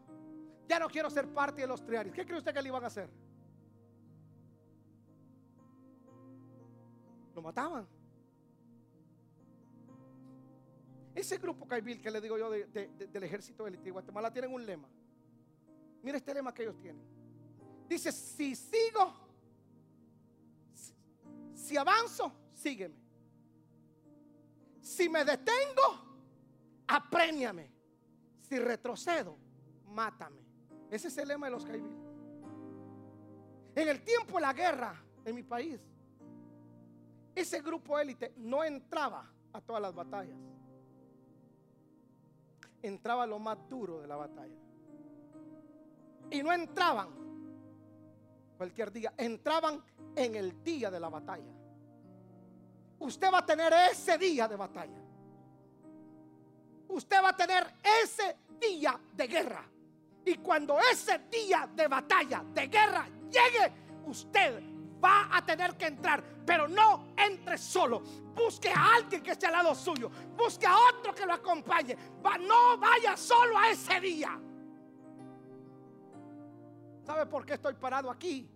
Ya 0.67 0.79
no 0.79 0.87
quiero 0.87 1.09
ser 1.09 1.27
parte 1.27 1.61
de 1.61 1.67
los 1.67 1.83
triarios. 1.83 2.15
¿Qué 2.15 2.25
cree 2.25 2.37
usted 2.37 2.53
que 2.53 2.61
le 2.61 2.69
iban 2.69 2.83
a 2.83 2.87
hacer? 2.87 3.09
Lo 7.33 7.41
mataban. 7.41 7.87
Ese 11.13 11.37
grupo 11.37 11.67
Caibil 11.67 12.01
que 12.01 12.11
le 12.11 12.19
digo 12.19 12.37
yo 12.37 12.49
del 12.49 13.23
ejército 13.23 13.63
de 13.63 13.69
élite 13.69 13.85
de 13.85 13.91
Guatemala 13.91 14.31
tienen 14.31 14.53
un 14.53 14.65
lema. 14.65 14.87
Mira 16.03 16.17
este 16.17 16.33
lema 16.33 16.53
que 16.53 16.63
ellos 16.63 16.77
tienen. 16.79 17.14
Dice, 17.87 18.11
si 18.11 18.55
sigo, 18.55 19.13
si 21.53 21.77
avanzo, 21.77 22.31
sígueme. 22.53 22.95
Si 24.81 25.09
me 25.09 25.23
detengo, 25.23 26.05
aprémiame. 26.87 27.71
Si 28.41 28.59
retrocedo, 28.59 29.37
mátame. 29.87 30.41
Ese 30.91 31.07
es 31.07 31.17
el 31.17 31.27
lema 31.27 31.47
de 31.47 31.51
los 31.51 31.65
Caibil. 31.65 31.91
En 33.75 33.87
el 33.89 34.03
tiempo 34.03 34.35
de 34.35 34.41
la 34.41 34.53
guerra 34.53 35.03
en 35.25 35.35
mi 35.35 35.43
país, 35.43 35.81
ese 37.33 37.61
grupo 37.61 37.99
élite 37.99 38.33
no 38.37 38.63
entraba 38.63 39.29
a 39.51 39.61
todas 39.61 39.81
las 39.81 39.93
batallas. 39.93 40.37
Entraba 42.81 43.25
lo 43.25 43.39
más 43.39 43.57
duro 43.67 43.99
de 43.99 44.07
la 44.07 44.15
batalla. 44.15 44.55
Y 46.29 46.41
no 46.41 46.53
entraban 46.53 47.24
cualquier 48.55 48.91
día, 48.91 49.13
entraban 49.17 49.83
en 50.15 50.35
el 50.35 50.63
día 50.63 50.89
de 50.89 50.99
la 50.99 51.09
batalla. 51.09 51.51
Usted 52.99 53.31
va 53.31 53.39
a 53.39 53.45
tener 53.45 53.73
ese 53.91 54.17
día 54.17 54.47
de 54.47 54.55
batalla. 54.55 54.97
Usted 56.87 57.23
va 57.23 57.29
a 57.29 57.35
tener 57.35 57.65
ese 58.03 58.35
día 58.59 58.99
de 59.13 59.27
guerra. 59.27 59.65
Y 60.25 60.35
cuando 60.35 60.79
ese 60.79 61.19
día 61.29 61.69
de 61.73 61.87
batalla, 61.87 62.43
de 62.53 62.67
guerra, 62.67 63.07
llegue, 63.29 63.71
usted 64.05 64.63
va 65.03 65.29
a 65.31 65.45
tener 65.45 65.77
que 65.77 65.85
entrar, 65.85 66.23
pero 66.45 66.67
no 66.67 67.09
entre 67.17 67.57
solo. 67.57 68.01
Busque 68.33 68.69
a 68.69 68.95
alguien 68.95 69.21
que 69.21 69.31
esté 69.31 69.47
al 69.47 69.53
lado 69.53 69.75
suyo. 69.75 70.09
Busque 70.35 70.65
a 70.65 70.75
otro 70.89 71.13
que 71.13 71.25
lo 71.25 71.33
acompañe. 71.33 71.95
no 72.41 72.77
vaya 72.77 73.15
solo 73.15 73.57
a 73.57 73.69
ese 73.69 73.99
día. 73.99 74.39
¿Sabe 77.05 77.27
por 77.27 77.45
qué 77.45 77.53
estoy 77.53 77.75
parado 77.75 78.09
aquí? 78.09 78.49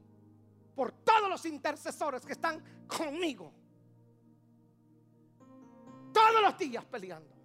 Por 0.76 0.92
todos 0.92 1.30
los 1.30 1.46
intercesores 1.46 2.26
que 2.26 2.34
están 2.34 2.64
conmigo. 2.88 3.54
Todos 6.12 6.42
los 6.42 6.58
días 6.58 6.84
peleando. 6.86 7.39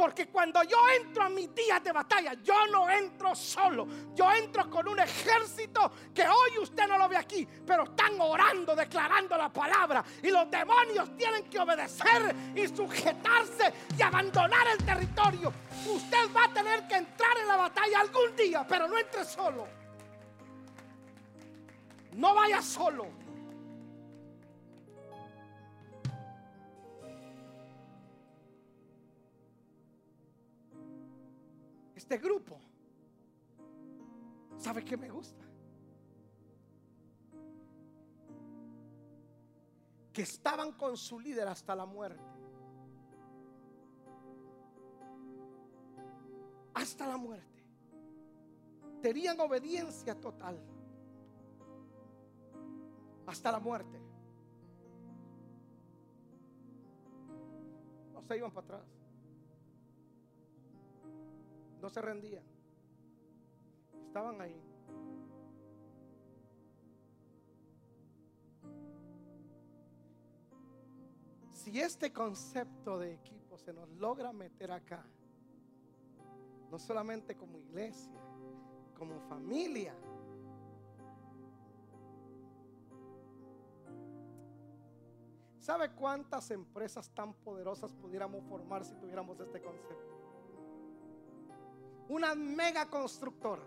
Porque 0.00 0.28
cuando 0.28 0.62
yo 0.62 0.78
entro 0.98 1.24
a 1.24 1.28
mis 1.28 1.54
días 1.54 1.84
de 1.84 1.92
batalla, 1.92 2.32
yo 2.42 2.66
no 2.68 2.88
entro 2.88 3.34
solo. 3.34 3.86
Yo 4.14 4.32
entro 4.32 4.70
con 4.70 4.88
un 4.88 4.98
ejército 4.98 5.92
que 6.14 6.22
hoy 6.22 6.58
usted 6.58 6.88
no 6.88 6.96
lo 6.96 7.06
ve 7.06 7.18
aquí, 7.18 7.46
pero 7.66 7.82
están 7.82 8.18
orando, 8.18 8.74
declarando 8.74 9.36
la 9.36 9.52
palabra. 9.52 10.02
Y 10.22 10.30
los 10.30 10.50
demonios 10.50 11.14
tienen 11.18 11.44
que 11.50 11.58
obedecer 11.58 12.34
y 12.56 12.66
sujetarse 12.68 13.74
y 13.94 14.00
abandonar 14.00 14.68
el 14.68 14.82
territorio. 14.86 15.52
Usted 15.86 16.34
va 16.34 16.44
a 16.44 16.54
tener 16.54 16.88
que 16.88 16.94
entrar 16.94 17.36
en 17.36 17.48
la 17.48 17.56
batalla 17.56 18.00
algún 18.00 18.34
día, 18.34 18.66
pero 18.66 18.88
no 18.88 18.96
entre 18.96 19.22
solo. 19.26 19.68
No 22.12 22.34
vaya 22.34 22.62
solo. 22.62 23.06
Este 32.10 32.26
grupo, 32.26 32.58
¿sabe 34.58 34.84
qué 34.84 34.96
me 34.96 35.08
gusta? 35.08 35.44
Que 40.12 40.22
estaban 40.22 40.72
con 40.72 40.96
su 40.96 41.20
líder 41.20 41.46
hasta 41.46 41.72
la 41.76 41.86
muerte. 41.86 42.20
Hasta 46.74 47.06
la 47.06 47.16
muerte. 47.16 47.62
Tenían 49.00 49.38
obediencia 49.38 50.20
total. 50.20 50.60
Hasta 53.24 53.52
la 53.52 53.60
muerte. 53.60 54.00
No 58.12 58.20
se 58.22 58.36
iban 58.36 58.50
para 58.50 58.66
atrás. 58.66 58.99
No 61.80 61.88
se 61.88 62.00
rendían. 62.00 62.44
Estaban 64.06 64.40
ahí. 64.40 64.60
Si 71.50 71.80
este 71.80 72.12
concepto 72.12 72.98
de 72.98 73.14
equipo 73.14 73.58
se 73.58 73.72
nos 73.72 73.88
logra 73.90 74.32
meter 74.32 74.72
acá, 74.72 75.04
no 76.70 76.78
solamente 76.78 77.36
como 77.36 77.58
iglesia, 77.58 78.20
como 78.96 79.20
familia, 79.20 79.94
¿Sabe 85.70 85.90
cuántas 85.90 86.50
empresas 86.50 87.10
tan 87.10 87.32
poderosas 87.32 87.92
pudiéramos 87.92 88.42
formar 88.46 88.84
si 88.84 88.94
tuviéramos 88.94 89.38
este 89.38 89.60
concepto? 89.60 90.19
Unas 92.10 92.36
mega 92.36 92.86
constructoras. 92.86 93.64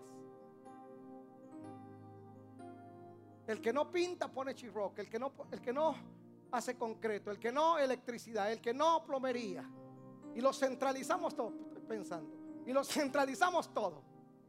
El 3.46 3.60
que 3.60 3.72
no 3.72 3.90
pinta 3.90 4.30
pone 4.30 4.54
chirroque, 4.54 5.00
el 5.00 5.08
que 5.08 5.18
no, 5.18 5.32
el 5.50 5.60
que 5.60 5.72
no 5.72 5.94
hace 6.52 6.76
concreto, 6.76 7.30
el 7.30 7.38
que 7.38 7.50
no 7.50 7.78
electricidad, 7.78 8.52
el 8.52 8.60
que 8.60 8.74
no 8.74 9.02
plomería. 9.04 9.68
Y 10.34 10.40
lo 10.40 10.52
centralizamos 10.52 11.34
todo, 11.34 11.52
pensando. 11.88 12.30
Y 12.66 12.72
lo 12.72 12.84
centralizamos 12.84 13.72
todo. 13.72 14.02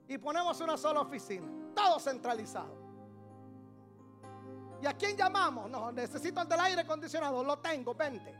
Y 0.07 0.17
ponemos 0.17 0.59
una 0.59 0.77
sola 0.77 1.01
oficina, 1.01 1.47
todo 1.73 1.99
centralizado. 1.99 2.85
¿Y 4.81 4.87
a 4.87 4.93
quién 4.93 5.15
llamamos? 5.15 5.69
No, 5.69 5.91
necesito 5.91 6.41
el 6.41 6.49
del 6.49 6.59
aire 6.59 6.81
acondicionado, 6.81 7.43
lo 7.43 7.59
tengo, 7.59 7.95
vente. 7.95 8.33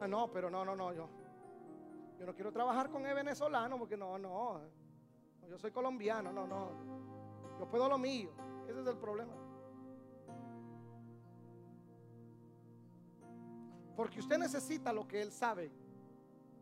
Ah, 0.00 0.06
no, 0.06 0.30
pero 0.30 0.50
no, 0.50 0.64
no, 0.64 0.76
no, 0.76 0.92
yo. 0.92 1.08
Yo 2.20 2.26
no 2.26 2.34
quiero 2.34 2.52
trabajar 2.52 2.90
con 2.90 3.06
el 3.06 3.14
venezolano 3.14 3.78
porque 3.78 3.96
no, 3.96 4.18
no. 4.18 4.60
Yo 5.48 5.58
soy 5.58 5.70
colombiano, 5.70 6.30
no, 6.30 6.46
no. 6.46 6.70
Yo 7.58 7.66
puedo 7.66 7.88
lo 7.88 7.96
mío. 7.96 8.30
Ese 8.68 8.78
es 8.78 8.86
el 8.86 8.98
problema. 8.98 9.32
Porque 13.96 14.20
usted 14.20 14.36
necesita 14.36 14.92
lo 14.92 15.08
que 15.08 15.22
él 15.22 15.32
sabe, 15.32 15.72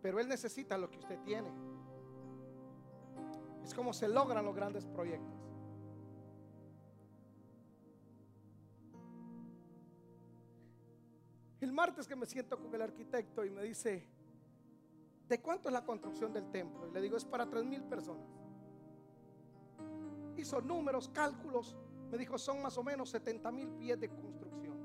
pero 0.00 0.20
él 0.20 0.28
necesita 0.28 0.78
lo 0.78 0.88
que 0.88 0.98
usted 0.98 1.18
tiene. 1.22 1.50
Es 3.64 3.74
como 3.74 3.92
se 3.92 4.06
logran 4.06 4.44
los 4.44 4.54
grandes 4.54 4.86
proyectos. 4.86 5.34
El 11.60 11.72
martes 11.72 12.06
que 12.06 12.14
me 12.14 12.26
siento 12.26 12.56
con 12.56 12.72
el 12.72 12.80
arquitecto 12.80 13.44
y 13.44 13.50
me 13.50 13.64
dice, 13.64 14.17
¿de 15.28 15.40
cuánto 15.40 15.68
es 15.68 15.72
la 15.72 15.84
construcción 15.84 16.32
del 16.32 16.50
templo? 16.50 16.88
Y 16.88 16.92
le 16.92 17.00
digo, 17.02 17.16
es 17.16 17.24
para 17.24 17.48
tres 17.48 17.64
mil 17.64 17.82
personas. 17.84 18.26
Hizo 20.36 20.60
números, 20.60 21.08
cálculos. 21.08 21.76
Me 22.10 22.16
dijo, 22.16 22.38
son 22.38 22.62
más 22.62 22.78
o 22.78 22.82
menos 22.82 23.10
70 23.10 23.50
mil 23.52 23.68
pies 23.72 24.00
de 24.00 24.08
construcción. 24.08 24.78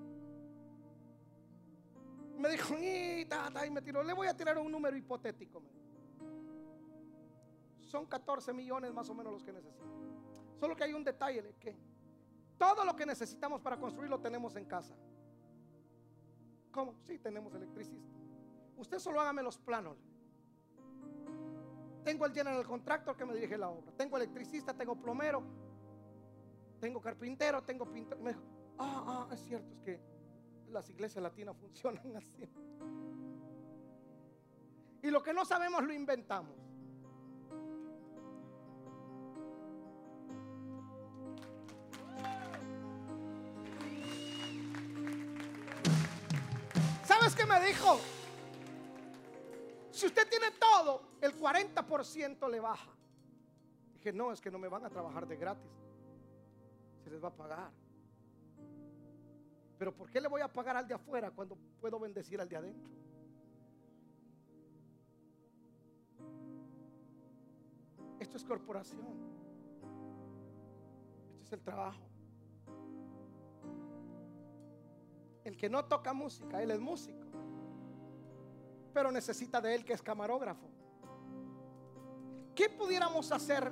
Me 2.37 2.49
dijo, 2.49 2.75
y, 2.77 3.21
y 3.65 3.69
me 3.71 3.81
tiró, 3.81 4.03
le 4.03 4.13
voy 4.13 4.27
a 4.27 4.35
tirar 4.35 4.57
un 4.57 4.71
número 4.71 4.97
hipotético. 4.97 5.61
Son 7.79 8.05
14 8.05 8.51
millones 8.51 8.93
más 8.93 9.09
o 9.09 9.13
menos 9.13 9.31
los 9.31 9.43
que 9.43 9.53
necesito. 9.53 9.85
Solo 10.59 10.75
que 10.75 10.83
hay 10.83 10.93
un 10.93 11.03
detalle, 11.03 11.55
que 11.59 11.75
todo 12.57 12.83
lo 12.83 12.95
que 12.95 13.05
necesitamos 13.05 13.61
para 13.61 13.77
construirlo 13.77 14.19
tenemos 14.19 14.55
en 14.55 14.65
casa. 14.65 14.95
¿Cómo? 16.71 16.95
Sí, 17.03 17.19
tenemos 17.19 17.53
electricista. 17.53 18.11
Usted 18.77 18.99
solo 18.99 19.21
hágame 19.21 19.43
los 19.43 19.57
planos. 19.57 19.97
Tengo 22.03 22.25
el 22.25 22.33
general 22.33 22.65
contractor 22.67 23.15
que 23.15 23.25
me 23.25 23.33
dirige 23.33 23.57
la 23.57 23.69
obra. 23.69 23.91
Tengo 23.95 24.17
electricista, 24.17 24.73
tengo 24.73 24.95
plomero, 24.95 25.43
tengo 26.79 26.99
carpintero, 27.01 27.63
tengo 27.63 27.85
pintor. 27.85 28.19
Me 28.19 28.31
dijo, 28.31 28.41
ah, 28.77 29.27
ah, 29.29 29.33
es 29.33 29.41
cierto, 29.41 29.73
es 29.73 29.79
que 29.79 29.99
las 30.69 30.89
iglesias 30.89 31.23
latinas 31.23 31.55
funcionan 31.61 32.17
así. 32.17 32.49
Y 35.01 35.11
lo 35.11 35.21
que 35.23 35.33
no 35.33 35.45
sabemos 35.45 35.83
lo 35.83 35.93
inventamos. 35.93 36.57
¿Sabes 47.05 47.27
es 47.27 47.35
que 47.35 47.45
me 47.45 47.59
dijo, 47.65 47.99
si 49.93 50.07
usted 50.07 50.27
tiene 50.27 50.47
todo, 50.59 51.03
el 51.21 51.39
40% 51.39 52.49
le 52.49 52.59
baja. 52.59 52.91
Dije, 53.93 54.11
no, 54.11 54.31
es 54.31 54.41
que 54.41 54.49
no 54.49 54.57
me 54.57 54.67
van 54.67 54.83
a 54.83 54.89
trabajar 54.89 55.27
de 55.27 55.37
gratis. 55.37 55.71
Se 57.03 57.11
les 57.11 57.23
va 57.23 57.27
a 57.27 57.35
pagar. 57.35 57.71
Pero 59.77 59.95
¿por 59.95 60.09
qué 60.09 60.19
le 60.19 60.27
voy 60.27 60.41
a 60.41 60.51
pagar 60.51 60.77
al 60.77 60.87
de 60.87 60.95
afuera 60.95 61.29
cuando 61.29 61.55
puedo 61.79 61.99
bendecir 61.99 62.41
al 62.41 62.49
de 62.49 62.55
adentro? 62.55 62.91
Esto 68.19 68.37
es 68.37 68.43
corporación. 68.43 69.05
Esto 71.33 71.43
es 71.43 71.51
el 71.53 71.61
trabajo. 71.61 72.01
El 75.43 75.55
que 75.55 75.69
no 75.69 75.85
toca 75.85 76.13
música, 76.13 76.63
él 76.63 76.71
es 76.71 76.79
músico. 76.79 77.27
Pero 78.93 79.11
necesita 79.11 79.59
de 79.59 79.75
él 79.75 79.85
que 79.85 79.93
es 79.93 80.01
camarógrafo. 80.01 80.67
¿Qué 82.55 82.69
pudiéramos 82.69 83.31
hacer? 83.31 83.71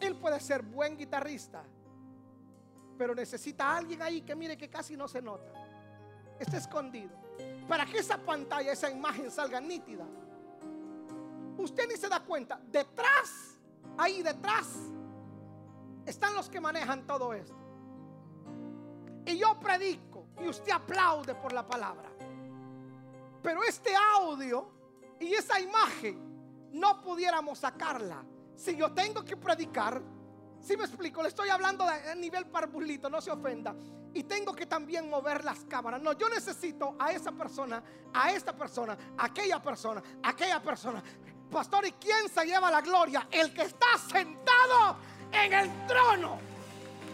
Él 0.00 0.16
puede 0.16 0.40
ser 0.40 0.62
buen 0.62 0.96
guitarrista, 0.96 1.62
pero 2.98 3.14
necesita 3.14 3.70
a 3.70 3.76
alguien 3.76 4.02
ahí 4.02 4.22
que 4.22 4.34
mire 4.34 4.56
que 4.56 4.68
casi 4.68 4.96
no 4.96 5.08
se 5.08 5.20
nota. 5.20 5.52
Está 6.38 6.56
escondido. 6.56 7.16
Para 7.68 7.84
que 7.84 7.98
esa 7.98 8.18
pantalla, 8.18 8.72
esa 8.72 8.90
imagen 8.90 9.30
salga 9.30 9.60
nítida. 9.60 10.06
Usted 11.58 11.88
ni 11.88 11.96
se 11.96 12.08
da 12.08 12.20
cuenta. 12.20 12.60
Detrás, 12.70 13.58
ahí 13.96 14.22
detrás, 14.22 14.68
están 16.04 16.34
los 16.34 16.48
que 16.48 16.60
manejan 16.60 17.06
todo 17.06 17.32
esto. 17.32 17.56
Y 19.26 19.38
yo 19.38 19.58
predico 19.58 20.26
y 20.40 20.48
usted 20.48 20.72
aplaude 20.72 21.34
por 21.34 21.52
la 21.52 21.66
palabra. 21.66 22.10
Pero 23.46 23.62
este 23.62 23.94
audio 23.94 24.68
y 25.20 25.32
esa 25.32 25.60
imagen 25.60 26.68
no 26.72 27.00
pudiéramos 27.00 27.60
sacarla. 27.60 28.24
Si 28.56 28.74
yo 28.74 28.92
tengo 28.92 29.24
que 29.24 29.36
predicar, 29.36 30.02
si 30.60 30.76
me 30.76 30.82
explico, 30.82 31.22
le 31.22 31.28
estoy 31.28 31.48
hablando 31.50 31.84
a 31.84 32.12
nivel 32.16 32.46
parbulito, 32.46 33.08
no 33.08 33.20
se 33.20 33.30
ofenda. 33.30 33.72
Y 34.14 34.24
tengo 34.24 34.52
que 34.52 34.66
también 34.66 35.08
mover 35.08 35.44
las 35.44 35.64
cámaras. 35.66 36.02
No, 36.02 36.12
yo 36.14 36.28
necesito 36.28 36.96
a 36.98 37.12
esa 37.12 37.30
persona, 37.30 37.80
a 38.12 38.32
esta 38.32 38.52
persona, 38.52 38.98
a 39.16 39.26
aquella 39.26 39.62
persona, 39.62 40.02
a 40.24 40.30
aquella 40.30 40.60
persona. 40.60 41.00
Pastor, 41.48 41.86
¿y 41.86 41.92
quién 41.92 42.28
se 42.28 42.44
lleva 42.46 42.68
la 42.68 42.80
gloria? 42.80 43.28
El 43.30 43.54
que 43.54 43.62
está 43.62 43.96
sentado 44.10 44.96
en 45.30 45.52
el 45.52 45.86
trono. 45.86 46.40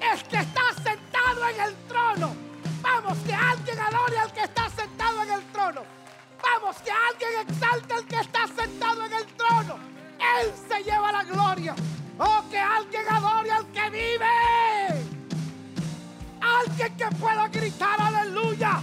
El 0.01 0.23
que 0.29 0.39
está 0.39 0.83
sentado 0.83 1.47
en 1.47 1.61
el 1.61 1.75
trono. 1.87 2.35
Vamos, 2.81 3.19
que 3.19 3.35
alguien 3.35 3.79
adore 3.79 4.17
al 4.17 4.33
que 4.33 4.45
está 4.45 4.71
sentado 4.71 5.25
en 5.25 5.31
el 5.31 5.53
trono. 5.53 6.02
Vamos, 6.43 6.77
que 6.83 6.91
alguien 6.91 7.49
exalte 7.49 7.95
al 7.95 8.05
que 8.07 8.17
está 8.17 8.47
sentado 8.49 9.05
en 9.07 9.13
el 9.13 9.27
trono. 9.27 9.79
Él 10.19 10.53
se 10.69 10.83
lleva 10.83 11.13
la 11.13 11.25
gloria. 11.25 11.75
Oh, 12.19 12.43
que 12.51 12.59
alguien 12.59 13.05
adore 13.09 13.51
al 13.51 13.67
que 13.67 13.91
vive. 13.91 14.27
Alguien 16.41 16.97
que 16.97 17.07
pueda 17.17 17.49
gritar 17.49 18.01
aleluya. 18.01 18.81